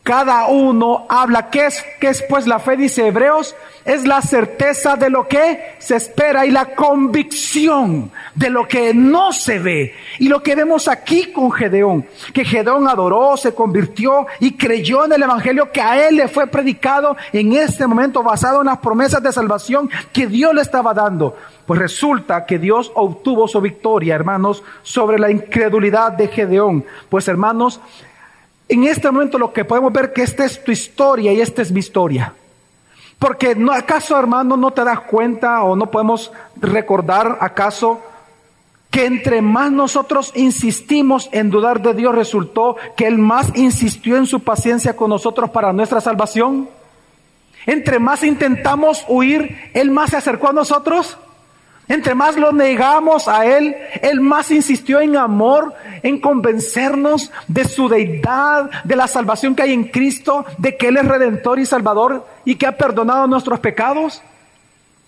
Cada 0.08 0.46
uno 0.46 1.04
habla. 1.06 1.50
¿Qué 1.50 1.66
es, 1.66 1.84
qué 2.00 2.08
es 2.08 2.24
pues 2.30 2.46
la 2.46 2.58
fe? 2.60 2.78
Dice 2.78 3.08
Hebreos. 3.08 3.54
Es 3.84 4.06
la 4.06 4.22
certeza 4.22 4.96
de 4.96 5.10
lo 5.10 5.28
que 5.28 5.76
se 5.80 5.96
espera 5.96 6.46
y 6.46 6.50
la 6.50 6.74
convicción 6.74 8.10
de 8.34 8.48
lo 8.48 8.66
que 8.66 8.94
no 8.94 9.34
se 9.34 9.58
ve. 9.58 9.94
Y 10.18 10.30
lo 10.30 10.42
que 10.42 10.54
vemos 10.54 10.88
aquí 10.88 11.30
con 11.30 11.52
Gedeón, 11.52 12.06
que 12.32 12.46
Gedeón 12.46 12.88
adoró, 12.88 13.36
se 13.36 13.54
convirtió 13.54 14.26
y 14.40 14.56
creyó 14.56 15.04
en 15.04 15.12
el 15.12 15.24
Evangelio 15.24 15.70
que 15.70 15.82
a 15.82 16.08
él 16.08 16.16
le 16.16 16.28
fue 16.28 16.46
predicado 16.46 17.14
en 17.30 17.52
este 17.52 17.86
momento 17.86 18.22
basado 18.22 18.60
en 18.60 18.68
las 18.68 18.78
promesas 18.78 19.22
de 19.22 19.30
salvación 19.30 19.90
que 20.10 20.26
Dios 20.26 20.54
le 20.54 20.62
estaba 20.62 20.94
dando. 20.94 21.36
Pues 21.66 21.78
resulta 21.78 22.46
que 22.46 22.58
Dios 22.58 22.90
obtuvo 22.94 23.46
su 23.46 23.60
victoria, 23.60 24.14
hermanos, 24.14 24.62
sobre 24.82 25.18
la 25.18 25.30
incredulidad 25.30 26.12
de 26.12 26.28
Gedeón. 26.28 26.86
Pues 27.10 27.28
hermanos, 27.28 27.80
en 28.68 28.84
este 28.84 29.10
momento 29.10 29.38
lo 29.38 29.52
que 29.52 29.64
podemos 29.64 29.92
ver 29.92 30.12
que 30.12 30.22
esta 30.22 30.44
es 30.44 30.62
tu 30.62 30.70
historia 30.70 31.32
y 31.32 31.40
esta 31.40 31.62
es 31.62 31.72
mi 31.72 31.80
historia. 31.80 32.34
Porque 33.18 33.56
acaso 33.72 34.18
hermano 34.18 34.56
no 34.56 34.70
te 34.70 34.84
das 34.84 35.00
cuenta 35.00 35.62
o 35.62 35.74
no 35.74 35.90
podemos 35.90 36.30
recordar 36.56 37.38
acaso 37.40 38.00
que 38.90 39.06
entre 39.06 39.42
más 39.42 39.72
nosotros 39.72 40.32
insistimos 40.34 41.28
en 41.32 41.50
dudar 41.50 41.82
de 41.82 41.94
Dios 41.94 42.14
resultó 42.14 42.76
que 42.96 43.06
Él 43.06 43.18
más 43.18 43.50
insistió 43.56 44.16
en 44.16 44.26
su 44.26 44.40
paciencia 44.40 44.96
con 44.96 45.10
nosotros 45.10 45.50
para 45.50 45.72
nuestra 45.72 46.00
salvación. 46.00 46.68
Entre 47.66 47.98
más 47.98 48.22
intentamos 48.22 49.04
huir, 49.08 49.70
Él 49.74 49.90
más 49.90 50.10
se 50.10 50.16
acercó 50.16 50.48
a 50.48 50.52
nosotros. 50.52 51.18
Entre 51.88 52.14
más 52.14 52.36
lo 52.36 52.52
negamos 52.52 53.28
a 53.28 53.46
Él, 53.46 53.74
Él 54.02 54.20
más 54.20 54.50
insistió 54.50 55.00
en 55.00 55.16
amor, 55.16 55.72
en 56.02 56.20
convencernos 56.20 57.32
de 57.46 57.64
su 57.64 57.88
deidad, 57.88 58.70
de 58.84 58.94
la 58.94 59.06
salvación 59.06 59.54
que 59.54 59.62
hay 59.62 59.72
en 59.72 59.84
Cristo, 59.84 60.44
de 60.58 60.76
que 60.76 60.88
Él 60.88 60.98
es 60.98 61.06
redentor 61.06 61.58
y 61.58 61.64
salvador 61.64 62.26
y 62.44 62.56
que 62.56 62.66
ha 62.66 62.76
perdonado 62.76 63.26
nuestros 63.26 63.58
pecados. 63.60 64.22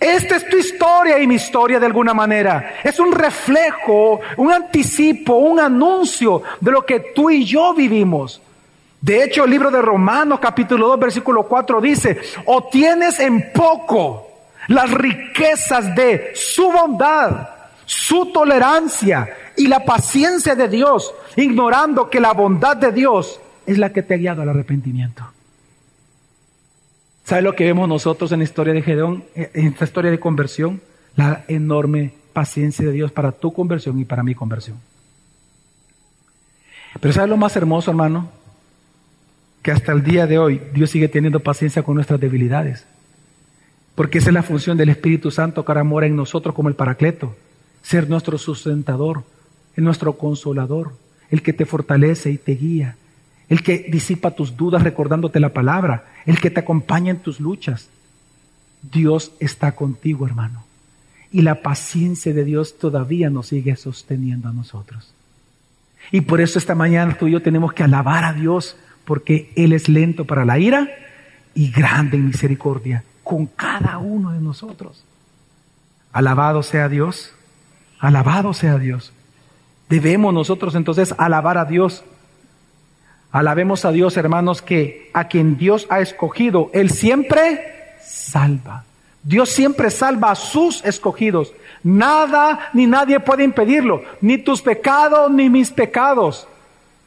Esta 0.00 0.36
es 0.36 0.48
tu 0.48 0.56
historia 0.56 1.18
y 1.18 1.26
mi 1.26 1.34
historia 1.34 1.78
de 1.78 1.84
alguna 1.84 2.14
manera. 2.14 2.76
Es 2.82 2.98
un 2.98 3.12
reflejo, 3.12 4.20
un 4.38 4.50
anticipo, 4.50 5.34
un 5.34 5.60
anuncio 5.60 6.42
de 6.58 6.70
lo 6.70 6.86
que 6.86 7.00
tú 7.14 7.28
y 7.28 7.44
yo 7.44 7.74
vivimos. 7.74 8.40
De 9.02 9.22
hecho, 9.22 9.44
el 9.44 9.50
libro 9.50 9.70
de 9.70 9.82
Romanos 9.82 10.40
capítulo 10.40 10.88
2 10.88 10.98
versículo 10.98 11.42
4 11.42 11.80
dice, 11.82 12.18
o 12.46 12.64
tienes 12.64 13.20
en 13.20 13.52
poco 13.52 14.29
las 14.70 14.90
riquezas 14.92 15.94
de 15.96 16.30
su 16.34 16.70
bondad, 16.70 17.48
su 17.84 18.32
tolerancia 18.32 19.28
y 19.56 19.66
la 19.66 19.84
paciencia 19.84 20.54
de 20.54 20.68
Dios, 20.68 21.12
ignorando 21.36 22.08
que 22.08 22.20
la 22.20 22.32
bondad 22.32 22.76
de 22.76 22.92
Dios 22.92 23.40
es 23.66 23.78
la 23.78 23.92
que 23.92 24.02
te 24.02 24.14
ha 24.14 24.16
guiado 24.16 24.42
al 24.42 24.48
arrepentimiento. 24.48 25.24
¿Sabe 27.24 27.42
lo 27.42 27.56
que 27.56 27.64
vemos 27.64 27.88
nosotros 27.88 28.30
en 28.30 28.38
la 28.38 28.44
historia 28.44 28.72
de 28.72 28.82
Gedeón, 28.82 29.24
en 29.34 29.66
esta 29.66 29.84
historia 29.84 30.12
de 30.12 30.20
conversión? 30.20 30.80
La 31.16 31.44
enorme 31.48 32.12
paciencia 32.32 32.86
de 32.86 32.92
Dios 32.92 33.10
para 33.10 33.32
tu 33.32 33.52
conversión 33.52 33.98
y 33.98 34.04
para 34.04 34.22
mi 34.22 34.36
conversión. 34.36 34.78
Pero 37.00 37.12
¿sabe 37.12 37.26
lo 37.26 37.36
más 37.36 37.56
hermoso, 37.56 37.90
hermano? 37.90 38.30
que 39.62 39.72
hasta 39.72 39.92
el 39.92 40.02
día 40.02 40.26
de 40.26 40.38
hoy 40.38 40.60
Dios 40.72 40.90
sigue 40.90 41.08
teniendo 41.08 41.40
paciencia 41.40 41.82
con 41.82 41.96
nuestras 41.96 42.20
debilidades. 42.20 42.86
Porque 44.00 44.16
esa 44.16 44.30
es 44.30 44.34
la 44.34 44.42
función 44.42 44.78
del 44.78 44.88
Espíritu 44.88 45.30
Santo 45.30 45.62
que 45.62 45.72
ahora 45.72 45.84
mora 45.84 46.06
en 46.06 46.16
nosotros 46.16 46.54
como 46.54 46.70
el 46.70 46.74
Paracleto. 46.74 47.36
Ser 47.82 48.08
nuestro 48.08 48.38
sustentador, 48.38 49.24
nuestro 49.76 50.16
consolador, 50.16 50.96
el 51.28 51.42
que 51.42 51.52
te 51.52 51.66
fortalece 51.66 52.30
y 52.30 52.38
te 52.38 52.52
guía, 52.52 52.96
el 53.50 53.62
que 53.62 53.90
disipa 53.90 54.30
tus 54.30 54.56
dudas 54.56 54.84
recordándote 54.84 55.38
la 55.38 55.50
palabra, 55.50 56.06
el 56.24 56.40
que 56.40 56.50
te 56.50 56.60
acompaña 56.60 57.10
en 57.10 57.18
tus 57.18 57.40
luchas. 57.40 57.90
Dios 58.90 59.32
está 59.38 59.72
contigo, 59.72 60.26
hermano. 60.26 60.64
Y 61.30 61.42
la 61.42 61.56
paciencia 61.56 62.32
de 62.32 62.44
Dios 62.44 62.78
todavía 62.78 63.28
nos 63.28 63.48
sigue 63.48 63.76
sosteniendo 63.76 64.48
a 64.48 64.54
nosotros. 64.54 65.12
Y 66.10 66.22
por 66.22 66.40
eso 66.40 66.58
esta 66.58 66.74
mañana 66.74 67.18
tú 67.18 67.28
y 67.28 67.32
yo 67.32 67.42
tenemos 67.42 67.74
que 67.74 67.82
alabar 67.82 68.24
a 68.24 68.32
Dios 68.32 68.78
porque 69.04 69.52
Él 69.56 69.74
es 69.74 69.90
lento 69.90 70.24
para 70.24 70.46
la 70.46 70.58
ira 70.58 70.88
y 71.54 71.70
grande 71.70 72.16
en 72.16 72.28
misericordia 72.28 73.04
con 73.30 73.46
cada 73.46 73.98
uno 73.98 74.32
de 74.32 74.40
nosotros. 74.40 75.04
Alabado 76.12 76.64
sea 76.64 76.88
Dios, 76.88 77.32
alabado 78.00 78.52
sea 78.52 78.76
Dios. 78.76 79.12
Debemos 79.88 80.34
nosotros 80.34 80.74
entonces 80.74 81.14
alabar 81.16 81.56
a 81.56 81.64
Dios. 81.64 82.02
Alabemos 83.30 83.84
a 83.84 83.92
Dios, 83.92 84.16
hermanos, 84.16 84.62
que 84.62 85.12
a 85.14 85.28
quien 85.28 85.56
Dios 85.56 85.86
ha 85.90 86.00
escogido, 86.00 86.72
Él 86.74 86.90
siempre 86.90 87.94
salva. 88.02 88.82
Dios 89.22 89.50
siempre 89.50 89.92
salva 89.92 90.32
a 90.32 90.34
sus 90.34 90.84
escogidos. 90.84 91.52
Nada 91.84 92.70
ni 92.72 92.88
nadie 92.88 93.20
puede 93.20 93.44
impedirlo, 93.44 94.02
ni 94.20 94.38
tus 94.38 94.60
pecados 94.60 95.30
ni 95.30 95.48
mis 95.48 95.70
pecados. 95.70 96.48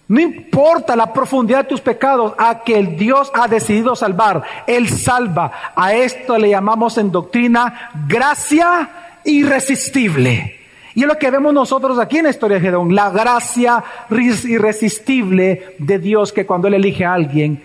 No 0.08 0.20
importa 0.20 0.96
la 0.96 1.14
profundidad 1.14 1.60
de 1.60 1.70
tus 1.70 1.82
pecados, 1.82 2.34
a 2.38 2.64
que 2.64 2.78
el 2.78 2.98
Dios 2.98 3.32
ha 3.34 3.48
decidido 3.48 3.96
salvar. 3.96 4.44
Él 4.68 4.90
salva. 4.90 5.52
A 5.76 5.94
esto 5.94 6.38
le 6.38 6.50
llamamos 6.50 6.98
en 6.98 7.12
doctrina 7.12 7.92
gracia 8.08 8.90
irresistible. 9.24 10.60
Y 10.96 11.02
es 11.02 11.08
lo 11.08 11.18
que 11.18 11.32
vemos 11.32 11.54
nosotros 11.54 11.98
aquí 11.98 12.18
en 12.18 12.26
la 12.26 12.30
historia 12.30 12.58
de 12.58 12.62
Gedón, 12.62 12.94
la 12.94 13.10
gracia 13.10 13.84
irresistible 14.10 15.76
de 15.80 16.00
Dios 16.00 16.32
que 16.32 16.46
cuando 16.46 16.68
Él 16.68 16.76
elige 16.76 17.06
a 17.06 17.14
alguien 17.14 17.64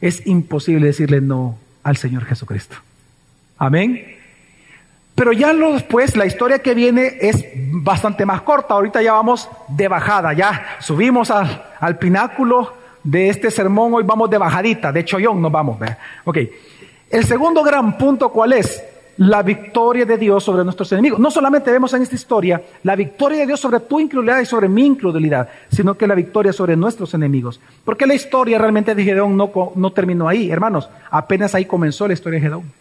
es 0.00 0.26
imposible 0.26 0.86
decirle 0.86 1.20
no 1.20 1.58
al 1.82 1.96
Señor 1.96 2.24
Jesucristo. 2.24 2.76
Amén. 3.58 4.19
Pero 5.20 5.34
ya 5.34 5.52
después, 5.52 6.16
la 6.16 6.24
historia 6.24 6.60
que 6.60 6.72
viene 6.72 7.18
es 7.20 7.44
bastante 7.54 8.24
más 8.24 8.40
corta. 8.40 8.72
Ahorita 8.72 9.02
ya 9.02 9.12
vamos 9.12 9.50
de 9.68 9.86
bajada, 9.86 10.32
ya 10.32 10.78
subimos 10.80 11.30
al, 11.30 11.98
pináculo 11.98 12.72
de 13.04 13.28
este 13.28 13.50
sermón, 13.50 13.92
hoy 13.92 14.02
vamos 14.02 14.30
de 14.30 14.38
bajadita, 14.38 14.90
de 14.90 15.04
chollón 15.04 15.42
nos 15.42 15.52
vamos. 15.52 15.78
Ok. 16.24 16.38
El 17.10 17.26
segundo 17.26 17.62
gran 17.62 17.98
punto, 17.98 18.30
¿cuál 18.30 18.54
es? 18.54 18.82
La 19.18 19.42
victoria 19.42 20.06
de 20.06 20.16
Dios 20.16 20.42
sobre 20.42 20.64
nuestros 20.64 20.90
enemigos. 20.92 21.20
No 21.20 21.30
solamente 21.30 21.70
vemos 21.70 21.92
en 21.92 22.00
esta 22.00 22.14
historia 22.14 22.62
la 22.82 22.96
victoria 22.96 23.40
de 23.40 23.46
Dios 23.48 23.60
sobre 23.60 23.80
tu 23.80 24.00
incredulidad 24.00 24.40
y 24.40 24.46
sobre 24.46 24.70
mi 24.70 24.86
incredulidad, 24.86 25.50
sino 25.70 25.98
que 25.98 26.06
la 26.06 26.14
victoria 26.14 26.54
sobre 26.54 26.76
nuestros 26.76 27.12
enemigos. 27.12 27.60
Porque 27.84 28.06
la 28.06 28.14
historia 28.14 28.56
realmente 28.56 28.94
de 28.94 29.04
Gedeón 29.04 29.36
no, 29.36 29.52
no 29.74 29.92
terminó 29.92 30.28
ahí, 30.28 30.50
hermanos. 30.50 30.88
Apenas 31.10 31.54
ahí 31.54 31.66
comenzó 31.66 32.08
la 32.08 32.14
historia 32.14 32.38
de 32.38 32.44
Gedeón. 32.46 32.79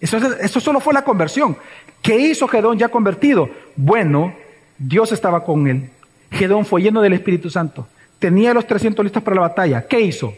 Eso, 0.00 0.60
solo 0.60 0.80
fue 0.80 0.94
la 0.94 1.02
conversión. 1.02 1.56
¿Qué 2.02 2.16
hizo 2.18 2.46
Gedón 2.46 2.78
ya 2.78 2.88
convertido? 2.88 3.50
Bueno, 3.74 4.34
Dios 4.78 5.10
estaba 5.12 5.44
con 5.44 5.66
él. 5.66 5.90
Gedón 6.30 6.64
fue 6.64 6.82
lleno 6.82 7.00
del 7.00 7.14
Espíritu 7.14 7.50
Santo. 7.50 7.88
Tenía 8.18 8.54
los 8.54 8.66
300 8.66 9.04
listos 9.04 9.22
para 9.22 9.36
la 9.36 9.42
batalla. 9.42 9.86
¿Qué 9.86 10.00
hizo? 10.00 10.34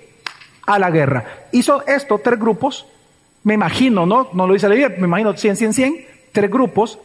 A 0.67 0.79
la 0.79 0.91
guerra. 0.91 1.47
Hizo 1.53 1.87
esto, 1.87 2.21
tres 2.23 2.39
grupos. 2.39 2.87
Me 3.43 3.55
imagino, 3.55 4.07
¿no? 4.07 4.29
No 4.33 4.47
lo 4.47 4.55
dice 4.55 4.69
la 4.69 4.75
Biblia, 4.75 4.97
me 4.99 5.07
imagino 5.07 5.37
100, 5.37 5.57
100, 5.57 5.73
100. 5.73 6.07
Tres 6.33 6.51
grupos. 6.51 6.99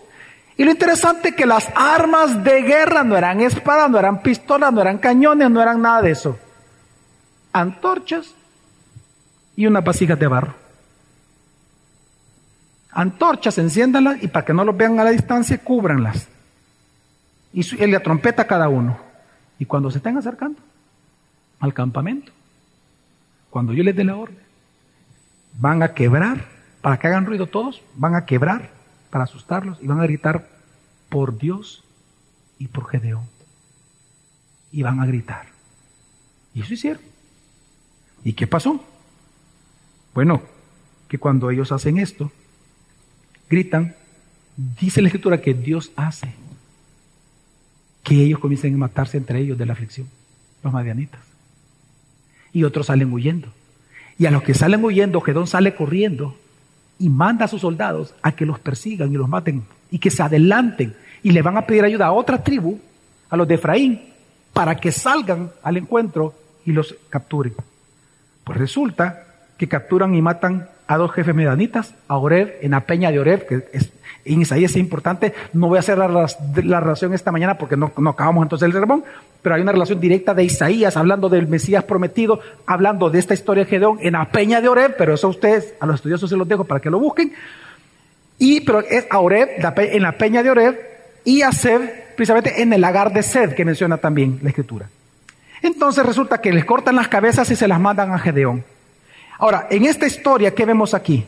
Y 0.57 0.63
lo 0.63 0.71
interesante 0.71 1.29
es 1.29 1.35
que 1.35 1.45
las 1.45 1.69
armas 1.75 2.43
de 2.43 2.61
guerra 2.61 3.03
no 3.03 3.17
eran 3.17 3.41
espadas, 3.41 3.89
no 3.89 3.99
eran 3.99 4.21
pistolas, 4.21 4.71
no 4.71 4.79
eran 4.79 4.99
cañones, 4.99 5.49
no 5.49 5.61
eran 5.61 5.81
nada 5.81 6.01
de 6.01 6.11
eso. 6.11 6.37
Antorchas 7.51 8.33
y 9.57 9.65
unas 9.65 9.83
vasijas 9.83 10.17
de 10.17 10.27
barro 10.27 10.64
antorchas, 12.95 13.57
enciéndanlas 13.57 14.23
y 14.23 14.27
para 14.27 14.45
que 14.45 14.53
no 14.53 14.63
los 14.63 14.75
vean 14.75 14.99
a 14.99 15.03
la 15.03 15.11
distancia, 15.11 15.59
cúbranlas. 15.59 16.27
Y 17.53 17.63
le 17.63 17.99
trompeta 17.99 18.43
a 18.43 18.47
cada 18.47 18.67
uno. 18.69 18.97
Y 19.59 19.65
cuando 19.65 19.91
se 19.91 19.97
estén 19.97 20.17
acercando 20.17 20.59
al 21.59 21.73
campamento, 21.73 22.31
cuando 23.49 23.73
yo 23.73 23.83
les 23.83 23.95
dé 23.95 24.03
la 24.03 24.15
orden, 24.15 24.39
van 25.57 25.83
a 25.83 25.93
quebrar, 25.93 26.45
para 26.81 26.97
que 26.97 27.07
hagan 27.07 27.25
ruido 27.25 27.47
todos, 27.47 27.81
van 27.95 28.15
a 28.15 28.25
quebrar 28.25 28.71
para 29.09 29.25
asustarlos 29.25 29.77
y 29.81 29.87
van 29.87 29.99
a 29.99 30.03
gritar 30.03 30.49
por 31.09 31.37
Dios 31.37 31.83
y 32.57 32.67
por 32.67 32.87
Gedeón. 32.87 33.27
Y 34.71 34.83
van 34.83 34.99
a 34.99 35.05
gritar. 35.05 35.47
Y 36.53 36.61
eso 36.61 36.73
hicieron. 36.73 37.03
¿Y 38.23 38.33
qué 38.33 38.47
pasó? 38.47 38.83
Bueno, 40.13 40.41
que 41.07 41.17
cuando 41.17 41.49
ellos 41.51 41.71
hacen 41.71 41.97
esto, 41.97 42.31
gritan, 43.49 43.95
dice 44.79 45.01
la 45.01 45.07
escritura 45.07 45.41
que 45.41 45.53
Dios 45.53 45.91
hace 45.95 46.33
que 48.05 48.23
ellos 48.23 48.39
comiencen 48.39 48.75
a 48.75 48.77
matarse 48.77 49.17
entre 49.17 49.39
ellos 49.39 49.57
de 49.57 49.65
la 49.65 49.73
aflicción, 49.73 50.07
los 50.63 50.71
madianitas. 50.71 51.21
Y 52.53 52.63
otros 52.63 52.85
salen 52.85 53.11
huyendo. 53.11 53.47
Y 54.19 54.27
a 54.27 54.31
los 54.31 54.43
que 54.43 54.53
salen 54.53 54.85
huyendo, 54.85 55.19
Gedón 55.21 55.47
sale 55.47 55.73
corriendo 55.73 56.37
y 56.99 57.09
manda 57.09 57.45
a 57.45 57.47
sus 57.47 57.61
soldados 57.61 58.13
a 58.21 58.33
que 58.33 58.45
los 58.45 58.59
persigan 58.59 59.11
y 59.11 59.17
los 59.17 59.27
maten 59.27 59.63
y 59.89 59.97
que 59.97 60.11
se 60.11 60.21
adelanten 60.21 60.95
y 61.23 61.31
le 61.31 61.41
van 61.41 61.57
a 61.57 61.65
pedir 61.65 61.83
ayuda 61.83 62.05
a 62.05 62.11
otra 62.11 62.43
tribu, 62.43 62.79
a 63.29 63.35
los 63.35 63.47
de 63.47 63.55
Efraín, 63.55 64.01
para 64.53 64.75
que 64.75 64.91
salgan 64.91 65.51
al 65.63 65.77
encuentro 65.77 66.35
y 66.63 66.71
los 66.71 66.95
capturen. 67.09 67.55
Pues 68.43 68.59
resulta 68.59 69.25
que 69.57 69.67
capturan 69.67 70.13
y 70.13 70.21
matan 70.21 70.69
a 70.87 70.97
dos 70.97 71.11
jefes 71.11 71.33
medanitas, 71.33 71.93
a 72.07 72.17
Oreb, 72.17 72.57
en 72.61 72.71
la 72.71 72.81
peña 72.81 73.11
de 73.11 73.19
Oreb, 73.19 73.47
que 73.47 73.67
es, 73.73 73.91
en 74.25 74.41
Isaías 74.41 74.71
es 74.71 74.77
importante. 74.77 75.33
No 75.53 75.67
voy 75.67 75.77
a 75.77 75.79
hacer 75.79 75.97
la, 75.97 76.07
la 76.07 76.79
relación 76.79 77.13
esta 77.13 77.31
mañana 77.31 77.57
porque 77.57 77.77
no, 77.77 77.91
no, 77.97 78.09
acabamos 78.09 78.43
entonces 78.43 78.65
el 78.65 78.73
sermón, 78.73 79.03
pero 79.41 79.55
hay 79.55 79.61
una 79.61 79.71
relación 79.71 79.99
directa 79.99 80.33
de 80.33 80.43
Isaías 80.43 80.97
hablando 80.97 81.29
del 81.29 81.47
Mesías 81.47 81.83
prometido, 81.83 82.39
hablando 82.65 83.09
de 83.09 83.19
esta 83.19 83.33
historia 83.33 83.63
de 83.63 83.69
Gedeón 83.69 83.99
en 84.01 84.13
la 84.13 84.25
peña 84.25 84.61
de 84.61 84.67
Oreb, 84.67 84.95
pero 84.97 85.13
eso 85.13 85.27
a 85.27 85.29
ustedes, 85.29 85.75
a 85.79 85.85
los 85.85 85.95
estudiosos 85.95 86.29
se 86.29 86.35
los 86.35 86.47
dejo 86.47 86.63
para 86.63 86.79
que 86.79 86.89
lo 86.89 86.99
busquen. 86.99 87.33
Y, 88.37 88.61
pero 88.61 88.81
es 88.81 89.05
a 89.09 89.19
Oreb, 89.19 89.49
en 89.77 90.01
la 90.01 90.11
peña 90.17 90.43
de 90.43 90.49
Oreb, 90.49 90.79
y 91.23 91.41
a 91.41 91.51
Seb, 91.51 92.15
precisamente 92.15 92.61
en 92.61 92.73
el 92.73 92.81
lagar 92.81 93.13
de 93.13 93.23
Sed, 93.23 93.53
que 93.53 93.65
menciona 93.65 93.97
también 93.97 94.39
la 94.41 94.49
escritura. 94.49 94.89
Entonces 95.61 96.05
resulta 96.05 96.39
que 96.39 96.53
les 96.53 96.65
cortan 96.65 96.95
las 96.95 97.07
cabezas 97.07 97.49
y 97.49 97.55
se 97.55 97.67
las 97.67 97.79
mandan 97.79 98.11
a 98.11 98.19
Gedeón. 98.19 98.63
Ahora, 99.37 99.67
en 99.69 99.85
esta 99.85 100.07
historia, 100.07 100.53
¿qué 100.53 100.65
vemos 100.65 100.93
aquí? 100.93 101.25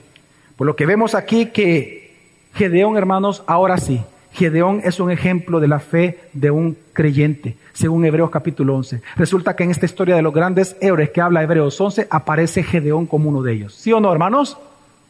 Pues 0.55 0.65
lo 0.65 0.75
que 0.75 0.85
vemos 0.85 1.13
aquí 1.13 1.47
que 1.47 2.15
Gedeón, 2.53 2.97
hermanos, 2.97 3.43
ahora 3.45 3.77
sí, 3.77 4.01
Gedeón 4.31 4.81
es 4.83 4.99
un 4.99 5.11
ejemplo 5.11 5.59
de 5.59 5.67
la 5.67 5.79
fe 5.79 6.19
de 6.33 6.51
un 6.51 6.77
creyente, 6.93 7.57
según 7.73 8.05
Hebreos 8.05 8.29
capítulo 8.29 8.75
11. 8.75 9.01
Resulta 9.15 9.55
que 9.55 9.63
en 9.63 9.71
esta 9.71 9.85
historia 9.85 10.15
de 10.15 10.21
los 10.21 10.33
grandes 10.33 10.77
héroes 10.79 11.09
que 11.09 11.21
habla 11.21 11.43
Hebreos 11.43 11.79
11, 11.79 12.07
aparece 12.09 12.63
Gedeón 12.63 13.05
como 13.05 13.29
uno 13.29 13.41
de 13.41 13.53
ellos. 13.53 13.75
¿Sí 13.75 13.91
o 13.91 13.99
no, 13.99 14.11
hermanos? 14.11 14.57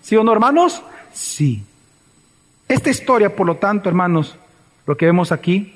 ¿Sí 0.02 0.16
o 0.16 0.24
no, 0.24 0.34
hermanos? 0.34 0.82
Sí. 1.14 1.64
Esta 2.68 2.90
historia, 2.90 3.36
por 3.36 3.48
lo 3.48 3.56
tanto, 3.56 3.90
hermanos, 3.90 4.38
lo 4.86 4.98
que 4.98 5.06
vemos 5.06 5.32
aquí 5.32 5.74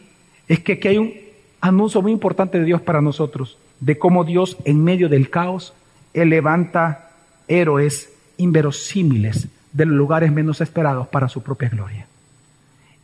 es 0.47 0.59
que 0.59 0.73
aquí 0.73 0.87
hay 0.87 0.97
un 0.97 1.13
anuncio 1.61 2.01
muy 2.01 2.11
importante 2.11 2.59
de 2.59 2.65
Dios 2.65 2.81
para 2.81 3.01
nosotros, 3.01 3.57
de 3.79 3.97
cómo 3.97 4.23
Dios 4.23 4.57
en 4.65 4.83
medio 4.83 5.07
del 5.07 5.29
caos, 5.29 5.73
Él 6.13 6.29
levanta 6.29 7.10
héroes 7.47 8.09
inverosímiles 8.37 9.47
de 9.71 9.85
los 9.85 9.95
lugares 9.95 10.31
menos 10.31 10.61
esperados 10.61 11.07
para 11.07 11.29
su 11.29 11.41
propia 11.41 11.69
gloria. 11.69 12.07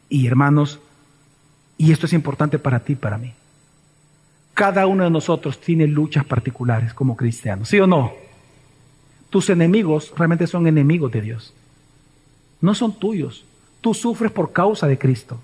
Y 0.09 0.27
hermanos, 0.27 0.79
y 1.77 1.91
esto 1.91 2.05
es 2.05 2.13
importante 2.13 2.59
para 2.59 2.79
ti 2.79 2.93
y 2.93 2.95
para 2.97 3.17
mí. 3.17 3.33
Cada 4.53 4.87
uno 4.87 5.03
de 5.03 5.09
nosotros 5.09 5.61
tiene 5.61 5.85
luchas 5.85 6.25
particulares 6.25 6.93
como 6.93 7.15
cristianos, 7.15 7.69
¿sí 7.69 7.79
o 7.79 7.87
no? 7.87 8.13
Tus 9.29 9.49
enemigos 9.49 10.13
realmente 10.17 10.47
son 10.47 10.65
enemigos 10.67 11.11
de 11.11 11.21
Dios. 11.21 11.53
No 12.61 12.73
son 12.73 12.97
tuyos. 12.97 13.45
Tú 13.81 13.93
sufres 13.93 14.31
por 14.31 14.51
causa 14.51 14.87
de 14.87 14.97
Cristo. 14.97 15.39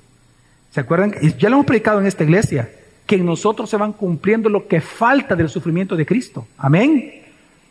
¿Se 0.72 0.80
acuerdan? 0.80 1.14
Ya 1.38 1.50
lo 1.50 1.58
hemos 1.58 1.68
predicado 1.68 2.00
en 2.00 2.08
esta 2.08 2.24
iglesia, 2.24 2.72
que 3.06 3.16
en 3.16 3.26
nosotros 3.26 3.70
se 3.70 3.78
van 3.78 3.94
cumpliendo 3.94 4.50
lo 4.50 4.68
que 4.68 4.82
falta 4.82 5.36
del 5.36 5.50
sufrimiento 5.50 5.96
de 5.96 6.06
Cristo. 6.06 6.48
Amén. 6.58 7.22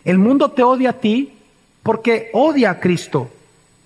El 0.05 0.19
mundo 0.19 0.51
te 0.51 0.63
odia 0.63 0.91
a 0.91 0.95
ti 0.95 1.33
porque 1.83 2.31
odia 2.33 2.71
a 2.71 2.81
Cristo. 2.81 3.31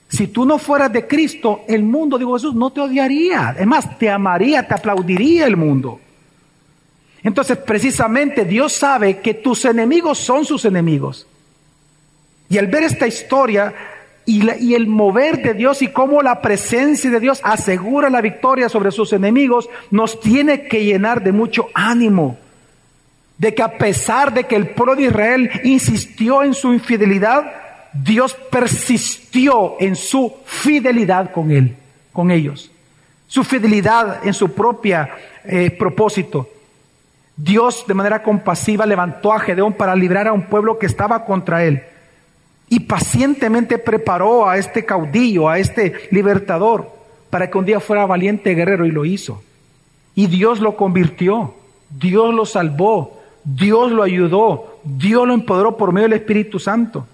Si 0.08 0.28
tú 0.28 0.44
no 0.44 0.58
fueras 0.58 0.92
de 0.92 1.06
Cristo, 1.06 1.62
el 1.66 1.82
mundo, 1.82 2.16
digo 2.16 2.34
Jesús, 2.34 2.54
no 2.54 2.70
te 2.70 2.80
odiaría. 2.80 3.56
Es 3.58 3.66
más, 3.66 3.98
te 3.98 4.08
amaría, 4.08 4.66
te 4.66 4.74
aplaudiría 4.74 5.46
el 5.46 5.56
mundo. 5.56 6.00
Entonces, 7.22 7.58
precisamente 7.58 8.44
Dios 8.44 8.72
sabe 8.72 9.18
que 9.18 9.34
tus 9.34 9.64
enemigos 9.64 10.18
son 10.18 10.44
sus 10.44 10.64
enemigos. 10.64 11.26
Y 12.48 12.58
al 12.58 12.68
ver 12.68 12.84
esta 12.84 13.08
historia 13.08 13.74
y, 14.24 14.48
y, 14.64 14.74
el 14.74 14.86
mover 14.86 15.42
de 15.42 15.54
Dios 15.54 15.82
y 15.82 15.88
cómo 15.88 16.22
la 16.22 16.40
presencia 16.40 17.10
de 17.10 17.18
Dios 17.18 17.40
asegura 17.42 18.08
la 18.10 18.20
victoria 18.20 18.68
sobre 18.68 18.92
sus 18.92 19.12
enemigos, 19.12 19.68
nos 19.90 20.20
tiene 20.20 20.68
que 20.68 20.84
llenar 20.84 21.24
de 21.24 21.32
mucho 21.32 21.68
ánimo. 21.74 22.38
De 23.38 23.54
que 23.54 23.62
a 23.62 23.76
pesar 23.76 24.32
de 24.32 24.44
que 24.44 24.56
el 24.56 24.70
pueblo 24.70 24.96
de 24.96 25.04
Israel 25.04 25.50
insistió 25.64 26.42
en 26.42 26.54
su 26.54 26.72
infidelidad, 26.72 27.52
Dios 27.92 28.34
persistió 28.50 29.76
en 29.80 29.96
su 29.96 30.34
fidelidad 30.44 31.32
con 31.32 31.50
él, 31.50 31.76
con 32.12 32.30
ellos. 32.30 32.70
Su 33.26 33.44
fidelidad 33.44 34.26
en 34.26 34.34
su 34.34 34.52
propia 34.52 35.10
eh, 35.44 35.70
propósito. 35.70 36.48
Dios 37.36 37.84
de 37.86 37.94
manera 37.94 38.22
compasiva 38.22 38.86
levantó 38.86 39.32
a 39.32 39.40
Gedeón 39.40 39.74
para 39.74 39.94
librar 39.94 40.28
a 40.28 40.32
un 40.32 40.46
pueblo 40.46 40.78
que 40.78 40.86
estaba 40.86 41.24
contra 41.24 41.64
él. 41.64 41.82
Y 42.68 42.80
pacientemente 42.80 43.78
preparó 43.78 44.48
a 44.48 44.56
este 44.56 44.84
caudillo, 44.84 45.48
a 45.48 45.58
este 45.58 46.08
libertador, 46.10 46.90
para 47.30 47.50
que 47.50 47.58
un 47.58 47.66
día 47.66 47.80
fuera 47.80 48.06
valiente 48.06 48.54
guerrero 48.54 48.86
y 48.86 48.90
lo 48.90 49.04
hizo. 49.04 49.42
Y 50.14 50.26
Dios 50.26 50.60
lo 50.60 50.76
convirtió, 50.76 51.54
Dios 51.90 52.34
lo 52.34 52.46
salvó, 52.46 53.15
Dios 53.46 53.92
lo 53.92 54.02
ayudó, 54.02 54.80
Dios 54.82 55.26
lo 55.26 55.32
empoderó 55.32 55.76
por 55.76 55.92
medio 55.92 56.08
del 56.08 56.18
Espíritu 56.18 56.58
Santo. 56.58 57.06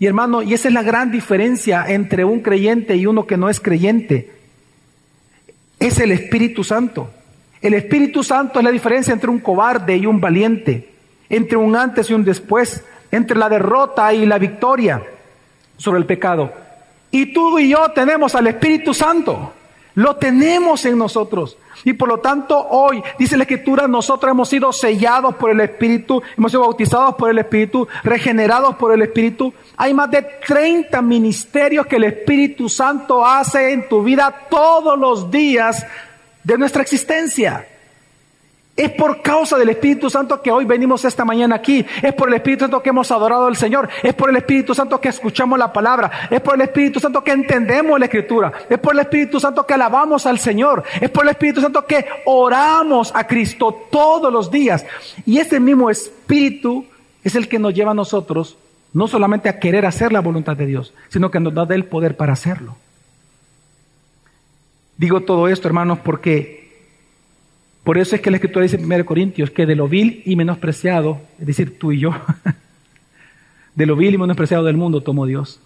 Y 0.00 0.06
hermano, 0.06 0.42
y 0.42 0.52
esa 0.52 0.66
es 0.66 0.74
la 0.74 0.82
gran 0.82 1.12
diferencia 1.12 1.84
entre 1.86 2.24
un 2.24 2.40
creyente 2.40 2.96
y 2.96 3.06
uno 3.06 3.24
que 3.24 3.36
no 3.36 3.48
es 3.48 3.60
creyente. 3.60 4.32
Es 5.78 6.00
el 6.00 6.10
Espíritu 6.10 6.64
Santo. 6.64 7.10
El 7.62 7.74
Espíritu 7.74 8.24
Santo 8.24 8.58
es 8.58 8.64
la 8.64 8.72
diferencia 8.72 9.12
entre 9.12 9.30
un 9.30 9.38
cobarde 9.38 9.96
y 9.96 10.06
un 10.06 10.20
valiente, 10.20 10.90
entre 11.28 11.56
un 11.56 11.76
antes 11.76 12.10
y 12.10 12.14
un 12.14 12.24
después, 12.24 12.84
entre 13.12 13.38
la 13.38 13.48
derrota 13.48 14.12
y 14.12 14.26
la 14.26 14.38
victoria 14.38 15.02
sobre 15.76 16.00
el 16.00 16.06
pecado. 16.06 16.52
Y 17.12 17.32
tú 17.32 17.60
y 17.60 17.68
yo 17.68 17.90
tenemos 17.92 18.34
al 18.34 18.48
Espíritu 18.48 18.92
Santo. 18.92 19.52
Lo 19.94 20.16
tenemos 20.16 20.84
en 20.84 20.98
nosotros. 20.98 21.56
Y 21.84 21.94
por 21.94 22.08
lo 22.08 22.18
tanto, 22.18 22.58
hoy, 22.70 23.02
dice 23.18 23.36
la 23.36 23.44
Escritura, 23.44 23.88
nosotros 23.88 24.30
hemos 24.30 24.48
sido 24.48 24.72
sellados 24.72 25.34
por 25.36 25.50
el 25.50 25.60
Espíritu, 25.60 26.22
hemos 26.36 26.52
sido 26.52 26.62
bautizados 26.62 27.14
por 27.14 27.30
el 27.30 27.38
Espíritu, 27.38 27.88
regenerados 28.02 28.76
por 28.76 28.92
el 28.92 29.02
Espíritu. 29.02 29.52
Hay 29.76 29.94
más 29.94 30.10
de 30.10 30.22
30 30.22 31.00
ministerios 31.00 31.86
que 31.86 31.96
el 31.96 32.04
Espíritu 32.04 32.68
Santo 32.68 33.24
hace 33.24 33.72
en 33.72 33.88
tu 33.88 34.02
vida 34.02 34.46
todos 34.50 34.98
los 34.98 35.30
días 35.30 35.86
de 36.44 36.58
nuestra 36.58 36.82
existencia. 36.82 37.66
Es 38.80 38.92
por 38.92 39.20
causa 39.20 39.58
del 39.58 39.68
Espíritu 39.68 40.08
Santo 40.08 40.40
que 40.40 40.50
hoy 40.50 40.64
venimos 40.64 41.04
esta 41.04 41.22
mañana 41.22 41.56
aquí. 41.56 41.84
Es 42.00 42.14
por 42.14 42.28
el 42.28 42.34
Espíritu 42.36 42.64
Santo 42.64 42.82
que 42.82 42.88
hemos 42.88 43.10
adorado 43.10 43.44
al 43.44 43.54
Señor. 43.54 43.90
Es 44.02 44.14
por 44.14 44.30
el 44.30 44.36
Espíritu 44.36 44.74
Santo 44.74 44.98
que 44.98 45.10
escuchamos 45.10 45.58
la 45.58 45.70
palabra. 45.70 46.10
Es 46.30 46.40
por 46.40 46.54
el 46.54 46.62
Espíritu 46.62 46.98
Santo 46.98 47.22
que 47.22 47.32
entendemos 47.32 47.98
la 47.98 48.06
Escritura. 48.06 48.50
Es 48.70 48.78
por 48.78 48.94
el 48.94 49.00
Espíritu 49.00 49.38
Santo 49.38 49.66
que 49.66 49.74
alabamos 49.74 50.24
al 50.24 50.38
Señor. 50.38 50.82
Es 50.98 51.10
por 51.10 51.24
el 51.24 51.30
Espíritu 51.32 51.60
Santo 51.60 51.84
que 51.84 52.06
oramos 52.24 53.12
a 53.14 53.26
Cristo 53.26 53.86
todos 53.90 54.32
los 54.32 54.50
días. 54.50 54.86
Y 55.26 55.36
ese 55.36 55.60
mismo 55.60 55.90
Espíritu 55.90 56.86
es 57.22 57.34
el 57.34 57.50
que 57.50 57.58
nos 57.58 57.74
lleva 57.74 57.90
a 57.90 57.94
nosotros 57.94 58.56
no 58.94 59.08
solamente 59.08 59.50
a 59.50 59.58
querer 59.58 59.84
hacer 59.84 60.10
la 60.10 60.20
voluntad 60.20 60.56
de 60.56 60.64
Dios, 60.64 60.94
sino 61.10 61.30
que 61.30 61.38
nos 61.38 61.52
da 61.52 61.66
el 61.68 61.84
poder 61.84 62.16
para 62.16 62.32
hacerlo. 62.32 62.76
Digo 64.96 65.20
todo 65.20 65.48
esto, 65.48 65.68
hermanos, 65.68 65.98
porque 66.02 66.59
por 67.90 67.98
eso 67.98 68.14
es 68.14 68.22
que 68.22 68.30
la 68.30 68.36
Escritura 68.36 68.62
dice 68.62 68.76
en 68.76 68.84
1 68.84 69.04
Corintios 69.04 69.50
que 69.50 69.66
de 69.66 69.74
lo 69.74 69.88
vil 69.88 70.22
y 70.24 70.36
menospreciado, 70.36 71.20
es 71.40 71.46
decir, 71.48 71.76
tú 71.76 71.90
y 71.90 71.98
yo, 71.98 72.12
de 73.74 73.84
lo 73.84 73.96
vil 73.96 74.14
y 74.14 74.16
menospreciado 74.16 74.62
del 74.62 74.76
mundo 74.76 75.00
tomó 75.00 75.26
Dios. 75.26 75.58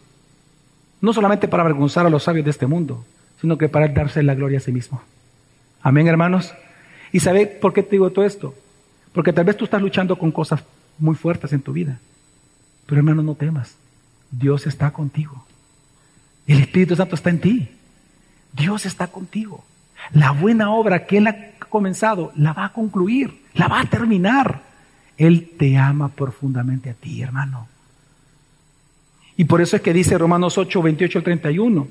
No 1.02 1.12
solamente 1.12 1.48
para 1.48 1.64
avergonzar 1.64 2.06
a 2.06 2.08
los 2.08 2.22
sabios 2.22 2.46
de 2.46 2.50
este 2.50 2.66
mundo, 2.66 3.04
sino 3.42 3.58
que 3.58 3.68
para 3.68 3.88
darse 3.88 4.22
la 4.22 4.34
gloria 4.34 4.56
a 4.56 4.62
sí 4.62 4.72
mismo. 4.72 5.02
Amén, 5.82 6.08
hermanos. 6.08 6.54
¿Y 7.12 7.20
sabe 7.20 7.44
por 7.44 7.74
qué 7.74 7.82
te 7.82 7.90
digo 7.90 8.08
todo 8.08 8.24
esto? 8.24 8.54
Porque 9.12 9.34
tal 9.34 9.44
vez 9.44 9.58
tú 9.58 9.66
estás 9.66 9.82
luchando 9.82 10.16
con 10.16 10.32
cosas 10.32 10.64
muy 10.98 11.16
fuertes 11.16 11.52
en 11.52 11.60
tu 11.60 11.74
vida. 11.74 12.00
Pero 12.86 13.00
hermano, 13.00 13.22
no 13.22 13.34
temas. 13.34 13.76
Dios 14.30 14.66
está 14.66 14.90
contigo. 14.92 15.44
El 16.46 16.60
Espíritu 16.60 16.96
Santo 16.96 17.16
está 17.16 17.28
en 17.28 17.40
ti. 17.42 17.68
Dios 18.54 18.86
está 18.86 19.08
contigo. 19.08 19.62
La 20.12 20.32
buena 20.32 20.70
obra 20.70 21.06
que 21.06 21.18
Él 21.18 21.26
ha 21.26 21.36
comenzado, 21.68 22.32
la 22.36 22.52
va 22.52 22.66
a 22.66 22.72
concluir, 22.72 23.42
la 23.54 23.68
va 23.68 23.80
a 23.80 23.84
terminar. 23.86 24.60
Él 25.16 25.52
te 25.58 25.76
ama 25.76 26.08
profundamente 26.08 26.90
a 26.90 26.94
ti, 26.94 27.22
hermano. 27.22 27.68
Y 29.36 29.44
por 29.44 29.60
eso 29.60 29.76
es 29.76 29.82
que 29.82 29.92
dice 29.92 30.16
Romanos 30.16 30.58
8, 30.58 30.82
28 30.82 31.18
al 31.18 31.24
31, 31.24 31.88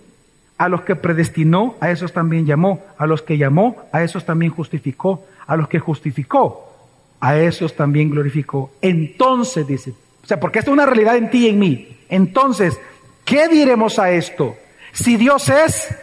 a 0.57 0.69
los 0.69 0.81
que 0.81 0.95
predestinó, 0.95 1.75
a 1.81 1.91
esos 1.91 2.13
también 2.13 2.45
llamó, 2.45 2.81
a 2.97 3.05
los 3.05 3.21
que 3.21 3.37
llamó, 3.37 3.75
a 3.91 4.03
esos 4.03 4.25
también 4.25 4.51
justificó, 4.51 5.25
a 5.45 5.57
los 5.57 5.67
que 5.67 5.79
justificó, 5.79 6.71
a 7.19 7.37
esos 7.37 7.75
también 7.75 8.09
glorificó. 8.09 8.71
Entonces 8.81 9.67
dice, 9.67 9.93
o 10.23 10.27
sea, 10.27 10.39
porque 10.39 10.59
esto 10.59 10.71
es 10.71 10.73
una 10.73 10.85
realidad 10.85 11.17
en 11.17 11.29
ti 11.29 11.45
y 11.45 11.49
en 11.49 11.59
mí. 11.59 11.97
Entonces, 12.07 12.79
¿qué 13.25 13.49
diremos 13.49 13.99
a 13.99 14.11
esto? 14.11 14.55
Si 14.93 15.17
Dios 15.17 15.49
es 15.49 15.93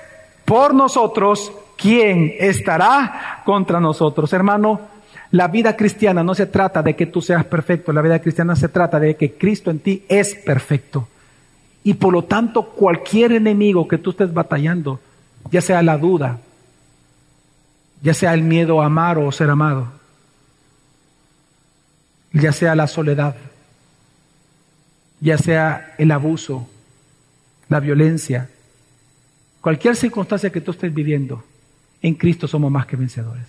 por 0.45 0.75
nosotros, 0.75 1.53
¿quién 1.81 2.35
estará 2.39 3.43
contra 3.45 3.81
nosotros? 3.81 4.33
Hermano, 4.33 4.81
la 5.31 5.49
vida 5.49 5.77
cristiana 5.77 6.23
no 6.23 6.35
se 6.35 6.47
trata 6.47 6.83
de 6.83 6.95
que 6.95 7.07
tú 7.07 7.23
seas 7.23 7.45
perfecto, 7.45 7.93
la 7.93 8.03
vida 8.03 8.21
cristiana 8.21 8.57
se 8.57 8.69
trata 8.69 8.99
de 9.01 9.17
que 9.17 9.35
Cristo 9.35 9.71
en 9.71 9.79
ti 9.79 10.05
es 10.09 10.35
perfecto. 10.35 11.09
Y 11.83 11.95
por 11.95 12.13
lo 12.13 12.25
tanto, 12.25 12.67
cualquier 12.67 13.33
enemigo 13.33 13.89
que 13.89 13.99
tú 13.99 14.11
estés 14.11 14.35
batallando, 14.35 15.01
ya 15.51 15.61
sea 15.61 15.83
la 15.83 15.97
duda, 15.97 16.41
ya 18.03 18.13
sea 18.13 18.35
el 18.35 18.43
miedo 18.43 18.83
a 18.83 18.87
amar 18.87 19.19
o 19.19 19.31
ser 19.33 19.49
amado, 19.49 19.89
ya 22.33 22.53
sea 22.53 22.75
la 22.75 22.87
soledad, 22.87 23.37
ya 25.21 25.39
sea 25.39 25.95
el 25.97 26.11
abuso, 26.11 26.69
la 27.69 27.81
violencia, 27.81 28.51
cualquier 29.61 29.97
circunstancia 29.97 30.51
que 30.51 30.61
tú 30.61 30.73
estés 30.73 30.93
viviendo, 30.93 31.45
en 32.03 32.15
Cristo 32.15 32.49
somos 32.49 32.71
más 32.71 32.87
que 32.87 32.97
vencedores. 32.97 33.47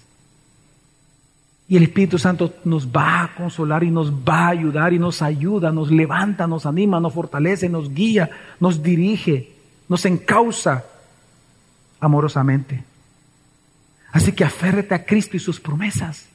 Y 1.68 1.78
el 1.78 1.84
Espíritu 1.84 2.18
Santo 2.18 2.54
nos 2.66 2.88
va 2.88 3.24
a 3.24 3.36
consolar 3.36 3.84
y 3.84 3.92
nos 3.92 4.12
va 4.12 4.48
a 4.48 4.50
ayudar 4.50 4.92
y 4.92 5.00
nos 5.00 5.22
ayuda, 5.22 5.72
nos 5.72 5.90
levanta, 5.90 6.46
nos 6.46 6.66
anima, 6.66 7.00
nos 7.00 7.14
fortalece, 7.14 7.70
nos 7.70 7.94
guía, 7.94 8.30
nos 8.60 8.84
dirige, 8.84 9.54
nos 9.88 10.06
encausa 10.06 10.84
amorosamente. 12.02 12.84
Así 14.12 14.34
que 14.34 14.44
aférrate 14.44 14.94
a 14.94 15.06
Cristo 15.06 15.38
y 15.38 15.40
sus 15.40 15.62
promesas, 15.62 16.26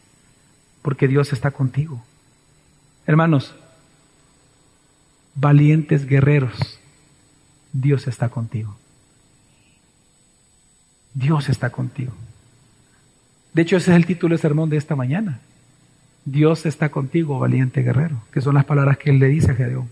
porque 0.81 1.07
Dios 1.07 1.31
está 1.35 1.51
contigo. 1.51 2.03
Hermanos, 3.07 3.55
valientes 5.35 6.07
guerreros, 6.07 6.81
Dios 7.75 8.07
está 8.09 8.31
contigo. 8.31 8.77
Dios 11.17 11.49
está 11.49 11.71
contigo. 11.71 12.12
De 13.55 13.62
hecho, 13.62 13.79
ese 13.79 13.91
es 13.91 13.97
el 13.97 14.05
título 14.05 14.35
del 14.35 14.41
sermón 14.41 14.69
de 14.69 14.77
esta 14.77 14.95
mañana. 14.95 15.41
Dios 16.27 16.67
está 16.67 16.91
contigo, 16.91 17.39
valiente 17.39 17.83
guerrero, 17.83 18.19
que 18.31 18.43
son 18.43 18.55
las 18.55 18.67
palabras 18.67 18.99
que 18.99 19.09
él 19.11 19.19
le 19.19 19.29
dice 19.29 19.53
a 19.53 19.55
Gedeón. 19.55 19.89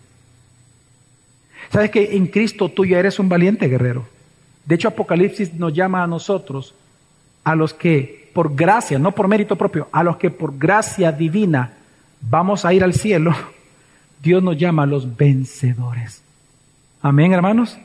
¿Sabes 1.72 1.91
que 1.91 2.16
en 2.16 2.27
Cristo 2.27 2.68
tú 2.68 2.85
ya 2.85 2.99
eres 2.99 3.18
un 3.18 3.31
valiente 3.31 3.68
guerrero? 3.68 4.07
De 4.66 4.75
hecho, 4.75 4.89
Apocalipsis 4.89 5.55
nos 5.55 5.72
llama 5.72 6.03
a 6.03 6.07
nosotros, 6.07 6.75
a 7.43 7.55
los 7.55 7.72
que 7.72 8.31
por 8.35 8.55
gracia, 8.55 8.99
no 8.99 9.12
por 9.12 9.27
mérito 9.27 9.57
propio, 9.57 9.89
a 9.93 10.03
los 10.03 10.18
que 10.18 10.31
por 10.31 10.59
gracia 10.59 11.11
divina 11.11 11.72
vamos 12.20 12.66
a 12.66 12.75
ir 12.75 12.85
al 12.85 12.93
cielo, 12.93 13.35
Dios 14.22 14.43
nos 14.43 14.59
llama 14.59 14.83
a 14.83 14.87
los 14.87 15.16
vencedores. 15.16 16.22
Amén, 17.01 17.33
hermanos. 17.33 17.79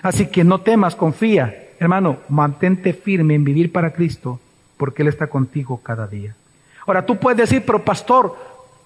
Así 0.00 0.26
que 0.26 0.42
no 0.42 0.60
temas, 0.60 0.96
confía, 0.96 1.69
Hermano, 1.80 2.18
mantente 2.28 2.92
firme 2.92 3.34
en 3.34 3.42
vivir 3.42 3.72
para 3.72 3.94
Cristo 3.94 4.38
porque 4.76 5.00
Él 5.00 5.08
está 5.08 5.28
contigo 5.28 5.80
cada 5.82 6.06
día. 6.06 6.36
Ahora 6.86 7.04
tú 7.04 7.16
puedes 7.16 7.38
decir, 7.38 7.64
pero 7.64 7.82
pastor, 7.82 8.36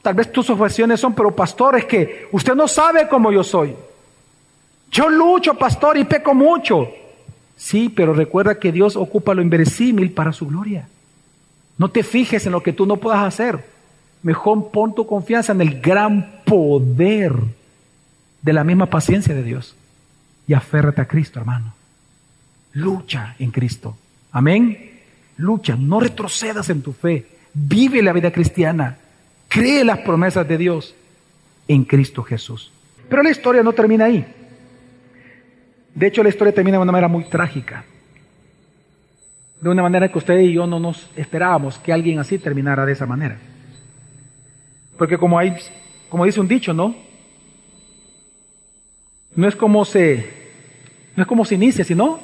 tal 0.01 0.15
vez 0.15 0.31
tus 0.31 0.49
objeciones 0.49 1.01
son, 1.01 1.13
pero 1.13 1.35
pastor, 1.35 1.77
es 1.77 1.87
que 1.87 2.29
usted 2.31 2.55
no 2.55 2.69
sabe 2.69 3.09
cómo 3.09 3.33
yo 3.33 3.43
soy. 3.43 3.75
Yo 4.93 5.09
lucho, 5.09 5.55
pastor, 5.55 5.99
y 5.99 6.05
peco 6.05 6.35
mucho. 6.35 6.89
Sí, 7.57 7.89
pero 7.89 8.13
recuerda 8.13 8.61
que 8.61 8.71
Dios 8.71 8.95
ocupa 8.95 9.35
lo 9.35 9.43
inverosímil 9.43 10.13
para 10.13 10.33
su 10.33 10.47
gloria. 10.47 10.89
No 11.77 11.91
te 11.91 12.05
fijes 12.05 12.47
en 12.47 12.53
lo 12.53 12.63
que 12.63 12.73
tú 12.73 12.87
no 12.87 12.99
puedas 12.99 13.25
hacer. 13.25 13.65
Mejor 14.23 14.71
pon 14.71 14.95
tu 14.95 15.05
confianza 15.05 15.53
en 15.53 15.61
el 15.61 15.81
gran 15.81 16.43
poder 16.45 17.35
de 18.41 18.53
la 18.53 18.63
misma 18.63 18.87
paciencia 18.87 19.35
de 19.35 19.43
Dios. 19.43 19.75
Y 20.47 20.55
aférrate 20.55 21.01
a 21.01 21.09
Cristo, 21.09 21.41
hermano. 21.41 21.75
Lucha 22.75 23.37
en 23.39 23.51
Cristo. 23.51 23.97
Amén. 24.33 24.91
Lucha, 25.37 25.77
no 25.77 26.01
retrocedas 26.01 26.69
en 26.71 26.83
tu 26.83 26.93
fe. 26.93 27.27
Vive 27.53 28.03
la 28.03 28.13
vida 28.13 28.33
cristiana. 28.33 28.99
Cree 29.49 29.85
las 29.85 30.01
promesas 30.01 30.47
de 30.47 30.59
Dios 30.59 30.95
en 31.69 31.85
Cristo 31.85 32.23
Jesús. 32.23 32.73
Pero 33.09 33.23
la 33.23 33.31
historia 33.31 33.63
no 33.63 33.73
termina 33.73 34.07
ahí. 34.07 34.27
De 35.95 36.07
hecho, 36.09 36.23
la 36.23 36.29
historia 36.29 36.53
termina 36.53 36.79
de 36.79 36.83
una 36.83 36.93
manera 36.93 37.09
muy 37.09 37.25
trágica. 37.25 37.85
De 39.61 39.69
una 39.69 39.83
manera 39.83 40.11
que 40.11 40.19
usted 40.19 40.39
y 40.41 40.53
yo 40.53 40.67
no 40.67 40.81
nos 40.81 41.09
esperábamos 41.15 41.79
que 41.79 41.93
alguien 41.93 42.19
así 42.19 42.39
terminara 42.39 42.85
de 42.85 42.93
esa 42.93 43.07
manera. 43.07 43.39
Porque 44.99 45.17
como 45.17 45.39
hay, 45.39 45.55
como 46.09 46.25
dice 46.25 46.41
un 46.41 46.49
dicho, 46.49 46.75
¿no? 46.75 46.95
No 49.37 49.49
es 49.49 49.57
como 49.57 49.85
se, 49.85 50.29
no 51.17 51.23
es 51.23 51.29
como 51.29 51.45
se 51.45 51.55
inicia, 51.55 51.85
sino 51.85 52.21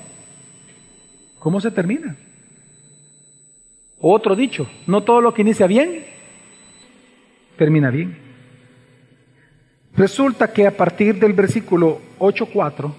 cómo 1.40 1.60
se 1.60 1.72
termina. 1.72 2.16
Otro 3.98 4.36
dicho, 4.36 4.70
no 4.86 5.02
todo 5.02 5.20
lo 5.20 5.34
que 5.34 5.42
inicia 5.42 5.66
bien, 5.66 6.04
termina 7.58 7.90
bien. 7.90 8.16
Resulta 9.96 10.52
que 10.52 10.66
a 10.66 10.76
partir 10.76 11.18
del 11.18 11.32
versículo 11.32 12.00
8.4, 12.18 12.92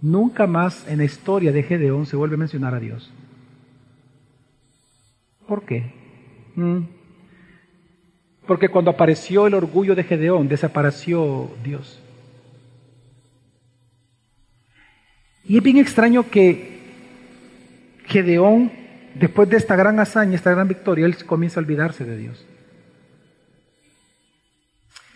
nunca 0.00 0.46
más 0.46 0.86
en 0.88 0.98
la 0.98 1.04
historia 1.04 1.50
de 1.50 1.64
Gedeón 1.64 2.06
se 2.06 2.16
vuelve 2.16 2.36
a 2.36 2.38
mencionar 2.38 2.74
a 2.74 2.80
Dios. 2.80 3.12
¿Por 5.46 5.64
qué? 5.64 5.92
Mm. 6.54 6.84
Porque 8.46 8.68
cuando 8.68 8.90
apareció 8.90 9.46
el 9.46 9.54
orgullo 9.54 9.94
de 9.94 10.04
Gedeón, 10.04 10.48
desapareció 10.48 11.50
Dios. 11.62 12.00
Y 15.44 15.56
es 15.56 15.62
bien 15.62 15.76
extraño 15.76 16.30
que 16.30 16.71
Gedeón, 18.12 18.70
después 19.14 19.48
de 19.48 19.56
esta 19.56 19.74
gran 19.74 19.98
hazaña, 19.98 20.34
esta 20.34 20.50
gran 20.50 20.68
victoria, 20.68 21.06
él 21.06 21.16
comienza 21.24 21.58
a 21.58 21.62
olvidarse 21.62 22.04
de 22.04 22.16
Dios. 22.16 22.46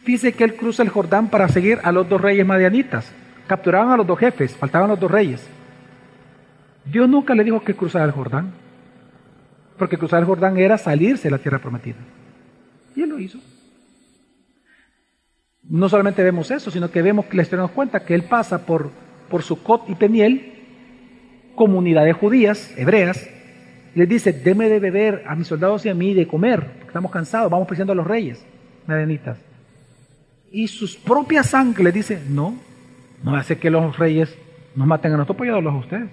Dice 0.07 0.32
que 0.32 0.44
él 0.44 0.57
cruza 0.57 0.82
el 0.82 0.88
Jordán 0.88 1.28
para 1.28 1.49
seguir 1.49 1.80
a 1.82 1.92
los 1.92 2.09
dos 2.09 2.20
reyes 2.20 2.47
madianitas. 2.47 3.12
Capturaban 3.47 3.90
a 3.90 3.97
los 3.97 4.07
dos 4.07 4.18
jefes, 4.18 4.57
faltaban 4.57 4.88
los 4.88 4.99
dos 4.99 5.11
reyes. 5.11 5.47
Dios 6.84 7.09
nunca 7.09 7.34
le 7.34 7.44
dijo 7.44 7.62
que 7.62 7.74
cruzara 7.74 8.05
el 8.05 8.12
Jordán, 8.12 8.53
porque 9.76 9.99
cruzar 9.99 10.20
el 10.20 10.26
Jordán 10.26 10.57
era 10.57 10.78
salirse 10.78 11.24
de 11.24 11.32
la 11.32 11.38
tierra 11.38 11.59
prometida. 11.59 11.99
Y 12.94 13.03
él 13.03 13.11
lo 13.11 13.18
hizo. 13.18 13.38
No 15.68 15.88
solamente 15.88 16.22
vemos 16.22 16.51
eso, 16.51 16.70
sino 16.70 16.90
que 16.90 17.03
vemos 17.03 17.26
que 17.26 17.36
la 17.36 17.42
historia 17.42 17.66
cuenta 17.66 18.05
que 18.05 18.14
él 18.14 18.22
pasa 18.22 18.64
por, 18.64 18.90
por 19.28 19.42
Sucot 19.42 19.90
y 19.90 19.97
Peniel, 19.97 20.56
comunidades 21.57 22.15
judías, 22.15 22.73
hebreas, 22.77 23.29
les 23.97 24.09
dice, 24.09 24.33
deme 24.33 24.69
de 24.69 24.79
beber 24.79 25.25
a 25.27 25.35
mis 25.35 25.49
soldados 25.49 25.85
y 25.87 25.89
a 25.89 25.95
mí 25.95 26.15
de 26.15 26.29
comer, 26.29 26.61
porque 26.61 26.87
estamos 26.87 27.11
cansados, 27.11 27.51
vamos 27.51 27.67
presionando 27.67 27.95
a 27.95 27.97
los 27.97 28.07
reyes, 28.07 28.45
madianitas 28.87 29.39
y 30.57 30.69
sus 30.69 30.97
propias 30.97 31.51
sangre 31.51 31.85
le 31.85 31.93
dice, 31.93 32.23
no, 32.31 32.57
no 33.23 33.37
hace 33.37 33.59
que 33.59 33.69
los 33.69 33.99
reyes 33.99 34.35
nos 34.75 34.87
maten 34.87 35.13
a 35.13 35.17
nosotros, 35.19 35.37
pues 35.37 35.51
a 35.51 35.59
ustedes. 35.59 36.11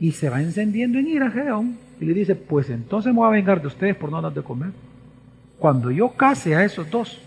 Y 0.00 0.12
se 0.12 0.28
va 0.28 0.42
encendiendo 0.42 0.98
en 0.98 1.06
ira 1.06 1.30
Gedeón 1.30 1.78
y 1.98 2.04
le 2.04 2.12
dice, 2.12 2.34
pues 2.34 2.68
entonces 2.68 3.12
me 3.12 3.20
voy 3.20 3.28
a 3.28 3.30
vengar 3.30 3.60
de 3.62 3.68
ustedes 3.68 3.96
por 3.96 4.10
no 4.10 4.20
dar 4.20 4.34
de 4.34 4.42
comer. 4.42 4.70
Cuando 5.58 5.90
yo 5.90 6.10
case 6.10 6.54
a 6.54 6.62
esos 6.62 6.90
dos, 6.90 7.22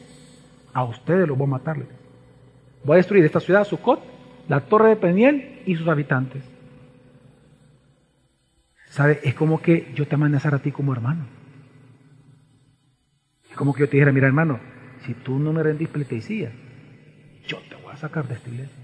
a 0.73 0.83
ustedes 0.83 1.27
los 1.27 1.35
voy 1.35 1.47
a 1.47 1.51
matar. 1.51 1.77
Voy 2.83 2.93
a 2.93 2.97
destruir 2.97 3.25
esta 3.25 3.39
ciudad, 3.39 3.63
Sucot, 3.63 4.01
la 4.47 4.59
torre 4.59 4.89
de 4.89 4.95
Peniel 4.97 5.61
y 5.65 5.75
sus 5.75 5.87
habitantes. 5.87 6.43
¿Sabe? 8.95 9.19
Es 9.25 9.33
como 9.33 9.61
que 9.61 9.91
yo 9.93 10.07
te 10.07 10.15
amenazara 10.15 10.55
a 10.55 10.61
ti 10.61 10.71
como 10.71 10.93
hermano. 10.93 11.25
Es 13.49 13.57
como 13.57 13.73
que 13.73 13.81
yo 13.81 13.89
te 13.89 13.97
dijera, 13.97 14.13
mira 14.13 14.27
hermano, 14.27 14.57
si 15.05 15.13
tú 15.13 15.37
no 15.37 15.51
me 15.51 15.61
rendís 15.63 15.89
pleitesía, 15.89 16.49
yo 17.45 17.57
te 17.67 17.75
voy 17.75 17.91
a 17.91 17.97
sacar 17.97 18.25
de 18.25 18.35
esta 18.35 18.49
iglesia. 18.49 18.77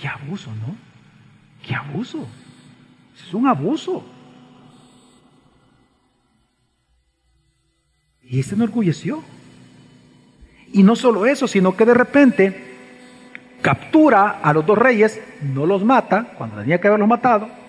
Qué 0.00 0.08
abuso, 0.08 0.50
¿no? 0.54 0.74
Qué 1.62 1.74
abuso. 1.74 2.26
Es 3.14 3.34
un 3.34 3.46
abuso. 3.46 4.02
Y 8.22 8.42
se 8.44 8.54
enorgulleció. 8.54 9.22
Y 10.72 10.82
no 10.84 10.96
solo 10.96 11.26
eso, 11.26 11.46
sino 11.46 11.76
que 11.76 11.84
de 11.84 11.92
repente 11.92 12.64
captura 13.60 14.40
a 14.42 14.54
los 14.54 14.64
dos 14.64 14.78
reyes, 14.78 15.20
no 15.42 15.66
los 15.66 15.84
mata, 15.84 16.32
cuando 16.38 16.56
tenía 16.56 16.80
que 16.80 16.88
haberlos 16.88 17.08
matado, 17.08 17.63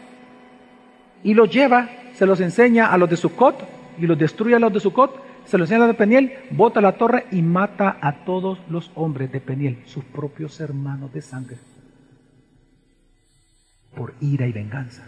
y 1.26 1.34
los 1.34 1.50
lleva, 1.50 1.90
se 2.14 2.26
los 2.26 2.40
enseña 2.40 2.94
a 2.94 2.98
los 2.98 3.10
de 3.10 3.18
Sucot 3.18 3.68
y 3.98 4.06
los 4.06 4.18
destruye 4.18 4.56
a 4.56 4.60
los 4.60 4.72
de 4.72 4.80
Sucot 4.80 5.26
se 5.46 5.58
lo 5.58 5.64
enseña 5.64 5.88
de 5.88 5.94
Peniel, 5.94 6.34
bota 6.52 6.82
la 6.82 6.94
torre 6.94 7.26
y 7.32 7.42
mata 7.42 7.98
a 8.02 8.26
todos 8.26 8.60
los 8.70 8.92
hombres 8.96 9.32
de 9.32 9.40
Peniel, 9.40 9.84
sus 9.86 10.04
propios 10.04 10.60
hermanos 10.60 11.14
de 11.14 11.22
sangre, 11.22 11.58
por 13.96 14.14
ira 14.22 14.48
y 14.48 14.52
venganza. 14.52 15.04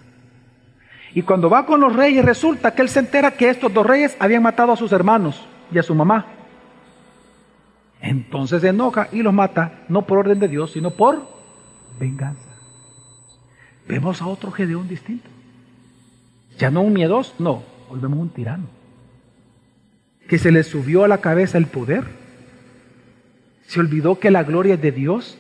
Y 1.14 1.24
cuando 1.24 1.50
va 1.50 1.66
con 1.66 1.80
los 1.80 1.96
reyes, 1.96 2.24
resulta 2.24 2.76
que 2.76 2.84
él 2.84 2.90
se 2.90 3.00
entera 3.00 3.32
que 3.32 3.50
estos 3.50 3.74
dos 3.74 3.86
reyes 3.86 4.16
habían 4.20 4.44
matado 4.44 4.72
a 4.72 4.78
sus 4.78 4.92
hermanos 4.92 5.48
y 5.72 5.80
a 5.80 5.84
su 5.84 5.96
mamá. 5.96 6.28
Entonces 8.00 8.62
se 8.62 8.70
enoja 8.70 9.08
y 9.12 9.24
los 9.24 9.34
mata, 9.34 9.86
no 9.90 10.06
por 10.06 10.20
orden 10.20 10.40
de 10.40 10.48
Dios, 10.48 10.72
sino 10.72 10.92
por 10.92 11.28
venganza. 12.00 12.50
Vemos 13.88 14.22
a 14.22 14.28
otro 14.28 14.52
Gedeón 14.52 14.88
distinto. 14.88 15.37
Ya 16.58 16.72
no 16.72 16.82
un 16.82 16.94
miedoso, 16.94 17.34
no, 17.40 17.64
volvemos 17.90 18.20
un 18.20 18.30
tirano 18.30 18.78
que 20.28 20.38
se 20.38 20.52
le 20.52 20.64
subió 20.64 21.04
a 21.04 21.08
la 21.08 21.20
cabeza 21.20 21.58
el 21.58 21.68
poder. 21.68 22.04
Se 23.68 23.80
olvidó 23.80 24.20
que 24.20 24.32
la 24.32 24.44
gloria 24.44 24.76
es 24.76 24.82
de 24.82 24.92
Dios, 24.92 25.38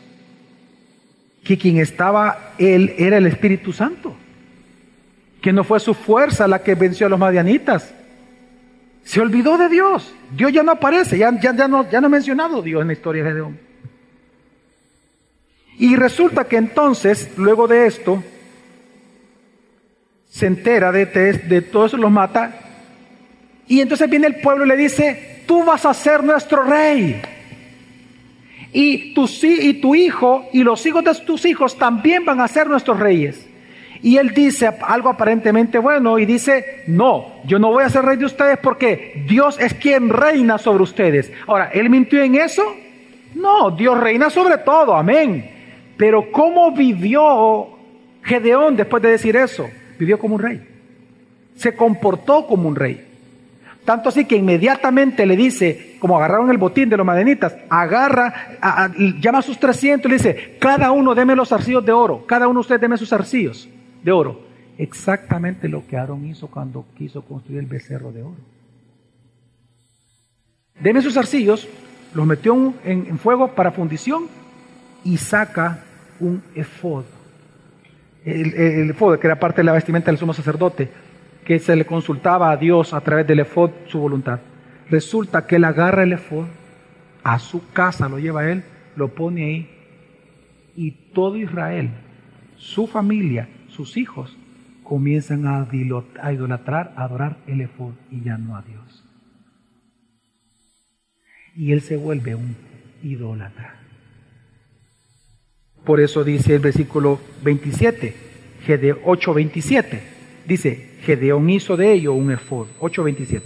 que 1.43 1.57
quien 1.57 1.77
estaba 1.77 2.53
él 2.57 2.93
era 2.97 3.17
el 3.17 3.27
Espíritu 3.27 3.73
Santo, 3.73 4.15
que 5.41 5.53
no 5.53 5.63
fue 5.63 5.79
su 5.79 5.93
fuerza 5.93 6.47
la 6.47 6.63
que 6.63 6.75
venció 6.75 7.07
a 7.07 7.09
los 7.09 7.19
madianitas. 7.19 7.93
Se 9.03 9.21
olvidó 9.21 9.57
de 9.57 9.69
Dios. 9.69 10.13
Dios 10.35 10.51
ya 10.51 10.63
no 10.63 10.73
aparece, 10.73 11.17
ya, 11.17 11.31
ya, 11.39 11.53
no, 11.67 11.89
ya 11.89 12.01
no 12.01 12.07
ha 12.07 12.09
mencionado 12.09 12.61
Dios 12.61 12.81
en 12.81 12.87
la 12.87 12.93
historia 12.93 13.23
de 13.23 13.29
Gedeón. 13.29 13.59
Y 15.79 15.95
resulta 15.95 16.45
que 16.45 16.57
entonces, 16.57 17.29
luego 17.37 17.67
de 17.67 17.85
esto, 17.85 18.23
se 20.37 20.45
entera 20.45 20.91
de, 20.91 21.07
de, 21.07 21.33
de 21.33 21.61
todo 21.61 21.87
eso, 21.87 21.97
los 21.97 22.11
mata 22.11 22.67
y 23.67 23.81
entonces 23.81 24.09
viene 24.09 24.27
el 24.27 24.35
pueblo 24.35 24.65
y 24.65 24.69
le 24.69 24.77
dice, 24.77 25.43
tú 25.45 25.63
vas 25.63 25.85
a 25.85 25.93
ser 25.93 26.23
nuestro 26.23 26.63
rey. 26.63 27.21
Y 28.71 29.13
tu, 29.13 29.27
y 29.41 29.73
tu 29.75 29.95
hijo 29.95 30.45
y 30.53 30.63
los 30.63 30.85
hijos 30.85 31.03
de 31.03 31.13
tus 31.25 31.45
hijos 31.45 31.77
también 31.77 32.23
van 32.23 32.39
a 32.39 32.47
ser 32.47 32.67
nuestros 32.67 32.99
reyes. 32.99 33.45
Y 34.01 34.17
él 34.17 34.33
dice 34.33 34.69
algo 34.81 35.09
aparentemente 35.09 35.79
bueno 35.79 36.19
y 36.19 36.25
dice, 36.25 36.83
no, 36.87 37.33
yo 37.45 37.57
no 37.59 37.71
voy 37.71 37.83
a 37.83 37.89
ser 37.89 38.05
rey 38.05 38.17
de 38.17 38.25
ustedes 38.25 38.59
porque 38.59 39.23
Dios 39.27 39.59
es 39.59 39.73
quien 39.73 40.09
reina 40.09 40.57
sobre 40.57 40.83
ustedes. 40.83 41.31
Ahora, 41.47 41.71
¿él 41.73 41.89
mintió 41.89 42.21
en 42.21 42.35
eso? 42.35 42.63
No, 43.33 43.71
Dios 43.71 43.99
reina 43.99 44.29
sobre 44.29 44.59
todo, 44.59 44.95
amén. 44.95 45.49
Pero 45.97 46.31
¿cómo 46.31 46.71
vivió 46.71 47.69
Gedeón 48.21 48.75
después 48.75 49.01
de 49.01 49.09
decir 49.09 49.35
eso? 49.35 49.67
Vivió 49.97 50.19
como 50.19 50.35
un 50.35 50.41
rey. 50.41 50.67
Se 51.55 51.75
comportó 51.75 52.45
como 52.45 52.67
un 52.67 52.75
rey. 52.75 53.05
Tanto 53.87 54.09
así 54.09 54.25
que 54.25 54.35
inmediatamente 54.35 55.25
le 55.25 55.37
dice, 55.37 55.95
como 55.99 56.17
agarraron 56.17 56.51
el 56.51 56.57
botín 56.57 56.89
de 56.89 56.97
los 56.97 57.05
madenitas, 57.05 57.55
agarra, 57.69 58.91
llama 59.21 59.39
a 59.39 59.41
sus 59.41 59.57
300 59.57 60.05
y 60.05 60.09
le 60.09 60.17
dice, 60.17 60.57
cada 60.59 60.91
uno 60.91 61.15
deme 61.15 61.37
los 61.37 61.53
arcillos 61.53 61.85
de 61.85 61.93
oro, 61.93 62.25
cada 62.25 62.49
uno 62.49 62.59
de 62.59 62.61
ustedes 62.61 62.81
deme 62.81 62.97
sus 62.97 63.13
arcillos 63.13 63.69
de 64.03 64.11
oro. 64.11 64.41
Exactamente 64.77 65.69
lo 65.69 65.87
que 65.87 65.95
Aarón 65.95 66.25
hizo 66.25 66.47
cuando 66.47 66.85
quiso 66.97 67.21
construir 67.21 67.59
el 67.59 67.65
becerro 67.65 68.11
de 68.11 68.23
oro. 68.23 68.35
Deme 70.79 71.01
sus 71.01 71.17
arcillos, 71.17 71.67
los 72.13 72.25
metió 72.25 72.73
en, 72.83 73.17
fuego 73.17 73.49
para 73.53 73.71
fundición 73.71 74.27
y 75.03 75.17
saca 75.17 75.83
un 76.19 76.43
efod. 76.55 77.05
El, 78.27 78.53
el 78.53 78.89
efod, 78.89 79.17
que 79.19 79.27
era 79.27 79.39
parte 79.39 79.61
de 79.61 79.65
la 79.65 79.71
vestimenta 79.71 80.11
del 80.11 80.17
sumo 80.17 80.33
sacerdote, 80.33 80.89
que 81.45 81.59
se 81.59 81.75
le 81.77 81.85
consultaba 81.85 82.51
a 82.51 82.57
Dios 82.57 82.93
a 82.93 82.99
través 82.99 83.25
del 83.25 83.39
efod 83.39 83.71
su 83.87 83.99
voluntad. 83.99 84.41
Resulta 84.89 85.47
que 85.47 85.55
él 85.55 85.63
agarra 85.63 86.03
el 86.03 86.11
efod, 86.11 86.45
a 87.23 87.39
su 87.39 87.71
casa 87.71 88.09
lo 88.09 88.19
lleva 88.19 88.49
él, 88.49 88.63
lo 88.97 89.15
pone 89.15 89.45
ahí, 89.45 89.69
y 90.75 90.91
todo 90.91 91.37
Israel, 91.37 91.89
su 92.57 92.85
familia, 92.85 93.47
sus 93.69 93.95
hijos, 93.95 94.37
comienzan 94.83 95.45
a 95.47 95.67
idolatrar, 96.31 96.93
a 96.97 97.03
adorar 97.03 97.37
el 97.47 97.61
efod 97.61 97.93
y 98.11 98.21
ya 98.21 98.37
no 98.37 98.57
a 98.57 98.61
Dios. 98.61 99.05
Y 101.55 101.71
él 101.71 101.81
se 101.81 101.95
vuelve 101.95 102.35
un 102.35 102.55
idólatra. 103.03 103.75
Por 105.87 106.01
eso 106.01 106.25
dice 106.25 106.53
el 106.53 106.59
versículo 106.59 107.17
27, 107.43 108.13
GD 108.67 109.05
8:27. 109.05 109.99
Dice, 110.45 110.89
Gedeón 111.03 111.49
hizo 111.49 111.77
de 111.77 111.93
ello 111.93 112.11
un 112.11 112.29
efod, 112.29 112.67
8.27, 112.81 113.41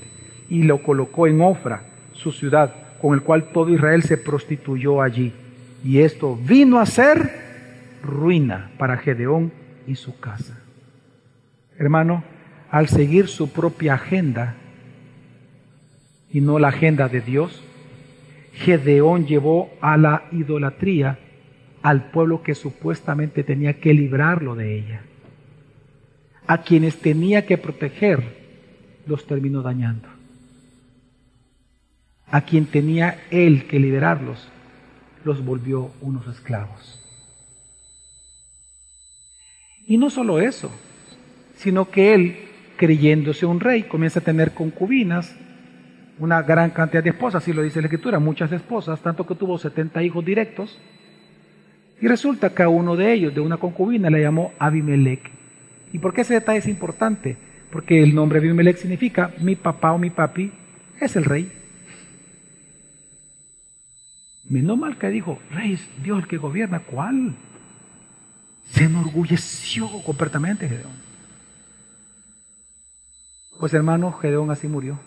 y 0.50 0.64
lo 0.64 0.82
colocó 0.82 1.28
en 1.28 1.39
Ofra, 1.39 1.84
su 2.14 2.32
ciudad, 2.32 2.98
con 3.00 3.14
el 3.14 3.22
cual 3.22 3.52
todo 3.52 3.70
Israel 3.70 4.02
se 4.02 4.18
prostituyó 4.18 5.04
allí. 5.04 5.34
Y 5.84 6.00
esto 6.00 6.36
vino 6.36 6.80
a 6.80 6.88
ser 6.88 8.00
ruina 8.02 8.72
para 8.80 8.98
Gedeón 8.98 9.52
y 9.86 9.94
su 9.94 10.20
casa. 10.20 10.60
Hermano, 11.78 12.24
al 12.72 12.88
seguir 12.88 13.28
su 13.28 13.52
propia 13.52 13.94
agenda 13.94 14.56
y 16.32 16.42
no 16.42 16.58
la 16.58 16.70
agenda 16.70 17.08
de 17.08 17.22
Dios, 17.22 17.64
Gedeón 18.54 19.28
llevó 19.28 19.70
a 19.80 19.96
la 19.96 20.24
idolatría 20.32 21.20
al 21.82 22.12
pueblo 22.12 22.44
que 22.44 22.56
supuestamente 22.56 23.44
tenía 23.44 23.80
que 23.80 23.94
librarlo 23.94 24.56
de 24.56 24.78
ella 24.78 25.02
a 26.52 26.64
quienes 26.64 27.00
tenía 27.00 27.46
que 27.46 27.58
proteger, 27.58 28.24
los 29.06 29.26
terminó 29.26 29.62
dañando. 29.62 30.10
A 32.28 32.42
quien 32.42 32.66
tenía 32.66 33.24
él 33.32 33.68
que 33.68 33.80
liberarlos, 33.80 34.50
los 35.24 35.46
volvió 35.46 35.92
unos 36.02 36.28
esclavos. 36.28 37.00
Y 39.86 39.98
no 39.98 40.10
solo 40.10 40.40
eso, 40.40 40.72
sino 41.56 41.90
que 41.90 42.14
él, 42.14 42.38
creyéndose 42.76 43.46
un 43.46 43.62
rey, 43.62 43.84
comienza 43.84 44.20
a 44.20 44.24
tener 44.24 44.54
concubinas, 44.54 45.34
una 46.20 46.42
gran 46.42 46.72
cantidad 46.72 47.02
de 47.02 47.12
esposas, 47.12 47.44
así 47.44 47.54
lo 47.54 47.62
dice 47.62 47.80
la 47.80 47.88
escritura, 47.88 48.20
muchas 48.20 48.52
esposas, 48.52 49.00
tanto 49.00 49.26
que 49.26 49.36
tuvo 49.36 49.58
70 49.58 50.04
hijos 50.04 50.26
directos. 50.26 50.78
Y 52.02 52.08
resulta 52.08 52.49
que 52.49 52.64
a 52.64 52.70
uno 52.70 52.95
de 52.95 53.14
ellos, 53.14 53.34
de 53.34 53.41
una 53.41 53.58
concubina, 53.58 54.10
le 54.10 54.22
llamó 54.22 54.54
Abimelech. 54.58 55.22
¿Y 55.93 55.99
por 55.99 56.14
qué 56.14 56.22
ese 56.22 56.34
detalle 56.34 56.58
es 56.58 56.68
importante? 56.68 57.38
Porque 57.72 58.02
el 58.02 58.16
nombre 58.16 58.39
Abimelech 58.39 58.78
significa 58.78 59.32
mi 59.39 59.56
papá 59.56 59.93
o 59.93 59.99
mi 59.99 60.10
papi 60.10 60.52
es 60.99 61.16
el 61.16 61.26
rey. 61.26 61.52
Menos 64.49 64.78
mal 64.80 64.97
que 64.97 65.10
dijo, 65.10 65.39
rey 65.52 65.74
es 65.74 65.88
Dios 66.02 66.24
el 66.24 66.28
que 66.28 66.38
gobierna. 66.38 66.80
¿Cuál? 66.80 67.36
Se 68.66 68.86
enorgulleció 68.86 69.88
completamente 70.04 70.68
Gedeón. 70.68 71.12
Pues 73.60 73.76
hermano, 73.76 74.12
Gedeón 74.14 74.49
así 74.49 74.68
murió, 74.68 74.99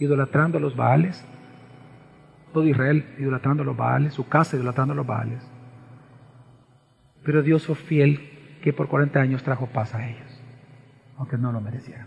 idolatrando 0.00 0.58
a 0.58 0.60
los 0.60 0.74
Baales. 0.74 1.24
Todo 2.52 2.66
Israel 2.66 3.04
idolatrando 3.18 3.62
a 3.62 3.66
los 3.66 3.76
Baales, 3.76 4.14
su 4.14 4.26
casa 4.26 4.56
idolatrando 4.56 4.94
a 4.94 4.96
los 4.96 5.06
Baales. 5.06 5.57
Pero 7.28 7.42
Dios 7.42 7.66
fue 7.66 7.74
fiel 7.74 8.20
que 8.62 8.72
por 8.72 8.88
40 8.88 9.20
años 9.20 9.42
trajo 9.42 9.66
paz 9.66 9.94
a 9.94 10.08
ellos, 10.08 10.40
aunque 11.18 11.36
no 11.36 11.52
lo 11.52 11.60
merecieran. 11.60 12.06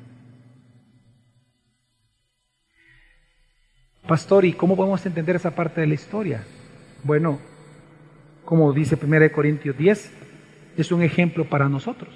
Pastor, 4.07 4.45
¿y 4.45 4.53
cómo 4.53 4.76
podemos 4.76 5.05
entender 5.05 5.36
esa 5.36 5.51
parte 5.51 5.80
de 5.80 5.86
la 5.86 5.93
historia? 5.93 6.43
Bueno, 7.03 7.38
como 8.45 8.74
dice 8.74 8.97
1 8.99 9.32
Corintios 9.32 9.78
10, 9.78 10.11
es 10.78 10.91
un 10.91 11.03
ejemplo 11.03 11.45
para 11.45 11.69
nosotros. 11.69 12.09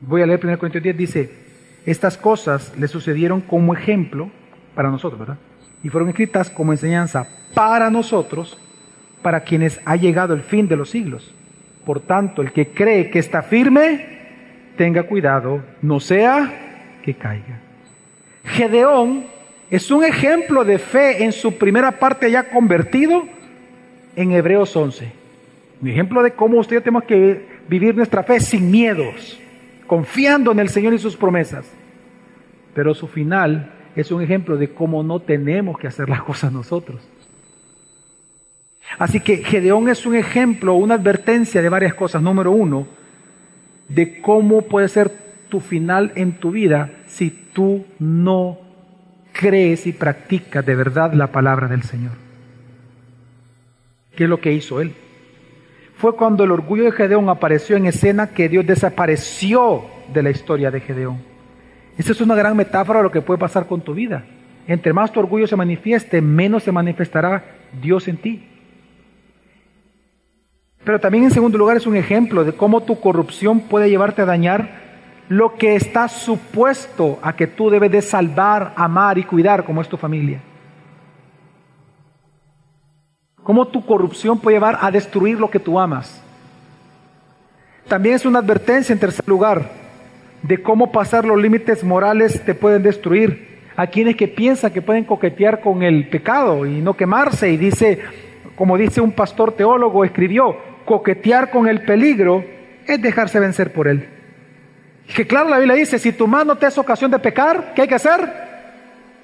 Voy 0.00 0.22
a 0.22 0.26
leer 0.26 0.38
1 0.40 0.56
Corintios 0.60 0.84
10, 0.84 0.96
dice, 0.96 1.34
estas 1.84 2.16
cosas 2.16 2.78
le 2.78 2.86
sucedieron 2.86 3.40
como 3.40 3.74
ejemplo 3.74 4.30
para 4.76 4.88
nosotros, 4.88 5.18
¿verdad? 5.18 5.38
Y 5.82 5.88
fueron 5.88 6.10
escritas 6.10 6.48
como 6.48 6.70
enseñanza 6.70 7.26
para 7.54 7.90
nosotros, 7.90 8.56
para 9.20 9.40
quienes 9.40 9.80
ha 9.84 9.96
llegado 9.96 10.32
el 10.32 10.42
fin 10.42 10.68
de 10.68 10.76
los 10.76 10.88
siglos. 10.88 11.34
Por 11.84 12.00
tanto, 12.00 12.42
el 12.42 12.52
que 12.52 12.68
cree 12.68 13.10
que 13.10 13.18
está 13.18 13.42
firme, 13.42 14.06
tenga 14.76 15.02
cuidado, 15.04 15.62
no 15.82 16.00
sea 16.00 16.98
que 17.02 17.14
caiga. 17.14 17.60
Gedeón 18.44 19.24
es 19.70 19.90
un 19.90 20.04
ejemplo 20.04 20.64
de 20.64 20.78
fe 20.78 21.24
en 21.24 21.32
su 21.32 21.56
primera 21.56 21.92
parte 21.92 22.30
ya 22.30 22.50
convertido 22.50 23.24
en 24.16 24.32
Hebreos 24.32 24.76
11. 24.76 25.12
Un 25.80 25.88
ejemplo 25.88 26.22
de 26.22 26.32
cómo 26.32 26.58
usted 26.58 26.80
tenemos 26.80 27.04
que 27.04 27.46
vivir 27.68 27.94
nuestra 27.96 28.22
fe 28.22 28.38
sin 28.38 28.70
miedos, 28.70 29.40
confiando 29.86 30.52
en 30.52 30.60
el 30.60 30.68
Señor 30.68 30.94
y 30.94 30.98
sus 30.98 31.16
promesas. 31.16 31.66
Pero 32.74 32.94
su 32.94 33.08
final 33.08 33.72
es 33.96 34.10
un 34.10 34.22
ejemplo 34.22 34.56
de 34.56 34.70
cómo 34.70 35.02
no 35.02 35.20
tenemos 35.20 35.78
que 35.78 35.88
hacer 35.88 36.08
las 36.08 36.22
cosas 36.22 36.52
nosotros. 36.52 37.00
Así 38.98 39.20
que 39.20 39.38
Gedeón 39.38 39.88
es 39.88 40.06
un 40.06 40.14
ejemplo, 40.14 40.74
una 40.74 40.94
advertencia 40.94 41.62
de 41.62 41.68
varias 41.68 41.94
cosas. 41.94 42.22
Número 42.22 42.50
uno, 42.52 42.86
de 43.88 44.20
cómo 44.20 44.62
puede 44.62 44.88
ser 44.88 45.10
tu 45.48 45.60
final 45.60 46.12
en 46.14 46.32
tu 46.32 46.50
vida 46.50 46.90
si 47.06 47.30
tú 47.30 47.84
no 47.98 48.58
crees 49.32 49.86
y 49.86 49.92
practicas 49.92 50.64
de 50.64 50.74
verdad 50.74 51.12
la 51.12 51.28
palabra 51.28 51.68
del 51.68 51.82
Señor. 51.82 52.12
¿Qué 54.14 54.24
es 54.24 54.30
lo 54.30 54.40
que 54.40 54.52
hizo 54.52 54.80
él? 54.80 54.94
Fue 55.96 56.16
cuando 56.16 56.44
el 56.44 56.50
orgullo 56.50 56.84
de 56.84 56.92
Gedeón 56.92 57.28
apareció 57.28 57.76
en 57.76 57.86
escena 57.86 58.28
que 58.28 58.48
Dios 58.48 58.66
desapareció 58.66 59.84
de 60.12 60.22
la 60.22 60.30
historia 60.30 60.70
de 60.70 60.80
Gedeón. 60.80 61.18
Esa 61.96 62.12
es 62.12 62.20
una 62.20 62.34
gran 62.34 62.56
metáfora 62.56 62.98
de 62.98 63.04
lo 63.04 63.12
que 63.12 63.22
puede 63.22 63.38
pasar 63.38 63.66
con 63.66 63.80
tu 63.80 63.94
vida. 63.94 64.24
Entre 64.66 64.92
más 64.92 65.12
tu 65.12 65.20
orgullo 65.20 65.46
se 65.46 65.56
manifieste, 65.56 66.20
menos 66.20 66.62
se 66.62 66.72
manifestará 66.72 67.44
Dios 67.80 68.08
en 68.08 68.16
ti. 68.16 68.48
Pero 70.84 70.98
también 71.00 71.24
en 71.24 71.30
segundo 71.30 71.58
lugar 71.58 71.76
es 71.76 71.86
un 71.86 71.96
ejemplo 71.96 72.44
de 72.44 72.52
cómo 72.52 72.82
tu 72.82 73.00
corrupción 73.00 73.60
puede 73.60 73.88
llevarte 73.88 74.22
a 74.22 74.26
dañar 74.26 74.82
lo 75.28 75.54
que 75.54 75.76
está 75.76 76.08
supuesto 76.08 77.18
a 77.22 77.34
que 77.34 77.46
tú 77.46 77.70
debes 77.70 77.90
de 77.90 78.02
salvar, 78.02 78.72
amar 78.76 79.16
y 79.18 79.24
cuidar 79.24 79.64
como 79.64 79.80
es 79.80 79.88
tu 79.88 79.96
familia. 79.96 80.40
Cómo 83.42 83.66
tu 83.68 83.84
corrupción 83.84 84.38
puede 84.38 84.56
llevar 84.56 84.78
a 84.80 84.90
destruir 84.90 85.38
lo 85.38 85.50
que 85.50 85.58
tú 85.58 85.78
amas. 85.78 86.22
También 87.88 88.16
es 88.16 88.26
una 88.26 88.40
advertencia 88.40 88.92
en 88.92 88.98
tercer 88.98 89.26
lugar 89.26 89.70
de 90.42 90.62
cómo 90.62 90.90
pasar 90.92 91.24
los 91.24 91.40
límites 91.40 91.84
morales 91.84 92.44
te 92.44 92.54
pueden 92.54 92.82
destruir. 92.82 93.52
A 93.74 93.86
quienes 93.86 94.16
que 94.16 94.28
piensan 94.28 94.70
que 94.70 94.82
pueden 94.82 95.04
coquetear 95.04 95.60
con 95.60 95.82
el 95.82 96.08
pecado 96.08 96.66
y 96.66 96.82
no 96.82 96.94
quemarse 96.94 97.50
y 97.50 97.56
dice, 97.56 98.00
como 98.54 98.76
dice 98.76 99.00
un 99.00 99.12
pastor 99.12 99.52
teólogo, 99.52 100.04
escribió, 100.04 100.56
coquetear 100.84 101.50
con 101.50 101.68
el 101.68 101.84
peligro 101.84 102.44
es 102.86 103.00
dejarse 103.00 103.40
vencer 103.40 103.72
por 103.72 103.88
él. 103.88 104.08
Que 105.14 105.26
claro, 105.26 105.48
la 105.48 105.58
Biblia 105.58 105.76
dice, 105.76 105.98
si 105.98 106.12
tu 106.12 106.26
mano 106.26 106.56
te 106.56 106.66
es 106.66 106.78
ocasión 106.78 107.10
de 107.10 107.18
pecar, 107.18 107.72
¿qué 107.74 107.82
hay 107.82 107.88
que 107.88 107.94
hacer? 107.94 108.32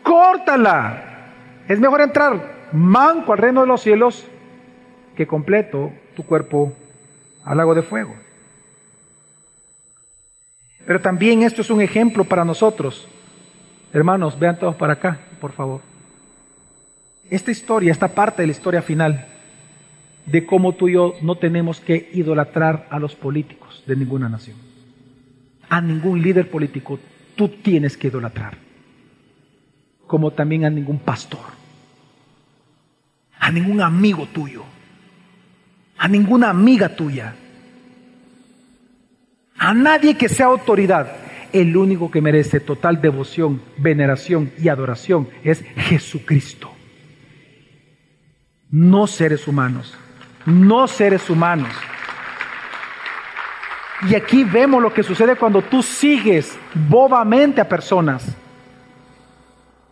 Córtala. 0.03 1.05
Es 1.69 1.79
mejor 1.79 2.01
entrar 2.01 2.59
manco 2.73 3.33
al 3.33 3.39
reino 3.39 3.63
de 3.63 3.67
los 3.67 3.83
cielos 3.83 4.27
que 5.17 5.27
completo 5.27 5.93
tu 6.15 6.25
cuerpo 6.25 6.73
al 7.45 7.57
lago 7.57 7.75
de 7.75 7.83
fuego. 7.83 8.15
Pero 10.87 11.01
también 11.01 11.43
esto 11.43 11.63
es 11.63 11.71
un 11.71 11.81
ejemplo 11.81 12.25
para 12.25 12.45
nosotros. 12.45 13.09
Hermanos, 13.93 14.39
vean 14.39 14.59
todos 14.59 14.77
para 14.77 14.95
acá, 14.95 15.19
por 15.41 15.53
favor. 15.53 15.81
Esta 17.31 17.51
historia, 17.51 17.93
esta 17.93 18.09
parte 18.09 18.43
de 18.43 18.47
la 18.47 18.53
historia 18.53 18.81
final, 18.81 19.27
de 20.31 20.45
cómo 20.45 20.75
tú 20.75 20.89
y 20.89 20.93
yo 20.93 21.15
no 21.23 21.37
tenemos 21.37 21.81
que 21.81 22.11
idolatrar 22.13 22.87
a 22.91 22.99
los 22.99 23.15
políticos 23.15 23.83
de 23.87 23.97
ninguna 23.97 24.29
nación. 24.29 24.57
A 25.69 25.81
ningún 25.81 26.23
líder 26.23 26.51
político 26.51 26.99
tú 27.35 27.49
tienes 27.49 27.97
que 27.97 28.09
idolatrar. 28.09 28.57
Como 30.07 30.31
también 30.33 30.65
a 30.65 30.71
ningún 30.71 30.99
pastor. 30.99 31.41
A 33.39 33.51
ningún 33.51 33.81
amigo 33.81 34.27
tuyo. 34.27 34.65
A 35.97 36.09
ninguna 36.09 36.51
amiga 36.51 36.95
tuya. 36.95 37.35
A 39.59 39.75
nadie 39.75 40.17
que 40.17 40.29
sea 40.29 40.47
autoridad. 40.47 41.17
El 41.53 41.77
único 41.77 42.11
que 42.11 42.21
merece 42.21 42.61
total 42.61 43.01
devoción, 43.01 43.63
veneración 43.79 44.53
y 44.59 44.69
adoración 44.69 45.29
es 45.43 45.63
Jesucristo. 45.77 46.71
No 48.71 49.07
seres 49.07 49.49
humanos 49.49 49.97
no 50.47 50.87
seres 50.87 51.29
humanos. 51.29 51.71
Y 54.09 54.15
aquí 54.15 54.45
vemos 54.45 54.81
lo 54.81 54.93
que 54.93 55.03
sucede 55.03 55.37
cuando 55.37 55.63
tú 55.63 55.83
sigues 55.83 56.57
bobamente 56.75 57.61
a 57.61 57.69
personas. 57.69 58.37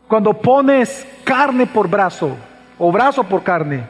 Cuando 0.06 0.32
pones 0.34 1.06
carne 1.24 1.66
por 1.66 1.88
brazo 1.88 2.36
o 2.78 2.92
brazo 2.92 3.24
por 3.24 3.42
carne 3.42 3.84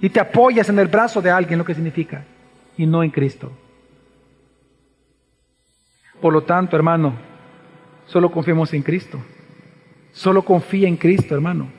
y 0.00 0.08
te 0.08 0.18
apoyas 0.18 0.68
en 0.68 0.78
el 0.78 0.88
brazo 0.88 1.22
de 1.22 1.30
alguien, 1.30 1.58
lo 1.58 1.64
que 1.64 1.74
significa, 1.74 2.24
y 2.76 2.86
no 2.86 3.02
en 3.02 3.10
Cristo. 3.10 3.52
Por 6.20 6.32
lo 6.32 6.42
tanto, 6.42 6.74
hermano, 6.76 7.14
solo 8.06 8.30
confiemos 8.30 8.72
en 8.74 8.82
Cristo. 8.82 9.20
Solo 10.12 10.42
confía 10.42 10.88
en 10.88 10.96
Cristo, 10.96 11.34
hermano. 11.34 11.77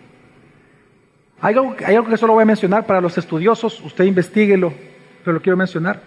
Hay 1.41 1.55
algo, 1.55 1.75
hay 1.85 1.95
algo 1.95 2.09
que 2.09 2.17
solo 2.17 2.33
voy 2.33 2.43
a 2.43 2.45
mencionar 2.45 2.85
para 2.85 3.01
los 3.01 3.17
estudiosos, 3.17 3.79
usted 3.81 4.03
investiguelo, 4.03 4.73
pero 5.23 5.33
lo 5.33 5.41
quiero 5.41 5.55
mencionar. 5.57 6.01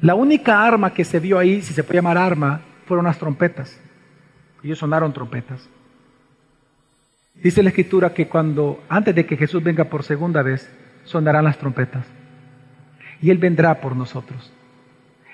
La 0.00 0.14
única 0.14 0.64
arma 0.64 0.92
que 0.92 1.04
se 1.04 1.20
vio 1.20 1.38
ahí, 1.38 1.62
si 1.62 1.72
se 1.72 1.82
puede 1.82 1.98
llamar 1.98 2.18
arma, 2.18 2.60
fueron 2.86 3.06
las 3.06 3.18
trompetas. 3.18 3.78
Ellos 4.62 4.78
sonaron 4.78 5.12
trompetas. 5.12 5.68
Dice 7.34 7.62
la 7.62 7.70
escritura 7.70 8.12
que 8.12 8.28
cuando, 8.28 8.82
antes 8.88 9.14
de 9.14 9.26
que 9.26 9.36
Jesús 9.36 9.62
venga 9.62 9.84
por 9.84 10.04
segunda 10.04 10.42
vez, 10.42 10.70
sonarán 11.04 11.44
las 11.44 11.58
trompetas. 11.58 12.06
Y 13.20 13.30
Él 13.30 13.38
vendrá 13.38 13.80
por 13.80 13.96
nosotros. 13.96 14.52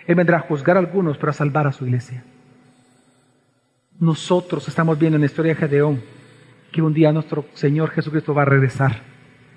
Él 0.07 0.15
vendrá 0.15 0.39
a 0.39 0.41
juzgar 0.41 0.77
a 0.77 0.81
algunos, 0.81 1.19
pero 1.19 1.31
a 1.31 1.35
salvar 1.35 1.67
a 1.67 1.73
su 1.73 1.85
iglesia. 1.85 2.25
Nosotros 3.99 4.69
estamos 4.69 4.99
viendo 4.99 5.17
en 5.17 5.23
la 5.23 5.27
historia 5.27 5.55
de 5.55 5.61
Gedeón 5.61 6.03
que 6.73 6.83
un 6.83 6.95
día 6.95 7.13
nuestro 7.13 7.47
Señor 7.55 7.91
Jesucristo 7.91 8.35
va 8.35 8.43
a 8.43 8.47
regresar 8.47 9.03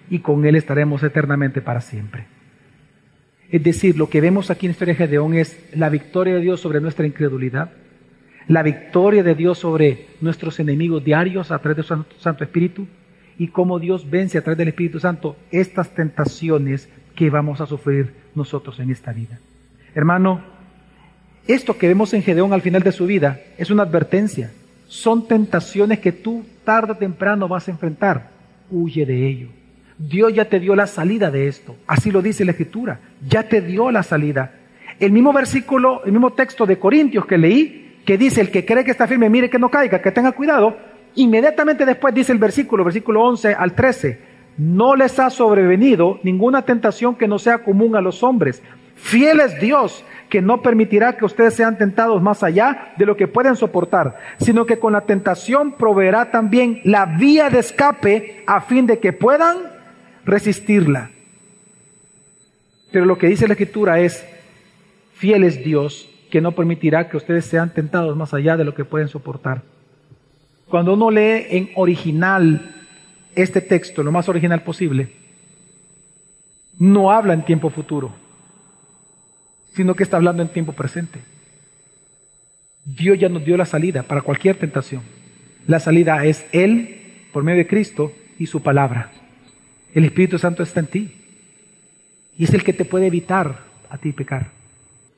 y 0.10 0.20
con 0.20 0.46
Él 0.46 0.56
estaremos 0.56 1.04
eternamente 1.04 1.62
para 1.62 1.82
siempre. 1.82 2.26
Es 3.50 3.64
decir, 3.64 3.98
lo 3.98 4.10
que 4.10 4.22
vemos 4.22 4.50
aquí 4.50 4.66
en 4.66 4.70
la 4.70 4.74
historia 4.74 4.94
de 4.94 4.98
Gedeón 4.98 5.34
es 5.34 5.60
la 5.76 5.90
victoria 5.90 6.36
de 6.36 6.42
Dios 6.42 6.62
sobre 6.62 6.80
nuestra 6.80 7.06
incredulidad, 7.06 7.72
la 8.48 8.64
victoria 8.64 9.24
de 9.24 9.36
Dios 9.36 9.60
sobre 9.60 10.08
nuestros 10.22 10.60
enemigos 10.60 11.04
diarios 11.04 11.52
a 11.52 11.60
través 11.60 11.78
de 11.78 11.84
su 11.84 12.06
Santo 12.18 12.44
Espíritu 12.44 12.88
y 13.38 13.50
cómo 13.50 13.80
Dios 13.80 14.10
vence 14.10 14.38
a 14.38 14.42
través 14.42 14.58
del 14.58 14.70
Espíritu 14.70 15.00
Santo 15.00 15.36
estas 15.52 15.94
tentaciones 15.94 16.90
que 17.16 17.30
vamos 17.30 17.60
a 17.60 17.66
sufrir 17.66 18.14
nosotros 18.36 18.80
en 18.80 18.90
esta 18.90 19.12
vida. 19.12 19.40
Hermano, 19.96 20.42
esto 21.48 21.78
que 21.78 21.88
vemos 21.88 22.14
en 22.14 22.24
Gedeón 22.24 22.54
al 22.54 22.62
final 22.62 22.84
de 22.84 22.92
su 22.92 23.06
vida 23.06 23.42
es 23.58 23.70
una 23.70 23.84
advertencia. 23.84 24.52
Son 24.92 25.26
tentaciones 25.26 26.00
que 26.00 26.12
tú 26.12 26.44
tarde 26.66 26.92
o 26.92 26.98
temprano 26.98 27.48
vas 27.48 27.66
a 27.66 27.72
enfrentar. 27.72 28.30
Huye 28.70 29.06
de 29.06 29.26
ello. 29.26 29.48
Dios 29.98 30.34
ya 30.34 30.44
te 30.44 30.60
dio 30.60 30.76
la 30.76 30.86
salida 30.86 31.32
de 31.32 31.48
esto. 31.48 31.78
Así 31.88 32.12
lo 32.12 32.22
dice 32.22 32.44
la 32.44 32.52
Escritura. 32.52 33.00
Ya 33.26 33.44
te 33.44 33.62
dio 33.62 33.90
la 33.90 34.04
salida. 34.04 34.54
El 35.00 35.14
mismo 35.14 35.32
versículo, 35.32 36.04
el 36.04 36.12
mismo 36.12 36.34
texto 36.34 36.66
de 36.66 36.78
Corintios 36.78 37.26
que 37.26 37.38
leí, 37.38 38.02
que 38.04 38.18
dice, 38.18 38.42
el 38.42 38.52
que 38.52 38.66
cree 38.66 38.84
que 38.84 38.92
está 38.92 39.08
firme, 39.08 39.30
mire 39.30 39.50
que 39.50 39.60
no 39.60 39.70
caiga, 39.70 40.02
que 40.02 40.12
tenga 40.12 40.34
cuidado. 40.34 40.76
Inmediatamente 41.16 41.86
después 41.86 42.14
dice 42.14 42.34
el 42.34 42.40
versículo, 42.40 42.84
versículo 42.84 43.24
11 43.24 43.54
al 43.54 43.74
13, 43.74 44.20
no 44.58 44.98
les 44.98 45.18
ha 45.20 45.30
sobrevenido 45.30 46.20
ninguna 46.24 46.64
tentación 46.64 47.16
que 47.16 47.30
no 47.30 47.40
sea 47.40 47.60
común 47.60 47.96
a 47.96 48.02
los 48.02 48.24
hombres, 48.24 48.62
Fiel 48.96 49.40
es 49.40 49.60
Dios 49.60 50.04
que 50.32 50.42
no 50.42 50.62
permitirá 50.62 51.18
que 51.18 51.26
ustedes 51.26 51.56
sean 51.56 51.78
tentados 51.78 52.22
más 52.22 52.42
allá 52.42 52.94
de 52.96 53.06
lo 53.06 53.18
que 53.18 53.28
pueden 53.28 53.58
soportar, 53.58 54.18
sino 54.38 54.66
que 54.66 54.80
con 54.80 54.94
la 54.94 55.02
tentación 55.02 55.74
proveerá 55.74 56.32
también 56.32 56.80
la 56.86 57.06
vía 57.06 57.50
de 57.50 57.60
escape 57.60 58.42
a 58.48 58.62
fin 58.62 58.88
de 58.88 59.00
que 59.00 59.12
puedan 59.12 59.58
resistirla. 60.24 61.12
Pero 62.94 63.06
lo 63.06 63.18
que 63.18 63.28
dice 63.28 63.46
la 63.46 63.56
escritura 63.56 64.00
es, 64.00 64.26
fiel 65.16 65.44
es 65.44 65.66
Dios 65.66 66.10
que 66.32 66.40
no 66.40 66.54
permitirá 66.54 67.10
que 67.10 67.18
ustedes 67.18 67.44
sean 67.44 67.74
tentados 67.74 68.16
más 68.16 68.34
allá 68.34 68.56
de 68.56 68.64
lo 68.64 68.74
que 68.74 68.86
pueden 68.86 69.10
soportar. 69.10 69.64
Cuando 70.70 70.94
uno 70.94 71.12
lee 71.12 71.46
en 71.50 71.72
original 71.76 72.74
este 73.36 73.60
texto, 73.60 74.02
lo 74.02 74.14
más 74.14 74.30
original 74.30 74.64
posible, 74.64 75.12
no 76.80 77.12
habla 77.12 77.34
en 77.34 77.44
tiempo 77.44 77.70
futuro 77.70 78.21
sino 79.74 79.96
que 79.96 80.04
está 80.04 80.18
hablando 80.18 80.42
en 80.42 80.50
tiempo 80.50 80.74
presente. 80.74 81.20
Dios 82.86 83.20
ya 83.20 83.30
nos 83.30 83.46
dio 83.46 83.58
la 83.58 83.66
salida 83.66 84.04
para 84.04 84.22
cualquier 84.22 84.58
tentación. 84.58 85.04
La 85.68 85.80
salida 85.80 86.26
es 86.26 86.46
Él, 86.52 87.28
por 87.32 87.44
medio 87.44 87.60
de 87.60 87.68
Cristo, 87.68 88.12
y 88.38 88.48
su 88.48 88.62
palabra. 88.62 89.12
El 89.94 90.06
Espíritu 90.06 90.40
Santo 90.40 90.64
está 90.64 90.80
en 90.80 90.88
ti. 90.88 91.16
Y 92.38 92.46
es 92.46 92.54
el 92.54 92.64
que 92.64 92.74
te 92.74 92.86
puede 92.86 93.08
evitar 93.08 93.60
a 93.90 93.98
ti 93.98 94.12
pecar. 94.12 94.50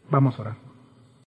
Vamos 0.09 0.37
a 0.37 0.41
orar. 0.41 0.62